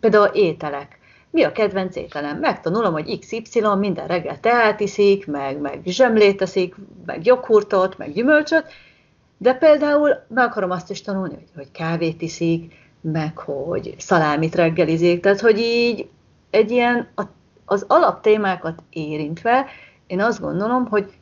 például 0.00 0.26
ételek. 0.32 0.98
Mi 1.30 1.42
a 1.42 1.52
kedvenc 1.52 1.96
ételem? 1.96 2.38
Megtanulom, 2.38 2.92
hogy 2.92 3.18
XY 3.18 3.62
minden 3.78 4.06
reggel 4.06 4.40
teát 4.40 4.80
iszik, 4.80 5.26
meg, 5.26 5.60
meg 5.60 5.80
zsemlét 5.84 6.42
eszik, 6.42 6.74
meg 7.06 7.26
joghurtot, 7.26 7.98
meg 7.98 8.12
gyümölcsöt, 8.12 8.64
de 9.38 9.54
például 9.54 10.24
meg 10.28 10.44
akarom 10.44 10.70
azt 10.70 10.90
is 10.90 11.02
tanulni, 11.02 11.34
hogy, 11.34 11.50
hogy 11.54 11.70
kávét 11.70 12.22
iszik, 12.22 12.74
meg 13.00 13.38
hogy 13.38 13.94
szalámit 13.98 14.54
reggelizik, 14.54 15.20
tehát 15.20 15.40
hogy 15.40 15.58
így 15.58 16.08
egy 16.50 16.70
ilyen 16.70 17.08
az 17.68 17.84
alaptémákat 17.88 18.82
érintve, 18.90 19.66
én 20.06 20.20
azt 20.20 20.40
gondolom, 20.40 20.86
hogy 20.86 21.12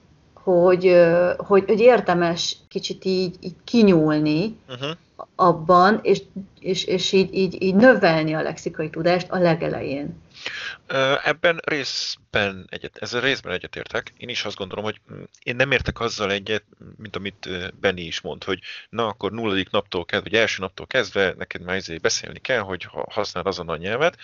hogy, 0.46 0.96
hogy, 1.36 1.64
hogy 1.66 1.80
érdemes 1.80 2.56
kicsit 2.68 3.04
így, 3.04 3.36
így 3.40 3.54
kinyúlni 3.64 4.56
uh-huh. 4.68 4.90
abban, 5.34 6.00
és, 6.02 6.22
és, 6.60 6.84
és 6.84 7.12
így, 7.12 7.34
így, 7.34 7.62
így 7.62 7.74
növelni 7.74 8.34
a 8.34 8.42
lexikai 8.42 8.90
tudást 8.90 9.30
a 9.30 9.38
legelején. 9.38 10.22
Ebben 11.24 11.60
részben 11.64 12.66
egyet, 12.70 12.96
ezzel 12.96 13.20
részben 13.20 13.52
egyetértek. 13.52 14.12
Én 14.16 14.28
is 14.28 14.44
azt 14.44 14.56
gondolom, 14.56 14.84
hogy 14.84 15.00
mm, 15.12 15.22
én 15.42 15.56
nem 15.56 15.70
értek 15.70 16.00
azzal 16.00 16.30
egyet, 16.30 16.64
mint 16.96 17.16
amit 17.16 17.48
Benny 17.80 17.98
is 17.98 18.20
mond, 18.20 18.44
hogy 18.44 18.60
na 18.88 19.06
akkor 19.06 19.32
nulladik 19.32 19.70
naptól 19.70 20.04
kezdve, 20.04 20.30
vagy 20.30 20.38
első 20.38 20.62
naptól 20.62 20.86
kezdve 20.86 21.34
neked 21.38 21.62
már 21.62 21.76
ezért 21.76 22.00
beszélni 22.00 22.38
kell, 22.38 22.60
hogy 22.60 22.82
ha 22.84 23.06
használ 23.10 23.44
azon 23.44 23.68
a 23.68 23.76
nyelvet. 23.76 24.16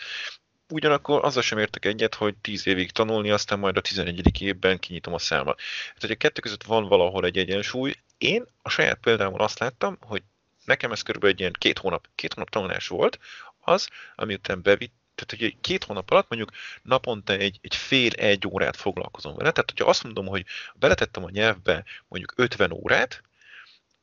Ugyanakkor 0.72 1.24
azzal 1.24 1.42
sem 1.42 1.58
értek 1.58 1.84
egyet, 1.84 2.14
hogy 2.14 2.34
10 2.36 2.66
évig 2.66 2.90
tanulni, 2.90 3.30
aztán 3.30 3.58
majd 3.58 3.76
a 3.76 3.80
11. 3.80 4.42
évben 4.42 4.78
kinyitom 4.78 5.14
a 5.14 5.18
számat. 5.18 5.56
Tehát, 5.84 6.00
hogy 6.00 6.10
a 6.10 6.14
kettő 6.14 6.40
között 6.40 6.62
van 6.62 6.88
valahol 6.88 7.24
egy 7.24 7.38
egyensúly. 7.38 7.94
Én 8.18 8.44
a 8.62 8.68
saját 8.68 8.98
példámon 9.00 9.40
azt 9.40 9.58
láttam, 9.58 9.96
hogy 10.00 10.22
nekem 10.64 10.92
ez 10.92 11.02
körülbelül 11.02 11.34
egy 11.34 11.40
ilyen 11.40 11.56
két 11.58 11.78
hónap, 11.78 12.08
két 12.14 12.32
hónap 12.32 12.50
tanulás 12.50 12.88
volt, 12.88 13.18
az, 13.60 13.88
ami 14.14 14.34
után 14.34 14.62
bevitt, 14.62 14.94
tehát 15.14 15.42
hogy 15.52 15.60
két 15.60 15.84
hónap 15.84 16.10
alatt 16.10 16.28
mondjuk 16.28 16.50
naponta 16.82 17.32
egy, 17.32 17.58
egy 17.62 17.76
fél-egy 17.76 18.46
órát 18.46 18.76
foglalkozom 18.76 19.36
vele. 19.36 19.50
Tehát, 19.50 19.70
hogyha 19.70 19.88
azt 19.88 20.02
mondom, 20.02 20.26
hogy 20.26 20.44
beletettem 20.74 21.24
a 21.24 21.30
nyelvbe 21.30 21.84
mondjuk 22.08 22.32
50 22.36 22.72
órát, 22.72 23.22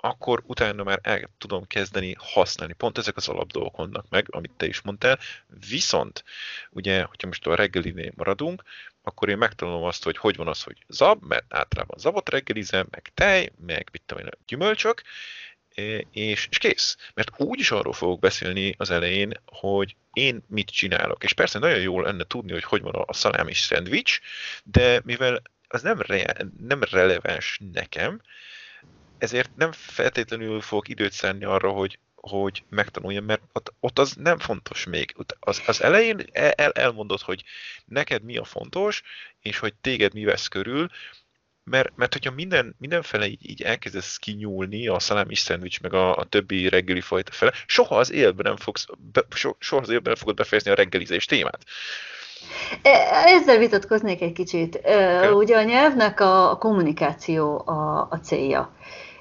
akkor 0.02 0.44
utána 0.46 0.84
már 0.84 1.00
el 1.02 1.30
tudom 1.38 1.68
kezdeni 1.68 2.16
használni. 2.20 2.74
Pont 2.74 2.98
ezek 2.98 3.18
az 3.18 3.28
alapdolgok 3.28 3.78
vannak 3.78 4.06
meg, 4.10 4.28
amit 4.30 4.52
te 4.58 4.66
is 4.66 4.82
mondtál. 4.82 5.20
Viszont, 5.70 6.24
ugye, 6.70 7.04
hogyha 7.04 7.28
most 7.28 7.48
a 7.48 7.56
reggelinél 7.56 8.12
maradunk, 8.16 8.64
akkor 9.02 9.30
én 9.30 9.38
megtanulom 9.38 9.84
azt, 9.84 10.04
hogy 10.04 10.18
hogy 10.18 10.36
van 10.36 10.48
az, 10.48 10.64
hogy 10.64 10.86
zab, 10.88 11.24
mert 11.24 11.54
általában 11.54 12.00
zabot 12.00 12.30
reggelizem, 12.30 12.88
meg 12.90 13.12
tej, 13.14 13.52
meg 13.66 13.90
mit 13.92 14.02
tudom 14.06 14.24
én, 14.24 14.32
gyümölcsök, 14.48 15.02
és, 16.12 16.48
és 16.50 16.58
kész. 16.58 16.98
Mert 17.14 17.32
úgy 17.38 17.60
is 17.60 17.72
arról 17.72 17.94
fogok 17.94 18.20
beszélni 18.20 18.76
az 18.78 18.90
elején, 18.90 19.34
hogy 19.46 19.96
én 20.14 20.44
mit 20.48 20.70
csinálok. 20.70 21.24
És 21.24 21.34
persze 21.34 21.60
nagyon 21.60 21.82
jól 21.82 22.04
lenne 22.04 22.24
tudni, 22.24 22.52
hogy 22.52 22.64
hogy 22.64 22.82
van 22.82 22.96
a 22.96 23.14
szalámi 23.14 23.54
szendvics, 23.54 24.20
de 24.64 25.02
mivel 25.04 25.42
az 25.68 25.82
nem, 25.82 26.02
re, 26.02 26.36
nem 26.60 26.84
releváns 26.84 27.60
nekem, 27.74 28.22
ezért 29.20 29.50
nem 29.56 29.72
feltétlenül 29.72 30.62
fogok 30.62 30.88
időt 30.88 31.12
szenni 31.12 31.44
arra, 31.44 31.70
hogy, 31.70 32.00
hogy 32.16 32.64
megtanuljam, 32.70 33.26
mert 33.26 33.42
ott, 33.54 33.74
ott 33.80 34.00
az 34.00 34.14
nem 34.14 34.40
fontos 34.40 34.86
még. 34.86 35.16
Az, 35.40 35.62
az 35.66 35.82
elején 35.82 36.26
el, 36.32 36.72
elmondod, 36.72 37.22
hogy 37.22 37.44
neked 37.86 38.24
mi 38.24 38.38
a 38.38 38.44
fontos, 38.44 39.02
és 39.42 39.60
hogy 39.60 39.74
téged 39.82 40.14
mi 40.14 40.24
vesz 40.24 40.48
körül, 40.48 40.90
mert, 41.64 41.92
mert 41.96 42.14
hogyha 42.14 42.32
minden, 42.32 42.76
mindenfele 42.80 43.26
így, 43.26 43.50
így 43.50 43.62
elkezdesz 43.62 44.18
kinyúlni, 44.18 44.88
a 44.88 45.00
szalámi 45.00 45.36
szendvics, 45.36 45.82
meg 45.82 45.94
a, 45.94 46.16
a 46.16 46.24
többi 46.24 46.70
reggeli 46.70 47.02
fajta 47.02 47.32
fele, 47.32 47.54
soha 47.66 47.98
az 47.98 48.12
életben 48.12 48.46
nem 48.46 48.58
fogsz, 48.58 48.86
be, 49.12 49.22
so, 49.30 49.52
soha 49.60 49.82
az 49.82 49.90
életben 49.90 50.12
nem 50.12 50.22
fogod 50.22 50.36
befejezni 50.36 50.72
a 50.72 50.76
reggelizés 50.76 51.26
témát. 51.26 51.66
E, 52.82 52.90
ezzel 53.26 53.58
vitatkoznék 53.58 54.22
egy 54.22 54.34
kicsit. 54.34 54.76
Okay. 54.76 55.28
Ugye 55.28 55.58
a 55.58 55.64
nyelvnek 55.64 56.20
a 56.20 56.58
kommunikáció 56.60 57.64
a, 57.66 58.08
a 58.10 58.20
célja, 58.24 58.76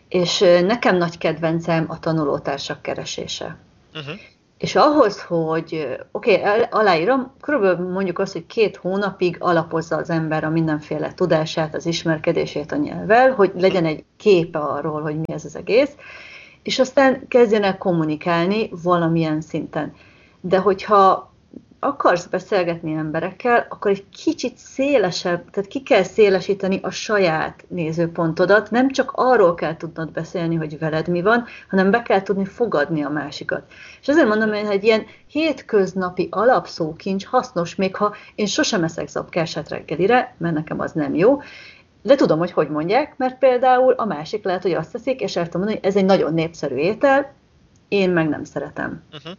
és 0.08 0.38
nekem 0.66 0.96
nagy 0.96 1.18
kedvencem 1.18 1.84
a 1.88 1.98
tanulótársak 1.98 2.82
keresése. 2.82 3.56
Uh-huh. 3.94 4.14
És 4.58 4.74
ahhoz, 4.74 5.22
hogy 5.22 5.98
oké, 6.12 6.40
okay, 6.40 6.62
aláírom, 6.70 7.32
körülbelül 7.40 7.90
mondjuk 7.90 8.18
azt, 8.18 8.32
hogy 8.32 8.46
két 8.46 8.76
hónapig 8.76 9.36
alapozza 9.38 9.96
az 9.96 10.10
ember 10.10 10.44
a 10.44 10.50
mindenféle 10.50 11.14
tudását, 11.14 11.74
az 11.74 11.86
ismerkedését 11.86 12.72
a 12.72 12.76
nyelvvel, 12.76 13.30
hogy 13.30 13.52
legyen 13.54 13.84
egy 13.84 14.04
képe 14.16 14.58
arról, 14.58 15.02
hogy 15.02 15.16
mi 15.16 15.32
ez 15.32 15.44
az 15.44 15.56
egész, 15.56 15.90
és 16.62 16.78
aztán 16.78 17.28
kezdjenek 17.28 17.78
kommunikálni 17.78 18.70
valamilyen 18.82 19.40
szinten. 19.40 19.94
De 20.40 20.58
hogyha 20.58 21.32
akarsz 21.80 22.26
beszélgetni 22.26 22.92
emberekkel, 22.92 23.66
akkor 23.68 23.90
egy 23.90 24.08
kicsit 24.08 24.56
szélesebb, 24.56 25.50
tehát 25.50 25.70
ki 25.70 25.82
kell 25.82 26.02
szélesíteni 26.02 26.78
a 26.82 26.90
saját 26.90 27.64
nézőpontodat, 27.68 28.70
nem 28.70 28.90
csak 28.90 29.12
arról 29.14 29.54
kell 29.54 29.76
tudnod 29.76 30.12
beszélni, 30.12 30.54
hogy 30.54 30.78
veled 30.78 31.08
mi 31.08 31.22
van, 31.22 31.44
hanem 31.70 31.90
be 31.90 32.02
kell 32.02 32.22
tudni 32.22 32.44
fogadni 32.44 33.02
a 33.02 33.08
másikat. 33.08 33.62
És 34.00 34.08
ezért 34.08 34.28
mondom, 34.28 34.48
hogy 34.48 34.66
egy 34.66 34.84
ilyen 34.84 35.06
hétköznapi 35.26 36.28
alapszókincs 36.30 37.26
hasznos, 37.26 37.74
még 37.74 37.96
ha 37.96 38.14
én 38.34 38.46
sosem 38.46 38.84
eszek 38.84 39.08
zabkását 39.08 39.68
reggelire, 39.68 40.34
mert 40.38 40.54
nekem 40.54 40.80
az 40.80 40.92
nem 40.92 41.14
jó, 41.14 41.40
de 42.02 42.14
tudom, 42.14 42.38
hogy 42.38 42.52
hogy 42.52 42.68
mondják, 42.68 43.14
mert 43.16 43.38
például 43.38 43.92
a 43.92 44.04
másik 44.04 44.44
lehet, 44.44 44.62
hogy 44.62 44.72
azt 44.72 44.92
teszik, 44.92 45.20
és 45.20 45.36
el 45.36 45.44
tudom 45.44 45.60
mondani, 45.60 45.80
hogy 45.80 45.90
ez 45.90 45.96
egy 45.96 46.04
nagyon 46.04 46.34
népszerű 46.34 46.74
étel, 46.74 47.36
én 47.88 48.10
meg 48.10 48.28
nem 48.28 48.44
szeretem. 48.44 49.04
Uh-huh. 49.12 49.32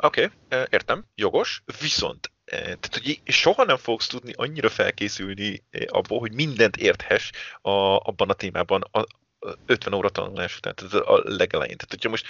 Oké, 0.00 0.30
okay, 0.48 0.66
értem, 0.70 1.04
jogos, 1.14 1.62
viszont 1.80 2.32
eh, 2.44 2.60
tehát, 2.60 3.00
hogy 3.02 3.20
soha 3.24 3.64
nem 3.64 3.76
fogsz 3.76 4.06
tudni 4.06 4.32
annyira 4.36 4.68
felkészülni 4.68 5.62
abból, 5.86 6.18
hogy 6.18 6.32
mindent 6.32 6.76
érthess 6.76 7.30
a, 7.60 7.70
abban 7.96 8.28
a 8.28 8.32
témában, 8.32 8.84
a, 8.90 9.04
50 9.66 9.92
óra 9.92 10.08
tanulás 10.08 10.56
után, 10.56 10.74
tehát 10.74 10.94
a 10.94 11.22
legelején. 11.24 11.76
Tehát, 11.76 11.90
hogyha 11.90 12.08
most 12.08 12.26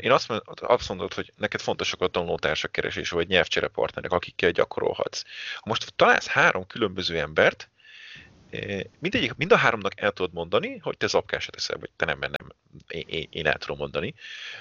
én 0.00 0.12
azt, 0.12 0.30
azt 0.54 0.88
mondod, 0.88 1.14
hogy 1.14 1.32
neked 1.36 1.60
fontosak 1.60 2.00
a 2.00 2.06
tanulótársak 2.06 2.72
keresése, 2.72 3.14
vagy 3.14 3.28
nyelvcsere 3.28 3.68
partnerek, 3.68 4.12
akikkel 4.12 4.50
gyakorolhatsz. 4.50 5.22
Ha 5.54 5.62
most 5.64 5.92
találsz 5.96 6.26
három 6.26 6.66
különböző 6.66 7.18
embert, 7.18 7.70
mindegyik, 8.98 9.34
mind 9.34 9.52
a 9.52 9.56
háromnak 9.56 10.00
el 10.00 10.12
tudod 10.12 10.32
mondani, 10.32 10.78
hogy 10.78 10.96
te 10.96 11.06
zapkásat 11.06 11.54
teszel, 11.54 11.76
vagy 11.78 11.90
te 11.96 12.04
nem, 12.04 12.18
mert 12.18 12.38
nem, 12.38 12.52
én, 12.88 13.26
én 13.30 13.46
el 13.46 13.58
tudom 13.58 13.76
mondani. 13.76 14.14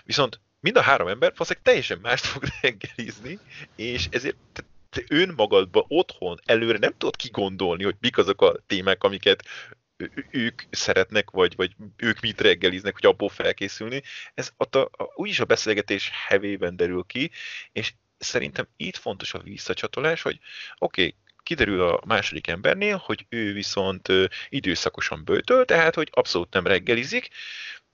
Viszont 0.03 0.39
mind 0.59 0.77
a 0.77 0.81
három 0.81 1.07
ember 1.07 1.31
valószínűleg 1.31 1.65
teljesen 1.65 1.99
mást 2.01 2.25
fog 2.25 2.43
reggelizni, 2.61 3.39
és 3.75 4.07
ezért 4.11 4.35
te, 4.53 4.63
te 4.89 5.03
önmagadban 5.09 5.85
otthon 5.87 6.39
előre 6.45 6.77
nem 6.77 6.93
tudod 6.97 7.15
kigondolni, 7.15 7.83
hogy 7.83 7.95
mik 7.99 8.17
azok 8.17 8.41
a 8.41 8.55
témák, 8.67 9.03
amiket 9.03 9.43
ők 10.31 10.61
szeretnek, 10.69 11.29
vagy, 11.29 11.55
vagy 11.55 11.75
ők 11.97 12.19
mit 12.19 12.41
reggeliznek, 12.41 12.93
hogy 12.93 13.05
abból 13.05 13.29
felkészülni. 13.29 14.03
Ez 14.33 14.51
ott 14.57 14.75
a, 14.75 14.89
a, 14.91 15.11
úgyis 15.15 15.39
a 15.39 15.45
beszélgetés 15.45 16.11
hevében 16.27 16.75
derül 16.75 17.03
ki, 17.07 17.31
és 17.71 17.93
szerintem 18.17 18.67
itt 18.77 18.95
fontos 18.95 19.33
a 19.33 19.39
visszacsatolás, 19.39 20.21
hogy 20.21 20.39
oké, 20.77 21.01
okay, 21.01 21.15
kiderül 21.45 21.81
a 21.81 22.01
második 22.05 22.47
embernél, 22.47 23.01
hogy 23.05 23.25
ő 23.29 23.53
viszont 23.53 24.07
időszakosan 24.49 25.23
bőtöl, 25.25 25.65
tehát 25.65 25.95
hogy 25.95 26.09
abszolút 26.11 26.53
nem 26.53 26.67
reggelizik, 26.67 27.29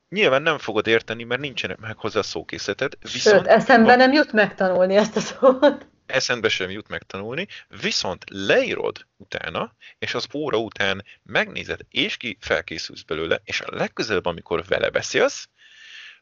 Nyilván 0.09 0.41
nem 0.41 0.57
fogod 0.57 0.87
érteni, 0.87 1.23
mert 1.23 1.41
nincsen 1.41 1.77
meg 1.79 1.97
hozzá 1.97 2.21
szókészleted. 2.21 2.93
Viszont 3.01 3.35
Sőt, 3.37 3.47
eszembe 3.47 3.93
a... 3.93 3.95
nem 3.95 4.11
jut 4.11 4.31
megtanulni 4.31 4.95
ezt 4.95 5.15
a 5.15 5.19
szót. 5.19 5.87
Eszembe 6.05 6.49
sem 6.49 6.69
jut 6.69 6.87
megtanulni, 6.87 7.47
viszont 7.81 8.23
leírod 8.27 9.05
utána, 9.17 9.75
és 9.99 10.13
az 10.13 10.27
óra 10.33 10.57
után 10.57 11.05
megnézed, 11.23 11.79
és 11.89 12.17
ki 12.17 12.37
felkészülsz 12.39 13.01
belőle, 13.01 13.41
és 13.43 13.61
a 13.61 13.75
legközelebb, 13.75 14.25
amikor 14.25 14.65
vele 14.65 14.89
beszélsz, 14.89 15.49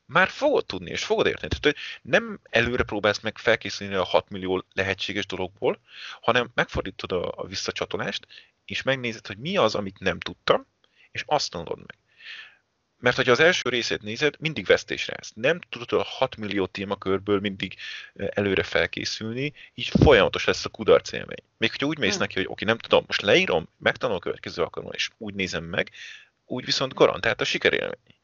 már 0.09 0.29
fogod 0.29 0.65
tudni, 0.65 0.89
és 0.89 1.03
fogod 1.03 1.25
érteni. 1.25 1.47
Tehát, 1.47 1.63
hogy 1.63 1.75
nem 2.11 2.39
előre 2.49 2.83
próbálsz 2.83 3.19
meg 3.19 3.37
felkészülni 3.37 3.93
a 3.93 4.03
6 4.03 4.29
millió 4.29 4.65
lehetséges 4.73 5.25
dologból, 5.25 5.79
hanem 6.21 6.49
megfordítod 6.53 7.11
a, 7.11 7.31
a 7.35 7.45
visszacsatolást, 7.45 8.27
és 8.65 8.81
megnézed, 8.81 9.27
hogy 9.27 9.37
mi 9.37 9.57
az, 9.57 9.75
amit 9.75 9.99
nem 9.99 10.19
tudtam, 10.19 10.65
és 11.11 11.23
azt 11.25 11.51
tanulod 11.51 11.77
meg. 11.77 11.97
Mert 12.97 13.15
hogyha 13.15 13.31
az 13.31 13.39
első 13.39 13.69
részét 13.69 14.01
nézed, 14.01 14.35
mindig 14.39 14.65
vesztésre 14.65 15.13
állsz. 15.17 15.31
Nem 15.35 15.59
tudod 15.69 15.91
a 15.91 16.03
6 16.03 16.35
millió 16.35 16.65
témakörből 16.65 17.39
mindig 17.39 17.75
előre 18.13 18.63
felkészülni, 18.63 19.53
így 19.73 19.87
folyamatos 19.87 20.45
lesz 20.45 20.65
a 20.65 20.69
kudarc 20.69 21.11
élmény. 21.11 21.43
Még 21.57 21.69
hogyha 21.69 21.87
úgy 21.87 21.97
mész 21.97 22.11
hmm. 22.11 22.19
neki, 22.19 22.33
hogy 22.35 22.47
oké, 22.47 22.65
nem 22.65 22.77
tudom, 22.77 23.03
most 23.07 23.21
leírom, 23.21 23.69
megtanulom 23.77 24.21
a 24.21 24.23
következő 24.23 24.61
alkalommal, 24.61 24.95
és 24.95 25.09
úgy 25.17 25.33
nézem 25.33 25.63
meg, 25.63 25.91
úgy 26.45 26.65
viszont 26.65 26.93
garantált 26.93 27.41
a 27.41 27.43
sikerélmény. 27.43 28.18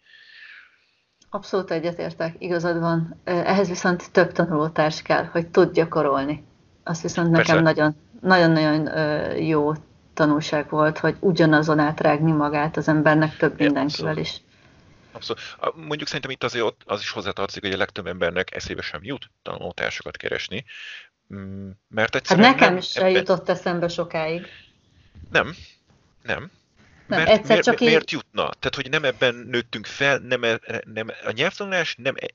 Abszolút 1.29 1.71
egyetértek, 1.71 2.35
igazad 2.39 2.79
van. 2.79 3.21
Ehhez 3.23 3.67
viszont 3.67 4.11
több 4.11 4.31
tanulótárs 4.31 5.01
kell, 5.01 5.25
hogy 5.25 5.47
tud 5.47 5.73
gyakorolni. 5.73 6.43
Azt 6.83 7.01
viszont 7.01 7.31
nekem 7.31 7.63
nagyon-nagyon 8.21 8.89
jó 9.41 9.73
tanulság 10.13 10.69
volt, 10.69 10.97
hogy 10.97 11.15
ugyanazon 11.19 11.79
átrágni 11.79 12.31
magát 12.31 12.77
az 12.77 12.87
embernek 12.87 13.37
több 13.37 13.59
mindenkivel 13.59 14.17
is. 14.17 14.41
Abszolút. 15.11 15.41
Mondjuk 15.75 16.07
szerintem 16.07 16.31
itt 16.31 16.43
azért 16.43 16.75
az 16.85 17.01
is 17.01 17.09
hozzátartozik, 17.09 17.63
hogy 17.63 17.73
a 17.73 17.77
legtöbb 17.77 18.07
embernek 18.07 18.55
eszébe 18.55 18.81
sem 18.81 18.99
jut 19.03 19.29
tanulótársakat 19.41 20.17
keresni, 20.17 20.65
mm, 21.33 21.69
mert 21.87 22.15
egyszerűen 22.15 22.45
Hát 22.45 22.59
nekem 22.59 22.77
is 22.77 22.95
ebben... 22.95 23.09
jutott 23.09 23.49
eszembe 23.49 23.87
sokáig. 23.87 24.45
Nem, 25.31 25.55
nem. 26.23 26.51
Nem, 27.07 27.19
mert, 27.19 27.29
egyszer 27.29 27.47
miért, 27.47 27.63
csak 27.63 27.79
miért 27.79 28.03
így... 28.03 28.11
jutna? 28.11 28.41
Tehát, 28.41 28.75
hogy 28.75 28.89
nem 28.89 29.03
ebben 29.03 29.35
nőttünk 29.35 29.85
fel, 29.85 30.17
nem, 30.17 30.43
e- 30.43 30.59
nem, 30.85 31.11
a 31.23 31.31
nyelvtanulás 31.31 31.95
nem, 31.97 32.15
e- 32.17 32.33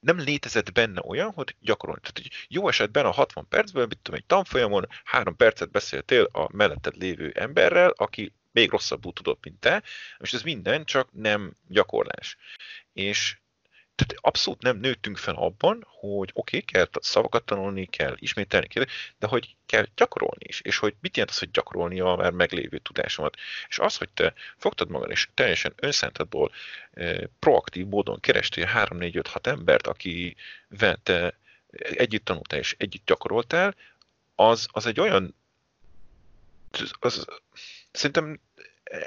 nem 0.00 0.18
létezett 0.18 0.72
benne 0.72 1.00
olyan, 1.04 1.32
hogy 1.32 1.56
gyakorolni. 1.60 2.00
Tehát, 2.00 2.18
hogy 2.18 2.46
jó 2.48 2.68
esetben 2.68 3.06
a 3.06 3.10
60 3.10 3.48
percből, 3.48 3.86
mit 3.86 3.98
tudom, 3.98 4.20
egy 4.20 4.26
tanfolyamon 4.26 4.86
három 5.04 5.36
percet 5.36 5.70
beszéltél 5.70 6.28
a 6.32 6.56
melletted 6.56 6.96
lévő 6.96 7.32
emberrel, 7.34 7.92
aki 7.96 8.34
még 8.52 8.70
rosszabbul 8.70 9.12
tudott, 9.12 9.44
mint 9.44 9.60
te, 9.60 9.82
és 10.18 10.32
ez 10.32 10.42
minden, 10.42 10.84
csak 10.84 11.08
nem 11.12 11.54
gyakorlás. 11.68 12.36
És 12.92 13.39
tehát 14.06 14.24
abszolút 14.24 14.62
nem 14.62 14.76
nőttünk 14.76 15.16
fel 15.16 15.34
abban, 15.34 15.86
hogy 15.86 16.30
oké, 16.32 16.56
okay, 16.56 16.60
kell 16.60 16.88
szavakat 17.00 17.44
tanulni, 17.44 17.86
kell 17.86 18.14
ismételni, 18.18 18.66
kell, 18.66 18.84
de 19.18 19.26
hogy 19.26 19.56
kell 19.66 19.86
gyakorolni 19.96 20.44
is, 20.46 20.60
és 20.60 20.78
hogy 20.78 20.94
mit 21.00 21.16
jelent 21.16 21.34
az, 21.34 21.38
hogy 21.38 21.50
gyakorolni 21.50 22.00
a 22.00 22.16
már 22.16 22.32
meglévő 22.32 22.78
tudásomat. 22.78 23.36
És 23.68 23.78
az, 23.78 23.96
hogy 23.96 24.08
te 24.08 24.34
fogtad 24.56 24.88
magad, 24.88 25.10
és 25.10 25.28
teljesen 25.34 25.72
önszántadból 25.76 26.52
eh, 26.92 27.18
proaktív 27.38 27.86
módon 27.86 28.20
kerestél 28.20 28.64
3, 28.64 28.98
4, 28.98 29.16
5, 29.16 29.26
6 29.26 29.46
embert, 29.46 29.86
aki 29.86 30.36
te 31.02 31.38
együtt 31.80 32.24
tanultál 32.24 32.58
és 32.58 32.74
együtt 32.78 33.06
gyakoroltál, 33.06 33.74
az, 34.34 34.68
az 34.70 34.86
egy 34.86 35.00
olyan 35.00 35.34
az, 37.00 37.26
szerintem 37.92 38.40
eh, 38.82 39.00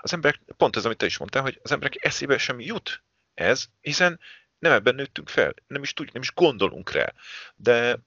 az 0.00 0.12
emberek, 0.12 0.40
pont 0.56 0.76
ez, 0.76 0.84
amit 0.84 0.98
te 0.98 1.06
is 1.06 1.18
mondtál, 1.18 1.42
hogy 1.42 1.60
az 1.62 1.72
emberek 1.72 2.04
eszébe 2.04 2.38
sem 2.38 2.60
jut 2.60 3.04
ez, 3.36 3.64
hiszen 3.80 4.20
nem 4.58 4.72
ebben 4.72 4.94
nőttünk 4.94 5.28
fel, 5.28 5.54
nem 5.66 5.82
is 5.82 5.92
tudjuk, 5.92 6.14
nem 6.14 6.22
is 6.22 6.32
gondolunk 6.34 6.92
rá. 6.92 7.12
De 7.56 7.98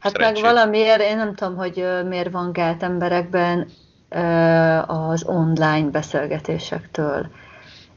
Hát 0.00 0.12
szerencsét... 0.12 0.42
meg 0.42 0.52
valamiért, 0.52 1.00
én 1.00 1.16
nem 1.16 1.34
tudom, 1.34 1.56
hogy 1.56 1.86
miért 2.08 2.30
van 2.30 2.52
gált 2.52 2.82
emberekben 2.82 3.70
az 4.86 5.24
online 5.24 5.90
beszélgetésektől. 5.90 7.30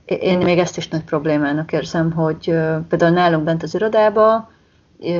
Én 0.05 0.37
még 0.37 0.59
ezt 0.59 0.77
is 0.77 0.87
nagy 0.87 1.03
problémának 1.03 1.71
érzem, 1.71 2.11
hogy 2.11 2.43
például 2.89 3.11
nálunk 3.11 3.43
bent 3.43 3.63
az 3.63 3.73
irodában 3.73 4.49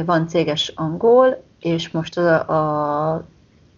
van 0.06 0.28
céges 0.28 0.72
angol, 0.76 1.44
és 1.60 1.90
most 1.90 2.18
a, 2.18 2.50
a 3.14 3.26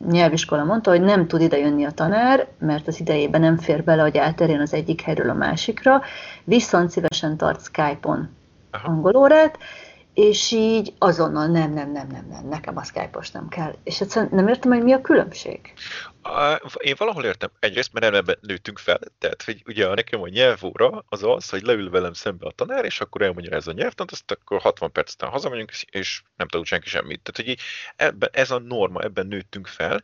nyelviskola 0.08 0.64
mondta, 0.64 0.90
hogy 0.90 1.02
nem 1.02 1.28
tud 1.28 1.42
idejönni 1.42 1.86
a 1.86 1.92
tanár, 1.92 2.48
mert 2.60 2.88
az 2.88 3.00
idejében 3.00 3.42
nem 3.42 3.58
fér 3.58 3.84
bele, 3.84 4.02
hogy 4.02 4.16
elterjen 4.16 4.62
az 4.62 4.74
egyik 4.74 5.02
helyről 5.02 5.30
a 5.30 5.34
másikra, 5.34 6.02
viszont 6.44 6.90
szívesen 6.90 7.38
tart 7.38 7.64
Skype-on 7.64 8.30
angolórát, 8.84 9.58
és 10.14 10.52
így 10.52 10.94
azonnal 10.98 11.48
nem, 11.48 11.74
nem, 11.74 11.92
nem, 11.92 12.08
nem, 12.08 12.28
nem, 12.30 12.48
nekem 12.48 12.78
a 12.78 12.84
Skype-os 12.84 13.32
nem 13.32 13.48
kell. 13.48 13.76
És 13.84 14.02
egyszerűen 14.02 14.32
nem 14.34 14.48
értem, 14.48 14.72
hogy 14.72 14.84
mi 14.84 14.92
a 14.92 15.02
különbség. 15.02 15.74
Én 16.78 16.96
valahol 16.98 17.26
értem. 17.26 17.50
Egyrészt, 17.60 17.94
mert 17.94 18.16
ebben 18.16 18.38
nőttünk 18.42 18.78
fel. 18.78 19.00
Tehát, 19.18 19.44
hogy 19.44 19.64
ugye 19.66 19.94
nekem 19.94 20.22
a 20.22 20.28
nyelvóra 20.28 21.06
az 21.10 21.24
az, 21.24 21.50
hogy 21.50 21.62
leül 21.62 21.90
velem 21.90 22.14
szembe 22.14 22.48
a 22.48 22.52
tanár, 22.52 22.86
és 22.86 23.02
akkor 23.02 23.22
elmondja 23.22 23.56
ez 23.56 23.68
a 23.68 23.72
nyelvtant, 23.72 24.12
azt 24.12 24.32
akkor 24.32 24.62
60 24.62 24.92
perc 24.92 25.14
után 25.14 25.30
hazamegyünk, 25.30 25.72
és 25.92 26.22
nem 26.36 26.48
tudunk 26.48 26.68
senki 26.68 26.90
semmit. 26.90 27.22
Tehát, 27.22 27.50
hogy 27.50 27.66
ebben, 27.96 28.30
ez 28.32 28.52
a 28.52 28.60
norma, 28.60 29.02
ebben 29.02 29.28
nőttünk 29.28 29.68
fel, 29.68 30.04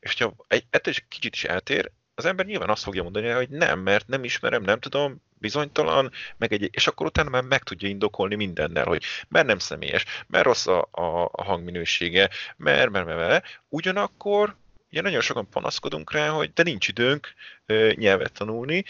és 0.00 0.22
ha 0.22 0.34
egy, 0.48 0.64
ettől 0.70 0.92
is 0.92 1.06
kicsit 1.08 1.34
is 1.34 1.44
eltér, 1.44 1.90
az 2.14 2.24
ember 2.24 2.46
nyilván 2.46 2.70
azt 2.70 2.82
fogja 2.82 3.02
mondani, 3.02 3.28
hogy 3.28 3.48
nem, 3.48 3.80
mert 3.80 4.06
nem 4.06 4.24
ismerem, 4.24 4.62
nem 4.62 4.80
tudom, 4.80 5.22
bizonytalan, 5.44 6.10
meg 6.36 6.52
egy, 6.52 6.68
és 6.72 6.86
akkor 6.86 7.06
utána 7.06 7.30
már 7.30 7.42
meg 7.42 7.62
tudja 7.62 7.88
indokolni 7.88 8.34
mindennel, 8.34 8.84
hogy 8.84 9.02
mert 9.28 9.46
nem 9.46 9.58
személyes, 9.58 10.04
mert 10.26 10.44
rossz 10.44 10.66
a, 10.66 10.88
a, 10.90 11.42
hangminősége, 11.42 12.30
mert, 12.56 12.90
mert, 12.90 13.06
mert, 13.06 13.18
mert, 13.18 13.60
ugyanakkor 13.68 14.56
ugye 14.90 15.00
nagyon 15.00 15.20
sokan 15.20 15.48
panaszkodunk 15.48 16.12
rá, 16.12 16.28
hogy 16.28 16.52
de 16.52 16.62
nincs 16.62 16.88
időnk 16.88 17.34
ö, 17.66 17.92
nyelvet 17.94 18.32
tanulni, 18.32 18.84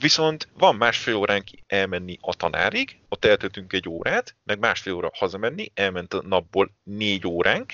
Viszont 0.00 0.48
van 0.52 0.76
másfél 0.76 1.14
óránk 1.14 1.48
elmenni 1.66 2.18
a 2.20 2.34
tanárig, 2.34 2.98
ott 3.08 3.24
eltöltünk 3.24 3.72
egy 3.72 3.88
órát, 3.88 4.36
meg 4.44 4.58
másfél 4.58 4.92
óra 4.92 5.10
hazamenni, 5.14 5.70
elment 5.74 6.14
a 6.14 6.22
napból 6.22 6.70
négy 6.82 7.26
óránk, 7.26 7.72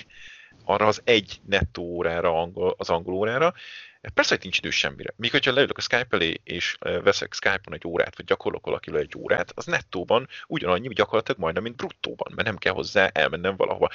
arra 0.65 0.87
az 0.87 1.01
egy 1.03 1.39
nettó 1.45 1.83
órára, 1.83 2.41
angol, 2.41 2.75
az 2.77 2.89
angol 2.89 3.13
órára, 3.13 3.53
Persze, 4.13 4.33
hogy 4.33 4.43
nincs 4.43 4.57
idő 4.57 4.69
semmire. 4.69 5.13
Míg 5.15 5.31
hogyha 5.31 5.53
leülök 5.53 5.77
a 5.77 5.81
Skype 5.81 6.07
elé, 6.09 6.41
és 6.43 6.77
veszek 6.79 7.33
Skype-on 7.33 7.73
egy 7.73 7.87
órát, 7.87 8.15
vagy 8.15 8.25
gyakorlok 8.25 8.65
valakivel 8.65 8.99
egy 8.99 9.17
órát, 9.17 9.51
az 9.55 9.65
nettóban 9.65 10.27
ugyanannyi, 10.47 10.93
gyakorlatilag 10.93 11.39
majdnem, 11.39 11.63
mint 11.63 11.75
bruttóban, 11.75 12.33
mert 12.35 12.47
nem 12.47 12.57
kell 12.57 12.73
hozzá 12.73 13.07
elmennem 13.07 13.55
valahova. 13.55 13.89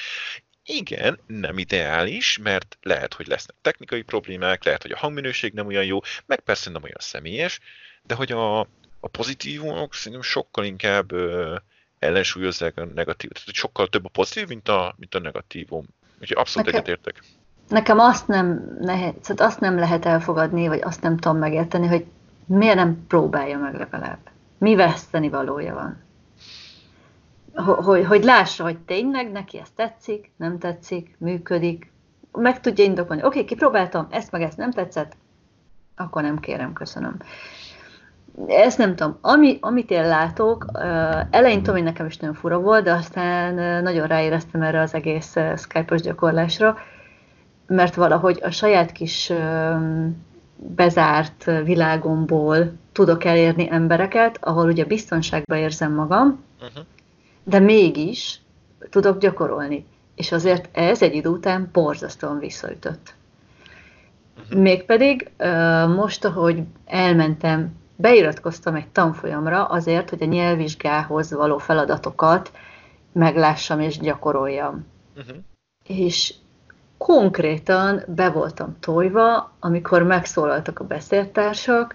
Igen, 0.65 1.19
nem 1.27 1.59
ideális, 1.59 2.39
mert 2.39 2.79
lehet, 2.83 3.15
hogy 3.15 3.27
lesznek 3.27 3.57
technikai 3.61 4.03
problémák, 4.03 4.65
lehet, 4.65 4.83
hogy 4.83 4.93
a 4.93 4.99
hangminőség 4.99 5.53
nem 5.53 5.67
olyan 5.67 5.85
jó, 5.85 6.01
meg 6.27 6.41
persze 6.41 6.71
nem 6.71 6.83
olyan 6.83 6.97
személyes, 6.99 7.61
de 8.03 8.15
hogy 8.15 8.33
a, 8.33 8.61
a 9.01 9.09
pozitívumok 9.11 9.95
szerintem 9.95 10.23
sokkal 10.23 10.65
inkább 10.65 11.13
ö, 11.13 11.57
ellensúlyozzák 11.99 12.77
a 12.77 12.85
negatív. 12.85 13.31
Tehát 13.31 13.55
sokkal 13.55 13.89
több 13.89 14.05
a 14.05 14.09
pozitív, 14.09 14.49
mint 14.49 14.69
a, 14.69 14.95
mint 14.99 15.15
a 15.15 15.19
negatívum. 15.19 15.87
Úgyhogy 16.21 16.37
abszolút 16.37 16.69
okay. 16.69 16.81
egyetértek 16.81 17.23
nekem 17.71 17.99
azt 17.99 18.29
nem, 18.29 18.77
nehe, 18.81 19.15
szóval 19.21 19.47
azt 19.47 19.61
nem 19.61 19.79
lehet 19.79 20.05
elfogadni, 20.05 20.69
vagy 20.69 20.81
azt 20.83 21.03
nem 21.03 21.17
tudom 21.17 21.39
megérteni, 21.39 21.87
hogy 21.87 22.07
miért 22.47 22.75
nem 22.75 23.05
próbálja 23.09 23.59
meg 23.59 23.75
legalább. 23.75 24.19
Mi 24.59 24.75
veszteni 24.75 25.29
valója 25.29 25.75
van. 25.75 26.03
Hogy, 27.65 28.05
hogy 28.05 28.25
lássa, 28.25 28.63
hogy 28.63 28.79
tényleg 28.79 29.31
neki 29.31 29.59
ez 29.59 29.69
tetszik, 29.75 30.31
nem 30.37 30.59
tetszik, 30.59 31.15
működik, 31.19 31.93
meg 32.33 32.61
tudja 32.61 32.85
indokolni. 32.85 33.23
Oké, 33.23 33.37
okay, 33.37 33.49
kipróbáltam, 33.49 34.07
ezt 34.11 34.31
meg 34.31 34.43
ezt 34.43 34.57
nem 34.57 34.71
tetszett, 34.71 35.17
akkor 35.97 36.23
nem 36.23 36.39
kérem, 36.39 36.73
köszönöm. 36.73 37.17
Ezt 38.47 38.79
nem 38.79 38.97
tudom. 38.97 39.19
Ami, 39.21 39.59
amit 39.61 39.91
én 39.91 40.07
látok, 40.07 40.67
eleinte 41.31 41.57
tudom, 41.57 41.75
hogy 41.75 41.83
nekem 41.83 42.07
is 42.07 42.17
nagyon 42.17 42.35
fura 42.35 42.61
volt, 42.61 42.85
de 42.85 42.93
aztán 42.93 43.83
nagyon 43.83 44.07
ráéreztem 44.07 44.63
erre 44.63 44.81
az 44.81 44.95
egész 44.95 45.37
Skype-os 45.57 46.01
gyakorlásra, 46.01 46.79
mert 47.67 47.95
valahogy 47.95 48.41
a 48.43 48.51
saját 48.51 48.93
kis 48.93 49.33
bezárt 50.57 51.51
világomból 51.65 52.73
tudok 52.93 53.25
elérni 53.25 53.69
embereket, 53.71 54.39
ahol 54.41 54.67
ugye 54.67 54.85
biztonságban 54.85 55.59
érzem 55.59 55.93
magam, 55.93 56.45
uh-huh. 56.61 56.85
de 57.45 57.59
mégis 57.59 58.41
tudok 58.91 59.19
gyakorolni. 59.19 59.87
És 60.15 60.33
azért 60.33 60.69
ez 60.73 61.03
egy 61.03 61.15
idő 61.15 61.29
után 61.29 61.69
borzasztóan 61.73 62.39
visszaütött. 62.39 63.15
Uh-huh. 64.39 64.61
Mégpedig 64.61 65.31
most, 65.97 66.25
ahogy 66.25 66.63
elmentem, 66.87 67.79
beiratkoztam 68.01 68.75
egy 68.75 68.89
tanfolyamra 68.89 69.65
azért, 69.65 70.11
hogy 70.11 70.23
a 70.23 70.27
nyelvvizsgához 70.27 71.33
való 71.33 71.59
feladatokat 71.59 72.51
meglássam 73.13 73.81
és 73.81 73.99
gyakoroljam. 73.99 74.87
Uh-huh. 75.17 75.37
És 75.87 76.35
konkrétan 76.99 78.03
be 78.07 78.31
voltam 78.31 78.77
tojva, 78.81 79.53
amikor 79.61 80.03
megszólaltak 80.03 80.79
a 80.79 80.85
beszéltársak, 80.85 81.95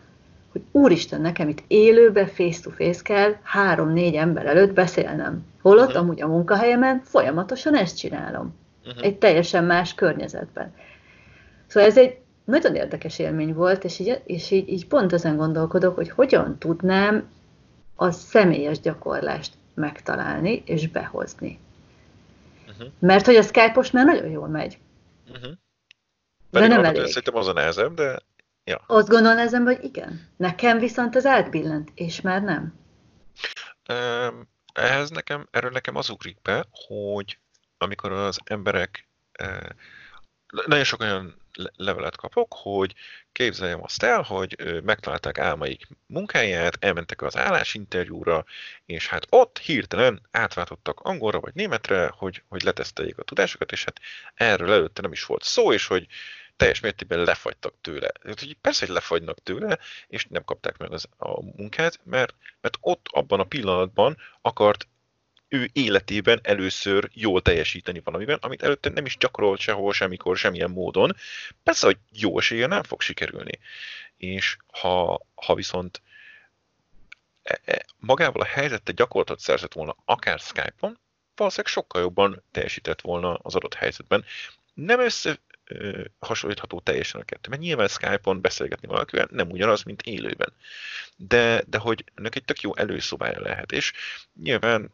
hogy 0.51 0.63
úristen, 0.71 1.21
nekem 1.21 1.49
itt 1.49 1.63
élőbe, 1.67 2.27
face-to-face 2.27 3.01
kell 3.03 3.35
három-négy 3.43 4.15
ember 4.15 4.45
előtt 4.45 4.73
beszélnem. 4.73 5.45
Holott 5.61 5.87
uh-huh. 5.87 6.01
amúgy 6.01 6.21
a 6.21 6.27
munkahelyemen 6.27 7.01
folyamatosan 7.03 7.75
ezt 7.75 7.97
csinálom. 7.97 8.55
Uh-huh. 8.85 9.05
Egy 9.05 9.17
teljesen 9.17 9.63
más 9.63 9.93
környezetben. 9.93 10.73
Szóval 11.67 11.89
ez 11.89 11.97
egy 11.97 12.17
nagyon 12.45 12.75
érdekes 12.75 13.19
élmény 13.19 13.53
volt, 13.53 13.83
és 13.83 13.99
így, 13.99 14.21
és 14.25 14.51
így, 14.51 14.69
így 14.69 14.87
pont 14.87 15.13
ezen 15.13 15.35
gondolkodok, 15.35 15.95
hogy 15.95 16.09
hogyan 16.09 16.57
tudnám 16.59 17.29
a 17.95 18.11
személyes 18.11 18.79
gyakorlást 18.79 19.53
megtalálni 19.73 20.63
és 20.65 20.87
behozni. 20.87 21.59
Uh-huh. 22.67 22.87
Mert 22.99 23.25
hogy 23.25 23.35
a 23.35 23.41
Skype-os 23.41 23.91
már 23.91 24.05
nagyon 24.05 24.29
jól 24.29 24.47
megy. 24.47 24.77
Uh-huh. 25.29 25.53
de 26.49 26.67
nem 26.67 26.83
elég. 26.83 27.05
Szerintem 27.05 27.35
az 27.35 27.47
a 27.47 27.53
nehezebb, 27.53 27.93
de 27.93 28.19
ja. 28.63 28.81
Azt 28.87 29.07
gondolnám, 29.07 29.63
hogy 29.65 29.83
igen. 29.83 30.27
Nekem 30.37 30.79
viszont 30.79 31.15
az 31.15 31.25
átbillent, 31.25 31.91
és 31.95 32.21
már 32.21 32.41
nem. 32.41 32.73
Um, 33.89 34.47
ehhez 34.73 35.09
nekem, 35.09 35.47
erről 35.51 35.71
nekem 35.71 35.95
az 35.95 36.09
ugrik 36.09 36.41
be, 36.41 36.65
hogy 36.87 37.39
amikor 37.77 38.11
az 38.11 38.39
emberek 38.43 39.07
uh, 39.43 39.69
nagyon 40.65 40.83
sok 40.83 41.01
olyan 41.01 41.44
levelet 41.75 42.15
kapok, 42.15 42.53
hogy 42.57 42.93
képzeljem 43.31 43.83
azt 43.83 44.03
el, 44.03 44.21
hogy 44.21 44.81
megtalálták 44.83 45.37
álmaik 45.37 45.87
munkáját, 46.05 46.77
elmentek 46.79 47.21
az 47.21 47.37
állásinterjúra, 47.37 48.45
és 48.85 49.07
hát 49.07 49.25
ott 49.29 49.57
hirtelen 49.57 50.21
átváltottak 50.31 50.99
angolra 50.99 51.39
vagy 51.39 51.53
németre, 51.53 52.11
hogy, 52.17 52.43
hogy 52.47 52.61
leteszteljék 52.63 53.17
a 53.17 53.23
tudásokat, 53.23 53.71
és 53.71 53.83
hát 53.83 53.99
erről 54.33 54.71
előtte 54.71 55.01
nem 55.01 55.11
is 55.11 55.25
volt 55.25 55.43
szó, 55.43 55.73
és 55.73 55.87
hogy 55.87 56.07
teljes 56.55 56.79
mértékben 56.79 57.19
lefagytak 57.19 57.73
tőle. 57.81 58.11
hogy 58.23 58.57
persze, 58.61 58.85
hogy 58.85 58.95
lefagynak 58.95 59.43
tőle, 59.43 59.79
és 60.07 60.25
nem 60.29 60.43
kapták 60.43 60.77
meg 60.77 60.91
az, 60.91 61.07
a 61.17 61.41
munkát, 61.41 61.99
mert, 62.03 62.35
mert 62.61 62.77
ott 62.81 63.05
abban 63.11 63.39
a 63.39 63.43
pillanatban 63.43 64.17
akart 64.41 64.87
ő 65.47 65.69
életében 65.73 66.39
először 66.43 67.09
jól 67.13 67.41
teljesíteni 67.41 68.01
valamiben, 68.03 68.37
amit 68.41 68.63
előtte 68.63 68.89
nem 68.89 69.05
is 69.05 69.17
gyakorolt 69.17 69.59
sehol, 69.59 69.93
semmikor, 69.93 70.37
semmilyen 70.37 70.69
módon. 70.69 71.15
Persze, 71.63 71.85
hogy 71.85 71.97
jó 72.11 72.37
esélye 72.37 72.67
nem 72.67 72.83
fog 72.83 73.01
sikerülni. 73.01 73.59
És 74.17 74.57
ha, 74.67 75.21
ha 75.35 75.55
viszont 75.55 76.01
e, 77.43 77.59
e, 77.65 77.85
magával 77.97 78.41
a 78.41 78.45
helyzettel 78.45 78.93
gyakorlatot 78.93 79.39
szerzett 79.39 79.73
volna, 79.73 79.95
akár 80.05 80.39
Skype-on, 80.39 80.99
valószínűleg 81.35 81.73
sokkal 81.73 82.01
jobban 82.01 82.43
teljesített 82.51 83.01
volna 83.01 83.33
az 83.33 83.55
adott 83.55 83.73
helyzetben. 83.73 84.25
Nem 84.73 84.99
össze 84.99 85.39
hasonlítható 86.19 86.79
teljesen 86.79 87.21
a 87.21 87.23
kettő, 87.23 87.49
mert 87.49 87.61
nyilván 87.61 87.87
Skype-on 87.87 88.41
beszélgetni 88.41 88.87
valakivel 88.87 89.27
nem 89.31 89.49
ugyanaz, 89.49 89.83
mint 89.83 90.01
élőben. 90.01 90.53
De, 91.15 91.63
de 91.67 91.77
hogy 91.77 92.03
ennek 92.15 92.35
egy 92.35 92.43
tök 92.43 92.61
jó 92.61 92.75
előszobája 92.75 93.41
lehet, 93.41 93.71
és 93.71 93.93
nyilván 94.43 94.91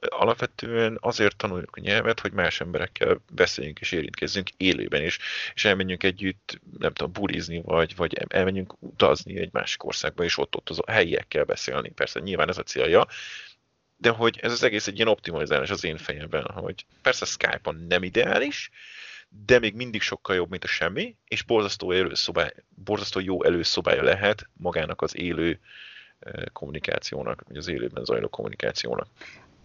alapvetően 0.00 0.98
azért 1.00 1.36
tanuljuk 1.36 1.76
a 1.76 1.80
nyelvet, 1.80 2.20
hogy 2.20 2.32
más 2.32 2.60
emberekkel 2.60 3.20
beszéljünk 3.32 3.80
és 3.80 3.92
érintkezzünk 3.92 4.50
élőben 4.56 5.02
is, 5.02 5.18
és 5.54 5.64
elmenjünk 5.64 6.02
együtt, 6.02 6.60
nem 6.78 6.92
tudom, 6.92 7.12
bulizni, 7.12 7.62
vagy, 7.64 7.96
vagy 7.96 8.26
elmenjünk 8.28 8.82
utazni 8.82 9.38
egy 9.38 9.52
másik 9.52 9.84
országba, 9.84 10.24
és 10.24 10.38
ott, 10.38 10.56
ott 10.56 10.68
az 10.68 10.78
a 10.84 10.90
helyiekkel 10.90 11.44
beszélni. 11.44 11.90
Persze 11.90 12.20
nyilván 12.20 12.48
ez 12.48 12.58
a 12.58 12.62
célja, 12.62 13.06
de 13.96 14.10
hogy 14.10 14.38
ez 14.42 14.52
az 14.52 14.62
egész 14.62 14.86
egy 14.86 14.96
ilyen 14.96 15.08
optimalizálás 15.08 15.70
az 15.70 15.84
én 15.84 15.96
fejemben, 15.96 16.50
hogy 16.50 16.86
persze 17.02 17.24
Skype-on 17.24 17.86
nem 17.88 18.02
ideális, 18.02 18.70
de 19.46 19.58
még 19.58 19.74
mindig 19.74 20.00
sokkal 20.00 20.36
jobb, 20.36 20.50
mint 20.50 20.64
a 20.64 20.68
semmi, 20.68 21.16
és 21.28 21.42
borzasztó, 21.42 21.92
előszobály, 21.92 22.52
borzasztó 22.68 23.20
jó 23.20 23.44
előszobája 23.44 24.02
lehet 24.02 24.48
magának 24.52 25.02
az 25.02 25.16
élő 25.16 25.60
eh, 26.18 26.44
kommunikációnak, 26.52 27.44
vagy 27.48 27.56
az 27.56 27.68
élőben 27.68 28.04
zajló 28.04 28.28
kommunikációnak. 28.28 29.08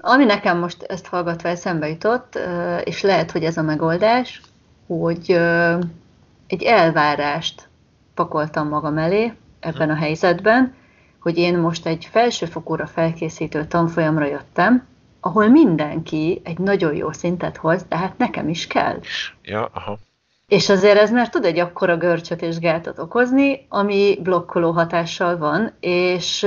Ami 0.01 0.25
nekem 0.25 0.57
most 0.57 0.83
ezt 0.83 1.07
hallgatva 1.07 1.49
eszembe 1.49 1.89
jutott, 1.89 2.39
és 2.83 3.01
lehet, 3.01 3.31
hogy 3.31 3.43
ez 3.43 3.57
a 3.57 3.61
megoldás, 3.61 4.41
hogy 4.87 5.31
egy 6.47 6.63
elvárást 6.63 7.67
pakoltam 8.13 8.67
magam 8.67 8.97
elé 8.97 9.33
ebben 9.59 9.89
a 9.89 9.95
helyzetben, 9.95 10.73
hogy 11.19 11.37
én 11.37 11.57
most 11.57 11.85
egy 11.85 12.07
felsőfokúra 12.11 12.87
felkészítő 12.87 13.65
tanfolyamra 13.65 14.25
jöttem, 14.25 14.87
ahol 15.19 15.47
mindenki 15.47 16.41
egy 16.43 16.57
nagyon 16.57 16.95
jó 16.95 17.11
szintet 17.11 17.57
hoz, 17.57 17.85
tehát 17.87 18.17
nekem 18.17 18.49
is 18.49 18.67
kell. 18.67 18.99
Ja, 19.43 19.69
aha. 19.73 19.97
És 20.49 20.69
azért 20.69 20.97
ez 20.97 21.11
már 21.11 21.29
tud 21.29 21.45
egy 21.45 21.59
akkora 21.59 21.97
görcsöt 21.97 22.41
és 22.41 22.59
gátat 22.59 22.99
okozni, 22.99 23.65
ami 23.69 24.19
blokkoló 24.23 24.71
hatással 24.71 25.37
van, 25.37 25.73
és 25.79 26.41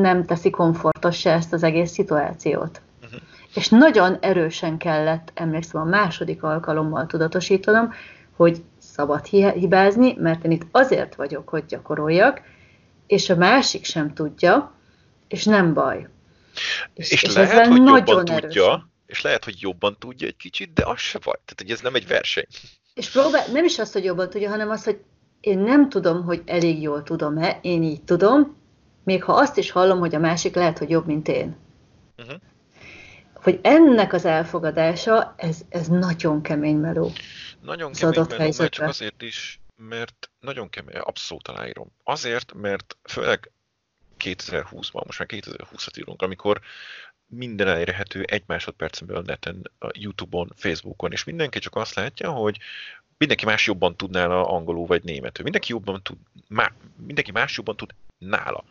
nem 0.00 0.24
teszi 0.26 0.50
komfortossá 0.50 1.34
ezt 1.34 1.52
az 1.52 1.62
egész 1.62 1.90
szituációt. 1.90 2.80
Uh-huh. 3.02 3.20
És 3.54 3.68
nagyon 3.68 4.16
erősen 4.20 4.76
kellett, 4.76 5.30
emlékszem, 5.34 5.80
a 5.80 5.84
második 5.84 6.42
alkalommal 6.42 7.06
tudatosítanom, 7.06 7.92
hogy 8.36 8.62
szabad 8.78 9.24
hibázni, 9.26 10.14
mert 10.18 10.44
én 10.44 10.50
itt 10.50 10.66
azért 10.70 11.14
vagyok, 11.14 11.48
hogy 11.48 11.64
gyakoroljak, 11.68 12.40
és 13.06 13.30
a 13.30 13.36
másik 13.36 13.84
sem 13.84 14.14
tudja, 14.14 14.72
és 15.28 15.44
nem 15.44 15.74
baj. 15.74 16.08
És, 16.94 17.10
és, 17.10 17.22
és 17.22 17.34
lehet, 17.34 17.66
hogy 17.66 17.82
nagyon 17.82 17.96
jobban 17.96 18.30
erősen. 18.30 18.40
tudja, 18.40 18.88
és 19.06 19.20
lehet, 19.20 19.44
hogy 19.44 19.60
jobban 19.60 19.96
tudja 19.98 20.26
egy 20.26 20.36
kicsit, 20.36 20.72
de 20.72 20.84
az 20.86 20.98
se 20.98 21.18
baj. 21.18 21.34
Tehát, 21.44 21.56
hogy 21.56 21.70
ez 21.70 21.80
nem 21.80 21.94
egy 21.94 22.06
verseny. 22.06 22.46
És 22.98 23.10
próbál, 23.10 23.46
nem 23.52 23.64
is 23.64 23.78
azt, 23.78 23.92
hogy 23.92 24.04
jobban 24.04 24.30
tudja, 24.30 24.48
hanem 24.48 24.70
azt, 24.70 24.84
hogy 24.84 25.00
én 25.40 25.58
nem 25.58 25.88
tudom, 25.88 26.24
hogy 26.24 26.42
elég 26.46 26.82
jól 26.82 27.02
tudom-e, 27.02 27.58
én 27.62 27.82
így 27.82 28.02
tudom, 28.02 28.56
még 29.04 29.22
ha 29.22 29.32
azt 29.32 29.56
is 29.56 29.70
hallom, 29.70 29.98
hogy 29.98 30.14
a 30.14 30.18
másik 30.18 30.54
lehet, 30.54 30.78
hogy 30.78 30.90
jobb, 30.90 31.06
mint 31.06 31.28
én. 31.28 31.56
Uh-huh. 32.16 32.40
Hogy 33.34 33.60
ennek 33.62 34.12
az 34.12 34.24
elfogadása, 34.24 35.34
ez, 35.36 35.60
ez 35.68 35.86
nagyon 35.86 36.42
kemény 36.42 36.76
meló. 36.76 37.10
Nagyon 37.60 37.92
kemény 37.92 38.26
meló, 38.28 38.52
mert 38.58 38.70
csak 38.70 38.88
azért 38.88 39.22
is, 39.22 39.60
mert 39.76 40.30
nagyon 40.40 40.68
kemény, 40.68 40.96
abszolút 40.96 41.48
aláírom. 41.48 41.92
Azért, 42.04 42.52
mert 42.54 42.96
főleg 43.02 43.52
2020-ban, 44.24 45.04
most 45.04 45.18
már 45.18 45.28
2020-at 45.30 45.98
írunk, 45.98 46.22
amikor 46.22 46.60
minden 47.28 47.68
elérhető 47.68 48.22
egy 48.22 48.42
másodpercen 48.46 49.06
belül 49.06 49.22
neten, 49.22 49.70
a 49.78 49.90
Youtube-on, 49.92 50.52
Facebookon, 50.56 51.12
és 51.12 51.24
mindenki 51.24 51.58
csak 51.58 51.76
azt 51.76 51.94
látja, 51.94 52.30
hogy 52.30 52.58
mindenki 53.18 53.44
más 53.44 53.66
jobban 53.66 53.96
tud 53.96 54.10
nála 54.10 54.48
angolul 54.48 54.86
vagy 54.86 55.02
németül. 55.02 55.42
Mindenki, 55.42 55.72
jobban 55.72 56.02
tud, 56.02 56.16
má, 56.48 56.72
mindenki 56.96 57.30
más 57.30 57.56
jobban 57.56 57.76
tud 57.76 57.94
nála. 58.18 58.64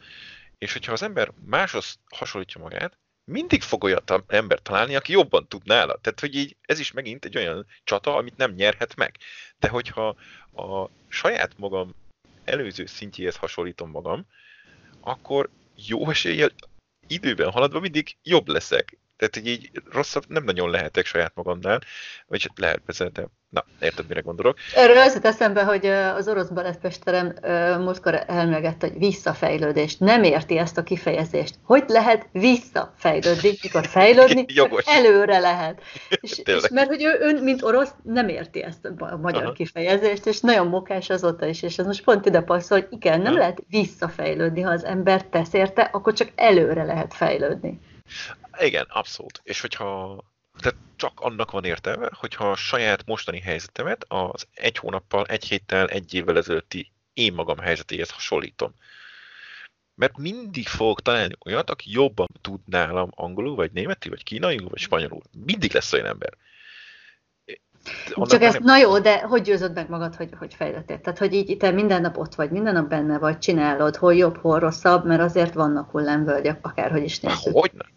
És 0.57 0.73
hogyha 0.73 0.91
az 0.91 1.01
ember 1.01 1.31
máshoz 1.45 1.99
hasonlítja 2.09 2.61
magát, 2.61 2.97
mindig 3.31 3.61
fog 3.61 3.83
olyan 3.83 4.03
ember 4.27 4.59
találni, 4.59 4.95
aki 4.95 5.11
jobban 5.11 5.47
tud 5.47 5.61
nála. 5.65 5.97
Tehát, 6.01 6.19
hogy 6.19 6.35
így 6.35 6.55
ez 6.61 6.79
is 6.79 6.91
megint 6.91 7.25
egy 7.25 7.37
olyan 7.37 7.65
csata, 7.83 8.15
amit 8.15 8.37
nem 8.37 8.51
nyerhet 8.51 8.95
meg. 8.95 9.15
De 9.59 9.69
hogyha 9.69 10.15
a 10.55 10.89
saját 11.07 11.57
magam 11.57 11.95
előző 12.43 12.85
szintjéhez 12.85 13.35
hasonlítom 13.35 13.89
magam, 13.89 14.25
akkor 15.01 15.49
jó 15.75 16.09
eséllyel 16.09 16.51
időben 17.07 17.51
haladva 17.51 17.79
mindig 17.79 18.17
jobb 18.23 18.47
leszek. 18.47 18.99
Tehát, 19.17 19.33
hogy 19.33 19.47
így 19.47 19.71
rosszabb 19.91 20.23
nem 20.27 20.43
nagyon 20.43 20.69
lehetek 20.69 21.05
saját 21.05 21.31
magamnál, 21.35 21.81
vagy 22.27 22.41
hát 22.41 22.59
lehet 22.59 22.81
persze, 22.85 23.09
de 23.09 23.27
na, 23.49 23.65
érted, 23.79 24.07
mire 24.07 24.19
gondolok. 24.19 24.57
Erről 24.75 24.97
az 24.97 25.23
eszembe, 25.23 25.63
hogy 25.63 25.85
az 25.85 26.27
orosz 26.27 26.47
balettmesterem 26.47 27.33
múltkor 27.81 28.23
elmegett, 28.27 28.81
hogy 28.81 28.97
visszafejlődést. 28.97 29.99
Nem 29.99 30.23
érti 30.23 30.57
ezt 30.57 30.77
a 30.77 30.83
kifejezést. 30.83 31.55
Hogy 31.63 31.83
lehet 31.87 32.27
visszafejlődni, 32.31 33.57
mikor 33.61 33.85
fejlődni, 33.85 34.45
Jogos. 34.53 34.83
előre 34.85 35.39
lehet. 35.39 35.81
És, 36.21 36.41
és 36.45 36.69
mert 36.69 36.87
hogy 36.87 37.03
ő, 37.03 37.17
ön, 37.19 37.43
mint 37.43 37.63
orosz, 37.63 37.91
nem 38.03 38.27
érti 38.29 38.63
ezt 38.63 38.85
a 38.97 39.17
magyar 39.17 39.43
Aha. 39.43 39.51
kifejezést, 39.51 40.25
és 40.25 40.39
nagyon 40.39 40.67
mokás 40.67 41.09
azóta 41.09 41.45
is, 41.45 41.61
és 41.61 41.77
ez 41.77 41.85
most 41.85 42.03
pont 42.03 42.25
ide 42.25 42.41
passzol, 42.41 42.79
hogy 42.79 42.87
igen, 42.91 43.21
nem 43.21 43.31
Aha. 43.31 43.41
lehet 43.41 43.63
visszafejlődni, 43.69 44.61
ha 44.61 44.71
az 44.71 44.85
ember 44.85 45.23
tesz 45.23 45.53
érte, 45.53 45.81
akkor 45.81 46.13
csak 46.13 46.31
előre 46.35 46.83
lehet 46.83 47.13
fejlődni. 47.13 47.79
Igen, 48.59 48.85
abszolút. 48.89 49.41
És 49.43 49.61
hogyha 49.61 50.23
tehát 50.59 50.77
csak 50.95 51.19
annak 51.19 51.51
van 51.51 51.63
értelme, 51.63 52.09
hogyha 52.13 52.49
a 52.49 52.55
saját 52.55 53.05
mostani 53.05 53.39
helyzetemet 53.39 54.05
az 54.07 54.47
egy 54.53 54.77
hónappal, 54.77 55.25
egy 55.25 55.45
héttel, 55.45 55.87
egy 55.87 56.13
évvel 56.13 56.37
ezelőtti 56.37 56.91
én 57.13 57.33
magam 57.33 57.57
helyzetéhez 57.57 58.11
hasonlítom. 58.11 58.73
Mert 59.95 60.17
mindig 60.17 60.67
fogok 60.67 61.01
találni 61.01 61.35
olyat, 61.45 61.69
aki 61.69 61.91
jobban 61.91 62.27
tud 62.41 62.59
nálam 62.65 63.09
angolul, 63.15 63.55
vagy 63.55 63.71
németül, 63.71 64.11
vagy 64.11 64.23
kínaiul, 64.23 64.69
vagy 64.69 64.79
spanyolul. 64.79 65.21
Mindig 65.45 65.73
lesz 65.73 65.93
olyan 65.93 66.05
ember. 66.05 66.33
Annak 68.13 68.29
Csak 68.29 68.41
ezt, 68.41 68.59
na 68.59 68.77
jó, 68.77 68.99
de 68.99 69.21
hogy 69.21 69.41
győzöd 69.41 69.73
meg 69.73 69.89
magad, 69.89 70.15
hogy, 70.15 70.29
hogy 70.37 70.53
fejlettél? 70.53 71.01
Tehát, 71.01 71.19
hogy 71.19 71.33
így 71.33 71.57
te 71.57 71.71
minden 71.71 72.01
nap 72.01 72.17
ott 72.17 72.35
vagy, 72.35 72.49
minden 72.49 72.73
nap 72.73 72.87
benne 72.87 73.17
vagy, 73.17 73.37
csinálod, 73.37 73.95
hol 73.95 74.15
jobb, 74.15 74.37
hol 74.37 74.59
rosszabb, 74.59 75.05
mert 75.05 75.21
azért 75.21 75.53
vannak 75.53 75.91
hullámvölgyek, 75.91 76.65
akárhogy 76.65 77.03
is 77.03 77.19
nézzük. 77.19 77.53
Hogy 77.53 77.71
nem? 77.73 77.96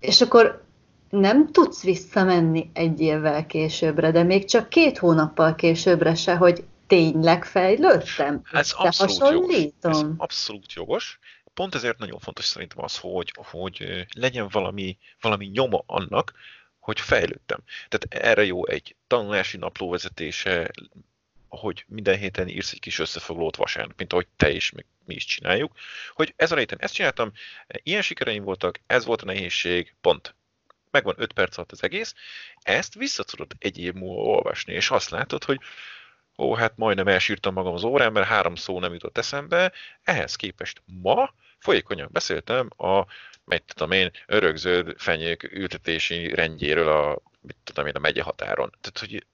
És 0.00 0.20
akkor 0.20 0.66
nem 1.10 1.52
tudsz 1.52 1.82
visszamenni 1.82 2.70
egy 2.72 3.00
évvel 3.00 3.46
későbbre, 3.46 4.10
de 4.10 4.22
még 4.22 4.44
csak 4.44 4.68
két 4.68 4.98
hónappal 4.98 5.54
későbbre 5.54 6.14
se, 6.14 6.36
hogy 6.36 6.64
tényleg 6.86 7.44
fejlődtem. 7.44 8.42
Ez 8.52 8.72
abszolút 8.72 9.52
jogos. 9.52 9.70
Ez 9.80 10.04
abszolút 10.16 10.72
jogos. 10.72 11.18
Pont 11.54 11.74
ezért 11.74 11.98
nagyon 11.98 12.18
fontos 12.18 12.44
szerintem 12.44 12.84
az, 12.84 12.98
hogy, 12.98 13.32
hogy 13.50 14.06
legyen 14.14 14.48
valami, 14.50 14.98
valami 15.20 15.46
nyoma 15.46 15.82
annak, 15.86 16.32
hogy 16.78 17.00
fejlődtem. 17.00 17.58
Tehát 17.88 18.24
erre 18.26 18.44
jó 18.44 18.66
egy 18.66 18.96
tanulási 19.06 19.56
napló 19.56 19.90
vezetése, 19.90 20.70
hogy 21.48 21.84
minden 21.88 22.18
héten 22.18 22.48
írsz 22.48 22.72
egy 22.72 22.80
kis 22.80 22.98
összefoglalót 22.98 23.56
vasárnap, 23.56 23.98
mint 23.98 24.12
ahogy 24.12 24.26
te 24.36 24.50
is, 24.50 24.70
meg 24.70 24.86
mi 25.04 25.14
is 25.14 25.24
csináljuk, 25.24 25.72
hogy 26.12 26.32
ez 26.36 26.52
a 26.52 26.56
héten 26.56 26.78
ezt 26.80 26.94
csináltam, 26.94 27.32
ilyen 27.66 28.02
sikereim 28.02 28.44
voltak, 28.44 28.80
ez 28.86 29.04
volt 29.04 29.22
a 29.22 29.24
nehézség, 29.24 29.94
pont 30.00 30.34
megvan 30.90 31.14
5 31.18 31.32
perc 31.32 31.56
alatt 31.56 31.72
az 31.72 31.82
egész, 31.82 32.14
ezt 32.62 32.94
vissza 32.94 33.24
tudod 33.24 33.52
egy 33.58 33.78
év 33.78 33.92
múlva 33.92 34.22
olvasni, 34.22 34.72
és 34.72 34.90
azt 34.90 35.10
látod, 35.10 35.44
hogy 35.44 35.60
ó, 36.38 36.54
hát 36.54 36.76
majdnem 36.76 37.08
elsírtam 37.08 37.54
magam 37.54 37.74
az 37.74 37.84
órán, 37.84 38.12
mert 38.12 38.26
három 38.26 38.54
szó 38.54 38.80
nem 38.80 38.92
jutott 38.92 39.18
eszembe, 39.18 39.72
ehhez 40.02 40.36
képest 40.36 40.82
ma 41.02 41.34
folyékonyan 41.58 42.08
beszéltem 42.12 42.68
a, 42.76 43.06
mit 43.44 43.64
tudom 43.66 43.90
én, 43.90 44.10
örökzöld 44.26 44.94
fenyők 44.98 45.42
ültetési 45.52 46.34
rendjéről 46.34 46.88
a, 46.88 47.22
mit 47.40 47.56
tudom 47.64 47.86
én, 47.86 47.94
a 47.94 47.98
megye 47.98 48.22
határon. 48.22 48.70
Tehát, 48.80 48.98
hogy 48.98 49.26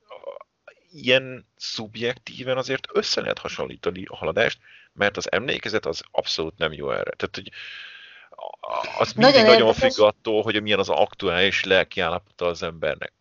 ilyen 0.95 1.47
szubjektíven 1.57 2.57
azért 2.57 2.87
össze 2.93 3.21
lehet 3.21 3.39
hasonlítani 3.39 4.05
a 4.07 4.17
haladást, 4.17 4.59
mert 4.93 5.17
az 5.17 5.33
emlékezet 5.33 5.87
az 5.87 6.03
abszolút 6.11 6.59
nem 6.59 6.73
jó 6.73 6.91
erre. 6.91 7.11
Tehát, 7.17 7.35
hogy 7.35 7.51
az 8.99 9.13
mindig 9.13 9.35
nagyon, 9.35 9.51
nagyon 9.51 9.75
függ 9.75 10.01
attól, 10.01 10.43
hogy 10.43 10.63
milyen 10.63 10.79
az 10.79 10.89
aktuális 10.89 11.65
lelki 11.65 12.01
állapota 12.01 12.47
az 12.47 12.63
embernek. 12.63 13.13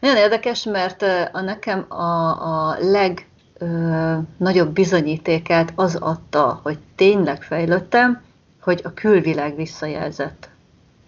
Nagyon 0.00 0.16
érdekes, 0.16 0.62
mert 0.62 1.02
a 1.32 1.40
nekem 1.40 1.92
a, 1.92 2.70
a 2.70 2.76
legnagyobb 2.78 4.72
bizonyítékát 4.72 5.72
az 5.74 5.94
adta, 5.94 6.60
hogy 6.62 6.78
tényleg 6.94 7.42
fejlődtem, 7.42 8.24
hogy 8.60 8.80
a 8.84 8.94
külvilág 8.94 9.56
visszajelzett. 9.56 10.48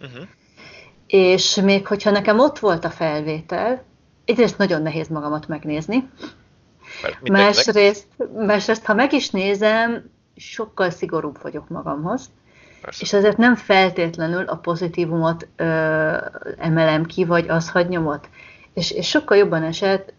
Uh-huh. 0.00 0.28
És 1.06 1.54
még 1.54 1.86
hogyha 1.86 2.10
nekem 2.10 2.38
ott 2.38 2.58
volt 2.58 2.84
a 2.84 2.90
felvétel, 2.90 3.84
egyrészt 4.28 4.58
nagyon 4.58 4.82
nehéz 4.82 5.08
magamat 5.08 5.48
megnézni, 5.48 6.08
másrészt, 7.22 8.06
másrészt, 8.34 8.84
ha 8.84 8.94
meg 8.94 9.12
is 9.12 9.30
nézem, 9.30 10.10
sokkal 10.36 10.90
szigorúbb 10.90 11.42
vagyok 11.42 11.68
magamhoz, 11.68 12.30
Persze. 12.80 13.02
És 13.02 13.12
ezért 13.12 13.36
nem 13.36 13.54
feltétlenül 13.54 14.44
a 14.44 14.56
pozitívumot 14.56 15.48
ö, 15.56 15.64
emelem 16.58 17.04
ki, 17.04 17.24
vagy 17.24 17.48
az 17.48 17.70
hagy 17.70 17.88
nyomot. 17.88 18.28
És, 18.74 18.90
és 18.90 19.08
sokkal 19.08 19.36
jobban 19.36 19.62
esett, 19.62 20.12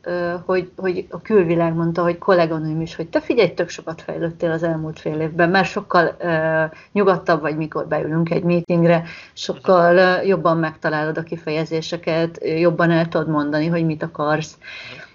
hogy, 0.45 0.71
hogy 0.75 1.07
a 1.09 1.21
külvilág 1.21 1.73
mondta, 1.73 2.03
hogy 2.03 2.17
kolléganőm 2.17 2.81
is, 2.81 2.95
hogy 2.95 3.07
te 3.07 3.21
figyelj, 3.21 3.53
tök 3.53 3.69
sokat 3.69 4.01
fejlődtél 4.01 4.51
az 4.51 4.63
elmúlt 4.63 4.99
fél 4.99 5.19
évben, 5.19 5.49
mert 5.49 5.67
sokkal 5.67 6.15
ö, 6.19 6.63
nyugodtabb 6.91 7.41
vagy, 7.41 7.57
mikor 7.57 7.87
beülünk 7.87 8.29
egy 8.29 8.43
meetingre, 8.43 9.03
sokkal 9.33 9.97
ö, 9.97 10.21
jobban 10.21 10.57
megtalálod 10.57 11.17
a 11.17 11.23
kifejezéseket, 11.23 12.39
jobban 12.43 12.91
el 12.91 13.07
tudod 13.07 13.29
mondani, 13.29 13.67
hogy 13.67 13.85
mit 13.85 14.03
akarsz. 14.03 14.57
Uh-huh 14.57 15.07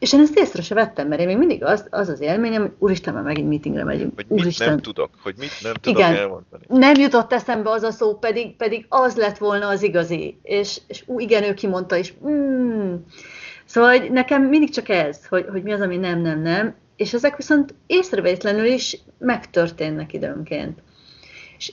és 0.00 0.12
én 0.12 0.20
ezt 0.20 0.38
észre 0.38 0.62
se 0.62 0.74
vettem, 0.74 1.08
mert 1.08 1.20
én 1.20 1.26
még 1.26 1.36
mindig 1.36 1.64
az 1.64 1.86
az, 1.90 2.08
az 2.08 2.20
élményem, 2.20 2.60
hogy 2.60 2.72
úristen, 2.78 3.14
már 3.14 3.22
megint 3.22 3.48
meetingre 3.48 3.84
megyünk. 3.84 4.12
Hogy 4.14 4.26
mit 4.28 4.40
úristen. 4.40 4.68
nem 4.68 4.78
tudok, 4.78 5.10
hogy 5.22 5.34
mit 5.38 5.50
nem 5.62 5.72
tudok 5.72 5.98
Igen, 5.98 6.14
elmondani. 6.14 6.64
Nem 6.68 6.94
jutott 6.94 7.32
eszembe 7.32 7.70
az 7.70 7.82
a 7.82 7.90
szó, 7.90 8.14
pedig, 8.14 8.56
pedig 8.56 8.86
az 8.88 9.16
lett 9.16 9.38
volna 9.38 9.68
az 9.68 9.82
igazi. 9.82 10.38
És, 10.42 10.80
és 10.86 11.02
ú, 11.06 11.18
igen, 11.18 11.42
ő 11.42 11.54
kimondta 11.54 11.96
is. 11.96 12.14
Mm. 12.28 12.94
Szóval 13.64 13.98
hogy 13.98 14.10
nekem 14.10 14.42
mindig 14.42 14.70
csak 14.70 14.88
ez, 14.88 15.26
hogy, 15.26 15.46
hogy 15.50 15.62
mi 15.62 15.72
az, 15.72 15.80
ami 15.80 15.96
nem, 15.96 16.20
nem, 16.20 16.42
nem. 16.42 16.74
És 16.96 17.12
ezek 17.12 17.36
viszont 17.36 17.74
észrevétlenül 17.86 18.64
is 18.64 18.98
megtörténnek 19.18 20.12
időnként. 20.12 20.78
És 21.56 21.72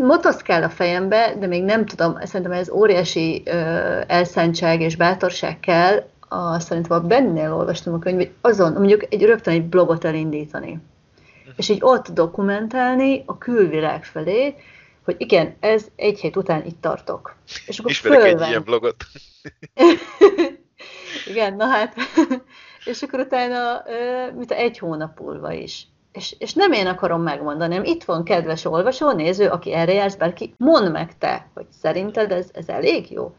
motoszkál 0.00 0.62
a 0.62 0.68
fejembe, 0.68 1.34
de 1.38 1.46
még 1.46 1.64
nem 1.64 1.86
tudom, 1.86 2.18
szerintem 2.22 2.52
ez 2.52 2.70
óriási 2.70 3.42
ö, 3.44 3.50
elszántság 4.06 4.80
és 4.80 4.96
bátorság 4.96 5.60
kell, 5.60 6.04
a, 6.28 6.60
szerintem 6.60 6.96
a 6.96 7.06
Bennél 7.06 7.54
olvastam 7.54 7.94
a 7.94 7.98
könyvet, 7.98 8.30
azon 8.40 8.72
mondjuk 8.72 9.06
egy 9.14 9.24
rögtön 9.24 9.54
egy 9.54 9.64
blogot 9.64 10.04
elindítani. 10.04 10.70
Uh-huh. 10.70 11.54
És 11.56 11.68
így 11.68 11.78
ott 11.80 12.08
dokumentálni 12.08 13.22
a 13.26 13.38
külvilág 13.38 14.04
felé, 14.04 14.54
hogy 15.04 15.16
igen, 15.18 15.56
ez 15.60 15.86
egy 15.96 16.20
hét 16.20 16.36
után 16.36 16.64
itt 16.66 16.80
tartok. 16.80 17.34
És 17.66 17.78
akkor 17.78 17.90
Ismerek 17.90 18.20
fölven... 18.20 18.42
egy 18.42 18.48
ilyen 18.48 18.62
blogot. 18.62 19.04
Igen, 21.30 21.56
na 21.56 21.66
hát, 21.66 21.94
és 22.84 23.02
akkor 23.02 23.20
utána, 23.20 23.82
mint 24.34 24.50
egy 24.50 24.78
hónap 24.78 25.20
múlva 25.20 25.52
is. 25.52 25.86
És, 26.12 26.34
és 26.38 26.52
nem 26.52 26.72
én 26.72 26.86
akarom 26.86 27.22
megmondani, 27.22 27.74
hanem 27.74 27.92
itt 27.92 28.04
van 28.04 28.24
kedves 28.24 28.64
olvasó, 28.64 29.12
néző, 29.12 29.48
aki 29.48 29.72
erre 29.72 29.92
jársz, 29.92 30.14
bárki, 30.14 30.54
mondd 30.56 30.90
meg 30.90 31.18
te, 31.18 31.50
hogy 31.54 31.66
szerinted 31.80 32.32
ez, 32.32 32.48
ez 32.52 32.68
elég 32.68 33.10
jó. 33.10 33.34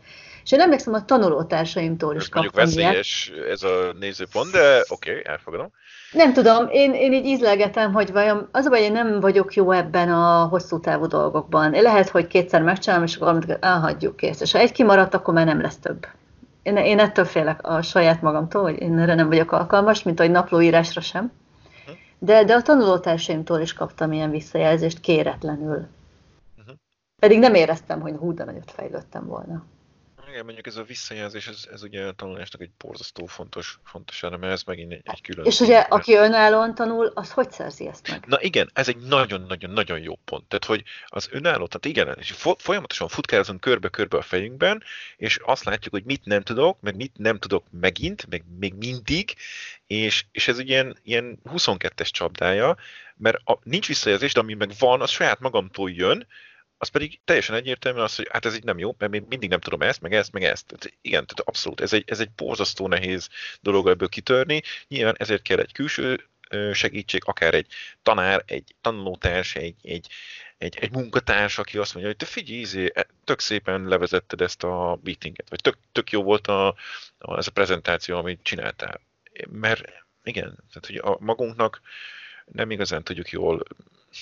És 0.49 0.55
én 0.55 0.61
emlékszem, 0.61 0.93
a 0.93 1.05
tanulótársaimtól 1.05 2.15
is 2.15 2.29
kaptam 2.29 2.51
Mondjuk 2.63 2.83
veszélyes 2.83 3.31
ilyet. 3.33 3.49
ez 3.49 3.63
a 3.63 3.93
nézőpont, 3.99 4.51
de 4.51 4.83
oké, 4.87 5.11
okay, 5.11 5.25
elfogadom. 5.25 5.71
Nem 6.11 6.33
tudom, 6.33 6.67
én, 6.71 6.93
én 6.93 7.13
így 7.13 7.25
ízlelgetem, 7.25 7.93
hogy 7.93 8.11
vajon 8.11 8.47
az 8.51 8.65
a 8.65 8.69
baj, 8.69 8.81
én 8.81 8.91
nem 8.91 9.19
vagyok 9.19 9.53
jó 9.53 9.71
ebben 9.71 10.11
a 10.11 10.45
hosszú 10.45 10.79
távú 10.79 11.07
dolgokban. 11.07 11.71
Lehet, 11.71 12.09
hogy 12.09 12.27
kétszer 12.27 12.61
megcsinálom, 12.61 13.05
és 13.05 13.15
akkor 13.15 13.57
elhagyjuk 13.59 14.15
kész. 14.15 14.41
És 14.41 14.51
ha 14.51 14.59
egy 14.59 14.71
kimaradt, 14.71 15.13
akkor 15.13 15.33
már 15.33 15.45
nem 15.45 15.61
lesz 15.61 15.77
több. 15.77 16.07
Én, 16.63 16.77
én 16.77 16.99
ettől 16.99 17.25
félek 17.25 17.67
a 17.67 17.81
saját 17.81 18.21
magamtól, 18.21 18.61
hogy 18.61 18.81
én 18.81 18.99
erre 18.99 19.15
nem 19.15 19.27
vagyok 19.27 19.51
alkalmas, 19.51 20.03
mint 20.03 20.19
hogy 20.19 20.31
naplóírásra 20.31 21.01
sem. 21.01 21.31
De, 22.19 22.43
de 22.43 22.53
a 22.53 22.61
tanulótársaimtól 22.61 23.59
is 23.59 23.73
kaptam 23.73 24.11
ilyen 24.11 24.29
visszajelzést 24.29 24.99
kéretlenül. 24.99 25.87
Uh-huh. 26.57 26.75
Pedig 27.21 27.39
nem 27.39 27.53
éreztem, 27.53 28.01
hogy 28.01 28.13
hú, 28.19 28.33
de 28.33 28.43
nagyot 28.43 28.71
fejlődtem 28.71 29.25
volna. 29.25 29.63
Igen, 30.29 30.45
mondjuk 30.45 30.67
ez 30.67 30.75
a 30.75 30.83
visszajelzés, 30.83 31.47
ez, 31.47 31.67
ez 31.71 31.83
ugye 31.83 32.05
a 32.05 32.11
tanulásnak 32.11 32.61
egy 32.61 32.71
borzasztó 32.77 33.25
fontos, 33.25 33.79
fontos 33.83 34.23
eleme, 34.23 34.47
ez 34.47 34.63
megint 34.63 34.91
egy, 34.91 35.01
egy 35.03 35.21
külön... 35.21 35.45
És 35.45 35.59
ugye, 35.59 35.79
aki 35.79 36.13
önállóan 36.13 36.75
tanul, 36.75 37.11
az 37.13 37.31
hogy 37.31 37.51
szerzi 37.51 37.87
ezt 37.87 38.09
meg? 38.09 38.25
Na 38.27 38.41
igen, 38.41 38.69
ez 38.73 38.87
egy 38.87 38.97
nagyon-nagyon-nagyon 38.97 39.99
jó 39.99 40.15
pont. 40.25 40.47
Tehát, 40.47 40.65
hogy 40.65 40.83
az 41.05 41.27
önálló, 41.31 41.67
tehát 41.67 41.85
igen, 41.85 42.17
és 42.19 42.35
folyamatosan 42.57 43.07
futkározunk 43.07 43.59
körbe-körbe 43.59 44.17
a 44.17 44.21
fejünkben, 44.21 44.83
és 45.17 45.39
azt 45.45 45.63
látjuk, 45.63 45.93
hogy 45.93 46.05
mit 46.05 46.25
nem 46.25 46.41
tudok, 46.41 46.81
meg 46.81 46.95
mit 46.95 47.17
nem 47.17 47.37
tudok 47.37 47.65
megint, 47.71 48.25
meg 48.29 48.43
még 48.59 48.73
mindig, 48.73 49.35
és, 49.87 50.25
és 50.31 50.47
ez 50.47 50.57
egy 50.57 50.69
ilyen, 50.69 50.97
ilyen 51.03 51.39
22-es 51.45 52.09
csapdája, 52.09 52.77
mert 53.17 53.37
a, 53.43 53.59
nincs 53.63 53.87
visszajelzés, 53.87 54.33
de 54.33 54.39
ami 54.39 54.53
meg 54.53 54.71
van, 54.79 55.01
az 55.01 55.09
saját 55.09 55.39
magamtól 55.39 55.91
jön, 55.91 56.27
az 56.81 56.87
pedig 56.87 57.19
teljesen 57.25 57.55
egyértelmű 57.55 57.99
az, 57.99 58.15
hogy 58.15 58.27
hát 58.31 58.45
ez 58.45 58.55
így 58.55 58.63
nem 58.63 58.79
jó, 58.79 58.95
mert 58.97 59.11
még 59.11 59.23
mindig 59.29 59.49
nem 59.49 59.59
tudom 59.59 59.81
ezt, 59.81 60.01
meg 60.01 60.13
ezt, 60.13 60.31
meg 60.31 60.43
ezt. 60.43 60.65
Tehát 60.65 60.97
igen, 61.01 61.25
tehát 61.25 61.47
abszolút, 61.47 61.81
ez 61.81 61.93
egy, 61.93 62.03
ez 62.07 62.19
egy 62.19 62.31
borzasztó 62.31 62.87
nehéz 62.87 63.29
dolog 63.61 63.87
ebből 63.87 64.09
kitörni. 64.09 64.61
Nyilván 64.87 65.15
ezért 65.17 65.41
kell 65.41 65.59
egy 65.59 65.71
külső 65.71 66.29
segítség, 66.73 67.21
akár 67.25 67.53
egy 67.53 67.67
tanár, 68.03 68.43
egy 68.45 68.75
tanulótárs, 68.81 69.55
egy, 69.55 69.75
egy, 69.83 70.07
egy, 70.57 70.77
egy 70.77 70.91
munkatárs, 70.91 71.57
aki 71.57 71.77
azt 71.77 71.93
mondja, 71.93 72.11
hogy 72.11 72.19
te 72.27 72.31
figyelj, 72.31 72.59
izé, 72.59 72.91
e, 72.93 73.07
tök 73.23 73.39
szépen 73.39 73.87
levezetted 73.87 74.41
ezt 74.41 74.63
a 74.63 74.99
meetinget, 75.03 75.49
vagy 75.49 75.61
tök, 75.61 75.77
tök 75.91 76.11
jó 76.11 76.23
volt 76.23 76.47
a, 76.47 76.67
a, 77.17 77.37
ez 77.37 77.47
a 77.47 77.51
prezentáció, 77.51 78.17
amit 78.17 78.43
csináltál. 78.43 79.01
Mert 79.49 79.81
igen, 80.23 80.55
tehát 80.71 80.85
hogy 80.85 80.95
a 80.95 81.17
magunknak 81.19 81.81
nem 82.45 82.71
igazán 82.71 83.03
tudjuk 83.03 83.29
jól 83.29 83.63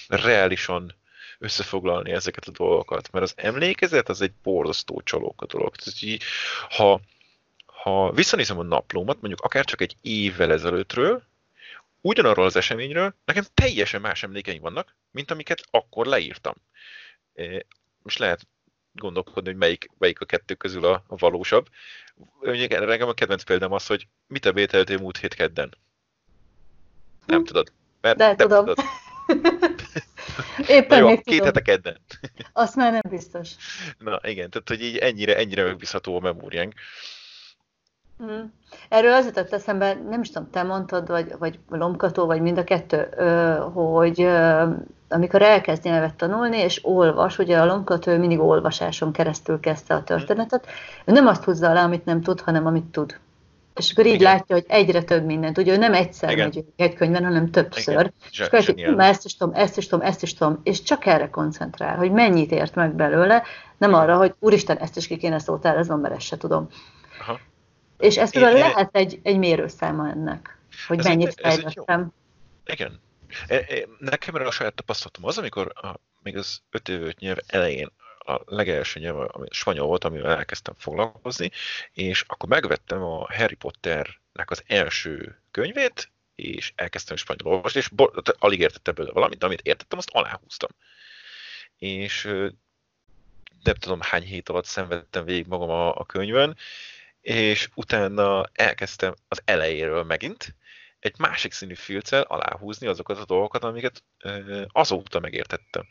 reálisan 0.07 0.95
összefoglalni 1.39 2.11
ezeket 2.11 2.45
a 2.45 2.51
dolgokat, 2.51 3.11
mert 3.11 3.25
az 3.25 3.33
emlékezet 3.35 4.09
az 4.09 4.21
egy 4.21 4.33
borzasztó 4.43 5.01
csalóka 5.03 5.45
dolog. 5.45 5.75
Tehát 5.75 6.01
így, 6.01 6.23
ha, 6.69 6.99
ha 7.65 8.11
visszanézem 8.11 8.59
a 8.59 8.63
naplómat, 8.63 9.21
mondjuk 9.21 9.41
akár 9.41 9.65
csak 9.65 9.81
egy 9.81 9.95
évvel 10.01 10.51
ezelőttről, 10.51 11.23
ugyanarról 12.01 12.45
az 12.45 12.55
eseményről 12.55 13.13
nekem 13.25 13.43
teljesen 13.53 14.01
más 14.01 14.23
emlékeim 14.23 14.61
vannak, 14.61 14.95
mint 15.11 15.31
amiket 15.31 15.63
akkor 15.71 16.05
leírtam. 16.05 16.53
Most 18.01 18.17
lehet 18.17 18.47
gondolkodni, 18.93 19.49
hogy 19.49 19.59
melyik, 19.59 19.89
melyik 19.97 20.21
a 20.21 20.25
kettő 20.25 20.53
közül 20.53 20.85
a, 20.85 21.03
a 21.07 21.15
valósabb. 21.15 21.67
Nekem 22.41 23.07
a 23.07 23.13
kedvenc 23.13 23.43
példám 23.43 23.71
az, 23.71 23.85
hogy 23.87 24.07
mit 24.27 24.45
a 24.45 24.53
vételtél 24.53 24.97
múlt 24.97 25.17
hét 25.17 25.33
kedden. 25.33 25.77
Nem 27.25 27.39
hm. 27.39 27.45
tudod. 27.45 27.71
Mert 28.01 28.17
De 28.17 28.35
tudom. 28.35 28.65
Tudod. 28.65 28.85
Éppen 30.67 31.03
Na 31.03 31.09
jó, 31.09 31.17
két 31.17 31.43
hete 31.43 31.61
kedden. 31.61 31.97
Azt 32.53 32.75
már 32.75 32.91
nem 32.91 33.01
biztos. 33.09 33.51
Na 33.99 34.19
igen, 34.23 34.49
tehát 34.49 34.67
hogy 34.67 34.81
így 34.81 34.97
ennyire, 34.97 35.37
ennyire 35.37 35.63
megbízható 35.63 36.15
a 36.15 36.19
memóriánk. 36.19 36.73
Mm. 38.23 38.43
Erről 38.89 39.13
az 39.13 39.25
jutott 39.25 39.53
eszembe, 39.53 39.93
nem 39.93 40.21
is 40.21 40.27
tudom, 40.27 40.49
te 40.49 40.63
mondtad, 40.63 41.07
vagy, 41.07 41.33
vagy 41.39 41.59
Lomkató, 41.69 42.25
vagy 42.25 42.41
mind 42.41 42.57
a 42.57 42.63
kettő, 42.63 43.09
hogy 43.73 44.27
amikor 45.09 45.41
elkezdi 45.41 45.89
nevet 45.89 46.15
tanulni, 46.15 46.57
és 46.57 46.79
olvas, 46.83 47.37
ugye 47.37 47.59
a 47.59 47.65
Lomkató 47.65 48.17
mindig 48.17 48.39
olvasáson 48.39 49.11
keresztül 49.11 49.59
kezdte 49.59 49.93
a 49.93 50.03
történetet, 50.03 50.67
ő 51.05 51.11
nem 51.11 51.27
azt 51.27 51.43
húzza 51.43 51.69
alá, 51.69 51.83
amit 51.83 52.05
nem 52.05 52.21
tud, 52.21 52.41
hanem 52.41 52.65
amit 52.65 52.85
tud. 52.85 53.19
És 53.77 53.91
akkor 53.91 54.05
így 54.05 54.13
Igen. 54.13 54.31
látja, 54.31 54.55
hogy 54.55 54.65
egyre 54.67 55.03
több 55.03 55.25
mindent. 55.25 55.57
Ugye 55.57 55.73
ő 55.73 55.77
nem 55.77 55.93
egyszer 55.93 56.31
Igen. 56.31 56.51
megy 56.53 56.65
egy 56.75 56.93
könyvben, 56.93 57.23
hanem 57.23 57.51
többször. 57.51 57.93
Igen. 57.93 58.13
És 58.31 58.39
akkor 58.39 58.63
hogy 58.63 58.83
ezt 58.97 59.25
is 59.25 59.37
tudom, 59.37 59.53
ezt 59.53 59.77
is 59.77 59.87
tudom, 59.87 60.05
ezt 60.05 60.23
is 60.23 60.33
tudom, 60.33 60.59
és 60.63 60.81
csak 60.81 61.05
erre 61.05 61.29
koncentrál, 61.29 61.95
hogy 61.95 62.11
mennyit 62.11 62.51
ért 62.51 62.75
meg 62.75 62.95
belőle, 62.95 63.43
nem 63.77 63.93
arra, 63.93 64.17
hogy 64.17 64.33
úristen, 64.39 64.77
ezt 64.77 64.97
is 64.97 65.07
ki 65.07 65.17
kéne 65.17 65.39
szótároznom, 65.39 65.99
mert 65.99 66.15
ezt 66.15 66.25
se 66.25 66.37
tudom. 66.37 66.67
Aha. 67.19 67.39
És 67.97 68.17
ez 68.17 68.31
például 68.31 68.57
lehet 68.57 68.89
egy, 68.91 69.19
egy 69.23 69.37
mérőszáma 69.37 70.09
ennek, 70.09 70.59
hogy 70.87 70.99
ez 70.99 71.05
mennyit 71.05 71.27
egy, 71.27 71.39
fejlődtem. 71.39 72.11
Igen. 72.65 72.99
Nekem 73.99 74.35
erre 74.35 74.47
a 74.47 74.51
saját 74.51 74.73
tapasztalatom 74.73 75.25
az, 75.25 75.37
amikor 75.37 75.71
a, 75.75 75.93
még 76.23 76.37
az 76.37 76.61
öt 76.69 76.89
évet 76.89 77.19
nyelv 77.19 77.37
elején 77.47 77.91
a 78.27 78.41
legelső 78.45 78.99
nyelv, 78.99 79.17
ami 79.31 79.47
spanyol 79.51 79.87
volt, 79.87 80.03
amivel 80.03 80.35
elkezdtem 80.35 80.73
foglalkozni, 80.77 81.51
és 81.93 82.23
akkor 82.27 82.49
megvettem 82.49 83.01
a 83.01 83.33
Harry 83.33 83.55
Potternek 83.55 84.51
az 84.51 84.63
első 84.67 85.41
könyvét, 85.51 86.11
és 86.35 86.73
elkezdtem 86.75 87.15
spanyol 87.15 87.53
olvasni, 87.53 87.79
és 87.79 87.89
alig 88.39 88.59
értettem 88.59 88.93
belőle 88.93 89.13
valamit, 89.13 89.37
de 89.37 89.45
amit 89.45 89.61
értettem, 89.61 89.97
azt 89.97 90.09
aláhúztam. 90.09 90.69
És 91.77 92.23
nem 93.63 93.75
tudom 93.79 93.99
hány 94.01 94.23
hét 94.23 94.49
alatt 94.49 94.65
szenvedtem 94.65 95.25
végig 95.25 95.47
magam 95.47 95.69
a, 95.69 95.95
a 95.95 96.05
könyvön, 96.05 96.57
és 97.21 97.69
utána 97.73 98.45
elkezdtem 98.53 99.13
az 99.27 99.41
elejéről 99.45 100.03
megint, 100.03 100.55
egy 100.99 101.15
másik 101.17 101.51
színű 101.51 101.73
filccel 101.73 102.21
aláhúzni 102.21 102.87
azokat 102.87 103.17
a 103.17 103.25
dolgokat, 103.25 103.63
amiket 103.63 104.03
azóta 104.67 105.19
megértettem 105.19 105.87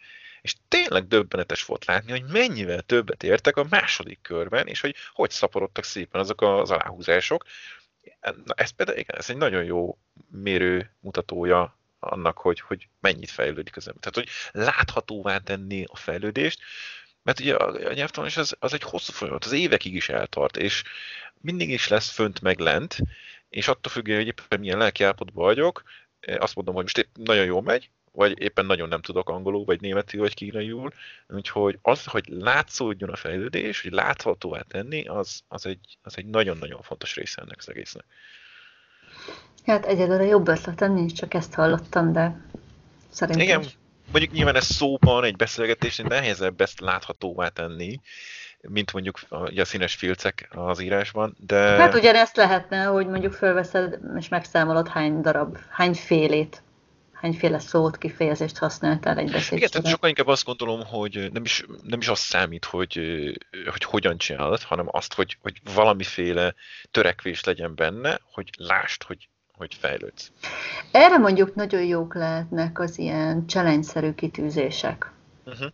és 0.47 0.55
tényleg 0.69 1.07
döbbenetes 1.07 1.65
volt 1.65 1.85
látni, 1.85 2.11
hogy 2.11 2.25
mennyivel 2.25 2.83
többet 2.83 3.23
értek 3.23 3.57
a 3.57 3.67
második 3.71 4.19
körben, 4.23 4.67
és 4.67 4.81
hogy 4.81 4.95
hogy 5.13 5.31
szaporodtak 5.31 5.85
szépen 5.85 6.21
azok 6.21 6.43
az 6.43 6.71
aláhúzások. 6.71 7.45
Na, 8.21 8.55
ez 8.55 8.71
például 8.71 8.99
igen, 8.99 9.17
ez 9.17 9.31
egy 9.31 9.37
nagyon 9.37 9.65
jó 9.65 9.99
mérő 10.31 10.95
mutatója 11.01 11.79
annak, 11.99 12.39
hogy, 12.39 12.61
hogy 12.61 12.89
mennyit 13.01 13.31
fejlődik 13.31 13.77
az 13.77 13.87
ember. 13.89 14.13
Tehát, 14.13 14.29
hogy 14.29 14.63
láthatóvá 14.63 15.39
tenni 15.39 15.85
a 15.89 15.97
fejlődést, 15.97 16.61
mert 17.23 17.41
ugye 17.41 17.55
a, 17.55 17.89
a 17.89 17.93
nyelvtanulás 17.93 18.37
az, 18.37 18.57
az 18.59 18.73
egy 18.73 18.83
hosszú 18.83 19.13
folyamat, 19.13 19.45
az 19.45 19.53
évekig 19.53 19.95
is 19.95 20.09
eltart, 20.09 20.57
és 20.57 20.83
mindig 21.41 21.71
is 21.71 21.89
lesz 21.89 22.11
fönt 22.11 22.41
meg 22.41 22.59
lent, 22.59 22.99
és 23.49 23.69
attól 23.69 23.93
függően, 23.93 24.19
hogy 24.19 24.27
éppen 24.27 24.61
milyen 24.61 24.79
lelkiállapotban 24.79 25.45
vagyok, 25.45 25.83
azt 26.39 26.55
mondom, 26.55 26.75
hogy 26.75 26.83
most 26.83 26.99
épp 26.99 27.17
nagyon 27.17 27.45
jól 27.45 27.63
megy, 27.63 27.91
vagy 28.17 28.41
éppen 28.41 28.67
nagyon 28.67 28.89
nem 28.89 29.01
tudok 29.01 29.31
angolul, 29.31 29.65
vagy 29.65 29.81
németül, 29.81 30.21
vagy 30.21 30.35
kínaiul, 30.35 30.93
úgyhogy 31.29 31.79
az, 31.83 32.05
hogy 32.05 32.25
látszódjon 32.29 33.11
a 33.11 33.17
fejlődés, 33.17 33.83
hogy 33.83 33.93
láthatóvá 33.93 34.61
tenni, 34.61 35.07
az, 35.07 35.41
az 35.49 35.67
egy, 35.67 35.99
az 36.03 36.17
egy 36.17 36.27
nagyon-nagyon 36.27 36.83
fontos 36.83 37.15
része 37.15 37.43
ennek 37.43 37.57
az 37.59 37.69
egésznek. 37.69 38.05
Hát 39.67 39.87
egyelőre 39.87 40.25
jobb 40.25 40.49
ötletem 40.49 40.93
nincs, 40.93 41.13
csak 41.13 41.35
ezt 41.35 41.55
hallottam, 41.55 42.13
de 42.13 42.41
szerintem... 43.09 43.47
Igen, 43.47 43.65
mondjuk 44.13 44.33
nyilván 44.33 44.57
ez 44.57 44.65
szóban, 44.65 45.25
egy 45.25 45.37
beszélgetésnél 45.37 46.07
nehezebb 46.07 46.61
ezt 46.61 46.81
láthatóvá 46.81 47.49
tenni, 47.49 48.01
mint 48.61 48.93
mondjuk 48.93 49.19
a, 49.29 49.61
a 49.61 49.65
színes 49.65 49.95
filcek 49.95 50.49
az 50.51 50.81
írásban, 50.81 51.37
de... 51.47 51.59
Hát 51.59 51.95
ugyanezt 51.95 52.37
lehetne, 52.37 52.85
hogy 52.85 53.07
mondjuk 53.07 53.33
fölveszed 53.33 53.99
és 54.19 54.29
megszámolod 54.29 54.89
hány 54.89 55.21
darab, 55.21 55.59
hány 55.71 55.95
félét 55.95 56.63
hányféle 57.21 57.59
szót, 57.59 57.99
kifejezést 57.99 58.59
használtál 58.59 59.19
egy 59.19 59.31
beszédben. 59.31 59.59
Igen, 59.59 59.71
tehát 59.71 59.89
sokkal 59.89 60.09
inkább 60.09 60.27
azt 60.27 60.45
gondolom, 60.45 60.85
hogy 60.85 61.29
nem 61.33 61.45
is, 61.45 61.65
nem 61.83 62.01
is 62.01 62.09
az 62.09 62.19
számít, 62.19 62.65
hogy, 62.65 63.01
hogy 63.71 63.85
hogyan 63.85 64.19
csinálod, 64.19 64.63
hanem 64.63 64.87
azt, 64.91 65.15
hogy, 65.15 65.39
hogy 65.43 65.61
valamiféle 65.75 66.55
törekvés 66.91 67.45
legyen 67.45 67.75
benne, 67.75 68.21
hogy 68.33 68.51
lásd, 68.59 69.03
hogy, 69.03 69.29
hogy 69.53 69.75
fejlődsz. 69.75 70.31
Erre 70.91 71.19
mondjuk 71.19 71.55
nagyon 71.55 71.83
jók 71.83 72.15
lehetnek 72.15 72.79
az 72.79 72.99
ilyen 72.99 73.47
challenge-szerű 73.47 74.15
kitűzések. 74.15 75.13
Uh-huh. 75.45 75.69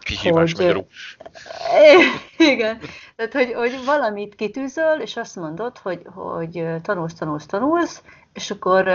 Kihívás 0.00 0.52
hogy, 0.52 0.60
magyarul. 0.60 0.86
Igen. 2.52 2.78
Tehát, 3.16 3.32
hogy, 3.32 3.52
hogy 3.52 3.84
valamit 3.84 4.34
kitűzöl, 4.34 5.00
és 5.00 5.16
azt 5.16 5.36
mondod, 5.36 5.78
hogy, 5.78 6.02
hogy 6.04 6.64
tanulsz, 6.82 7.14
tanulsz, 7.14 7.46
tanulsz, 7.46 8.02
és 8.32 8.50
akkor 8.50 8.88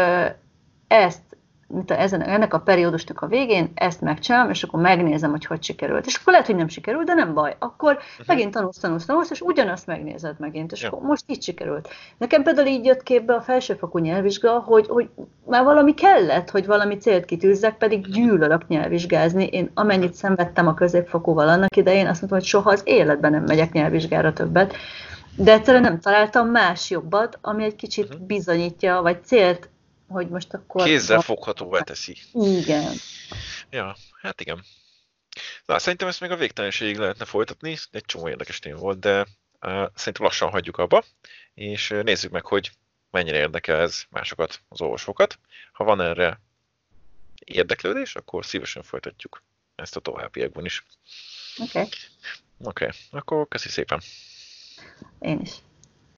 ezt 0.88 1.35
mint 1.76 1.92
a, 1.92 2.00
ezen, 2.00 2.22
ennek 2.22 2.54
a 2.54 2.60
periódusnak 2.60 3.22
a 3.22 3.28
végén 3.28 3.72
ezt 3.74 4.02
megcsinálom, 4.02 4.50
és 4.50 4.64
akkor 4.64 4.82
megnézem, 4.82 5.32
hogy 5.32 5.46
hogy 5.46 5.64
sikerült. 5.64 6.06
És 6.06 6.16
akkor 6.16 6.32
lehet, 6.32 6.48
hogy 6.48 6.56
nem 6.56 6.68
sikerült, 6.68 7.06
de 7.06 7.14
nem 7.14 7.34
baj. 7.34 7.56
Akkor 7.60 7.94
uh-huh. 7.94 8.28
megint 8.28 8.54
tanulsz, 8.54 8.78
tanulsz, 8.78 9.06
tanulsz, 9.06 9.30
és 9.30 9.42
ugyanazt 9.42 9.88
megnézed 9.88 10.36
megint, 10.40 10.72
és 10.72 10.82
ja. 10.82 10.88
akkor 10.88 11.02
most 11.02 11.24
így 11.28 11.44
sikerült. 11.44 11.90
Nekem 12.18 12.44
például 12.44 12.68
így 12.68 12.86
jött 12.86 13.04
képbe 13.04 13.34
a 13.34 13.42
felsőfokú 13.42 13.98
nyelvvizsga, 13.98 14.52
hogy, 14.60 14.88
hogy 14.88 15.10
már 15.46 15.64
valami 15.64 15.94
kellett, 15.94 16.50
hogy 16.50 16.66
valami 16.66 16.98
célt 16.98 17.26
kitűzzek, 17.26 17.78
pedig 17.78 18.08
gyűlölök 18.08 18.68
nyelvvizsgázni. 18.68 19.46
Én 19.46 19.72
amennyit 19.74 20.14
szenvedtem 20.14 20.68
a 20.68 20.74
középfokúval 20.74 21.48
annak 21.48 21.76
idején, 21.76 22.08
azt 22.08 22.20
mondtam, 22.20 22.40
hogy 22.40 22.48
soha 22.48 22.70
az 22.70 22.82
életben 22.84 23.32
nem 23.32 23.44
megyek 23.44 23.72
nyelvvizsgára 23.72 24.34
többet. 24.34 24.74
De 25.38 25.52
egyszerűen 25.52 25.84
nem 25.84 26.00
találtam 26.00 26.48
más 26.48 26.90
jobbat, 26.90 27.38
ami 27.42 27.64
egy 27.64 27.76
kicsit 27.76 28.06
uh-huh. 28.06 28.26
bizonyítja, 28.26 29.02
vagy 29.02 29.24
célt, 29.24 29.70
hogy 30.08 30.30
most 30.30 30.54
akkor... 30.54 30.84
Kézzel 30.84 31.22
foghatóvá 31.22 31.80
teszi. 31.80 32.18
Igen. 32.34 32.94
Ja, 33.70 33.96
hát 34.22 34.42
igen. 34.42 34.64
Na, 35.66 35.80
szerintem 35.80 36.08
ezt 36.08 36.20
még 36.22 36.32
a 36.32 36.36
végtelenségig 36.36 36.98
lehetne 36.98 37.26
folytatni, 37.26 37.78
egy 37.92 38.06
csomó 38.06 38.30
érdekes 38.30 38.60
téma 38.60 38.80
volt, 38.80 39.00
de 39.00 39.20
uh, 39.20 39.28
szerintem 39.96 40.24
lassan 40.24 40.50
hagyjuk 40.50 40.78
abba, 40.78 41.04
és 41.54 41.90
nézzük 42.04 42.32
meg, 42.32 42.46
hogy 42.46 42.72
mennyire 43.10 43.38
érdekel 43.38 43.80
ez 43.80 44.04
másokat, 44.10 44.62
az 44.70 44.82
olvasókat. 44.82 45.40
Ha 45.72 45.84
van 45.84 46.02
erre 46.02 46.42
érdeklődés, 47.40 48.16
akkor 48.16 48.46
szívesen 48.46 48.84
folytatjuk 48.84 49.44
ezt 49.76 49.96
a 49.96 50.00
továbbiakban 50.00 50.66
is. 50.66 50.86
Oké. 51.58 51.80
Okay. 51.80 51.90
Oké, 52.64 52.86
okay. 52.86 52.98
akkor 53.12 53.48
köszi 53.48 53.70
szépen. 53.70 54.02
Én 55.20 55.40
is. 55.40 55.52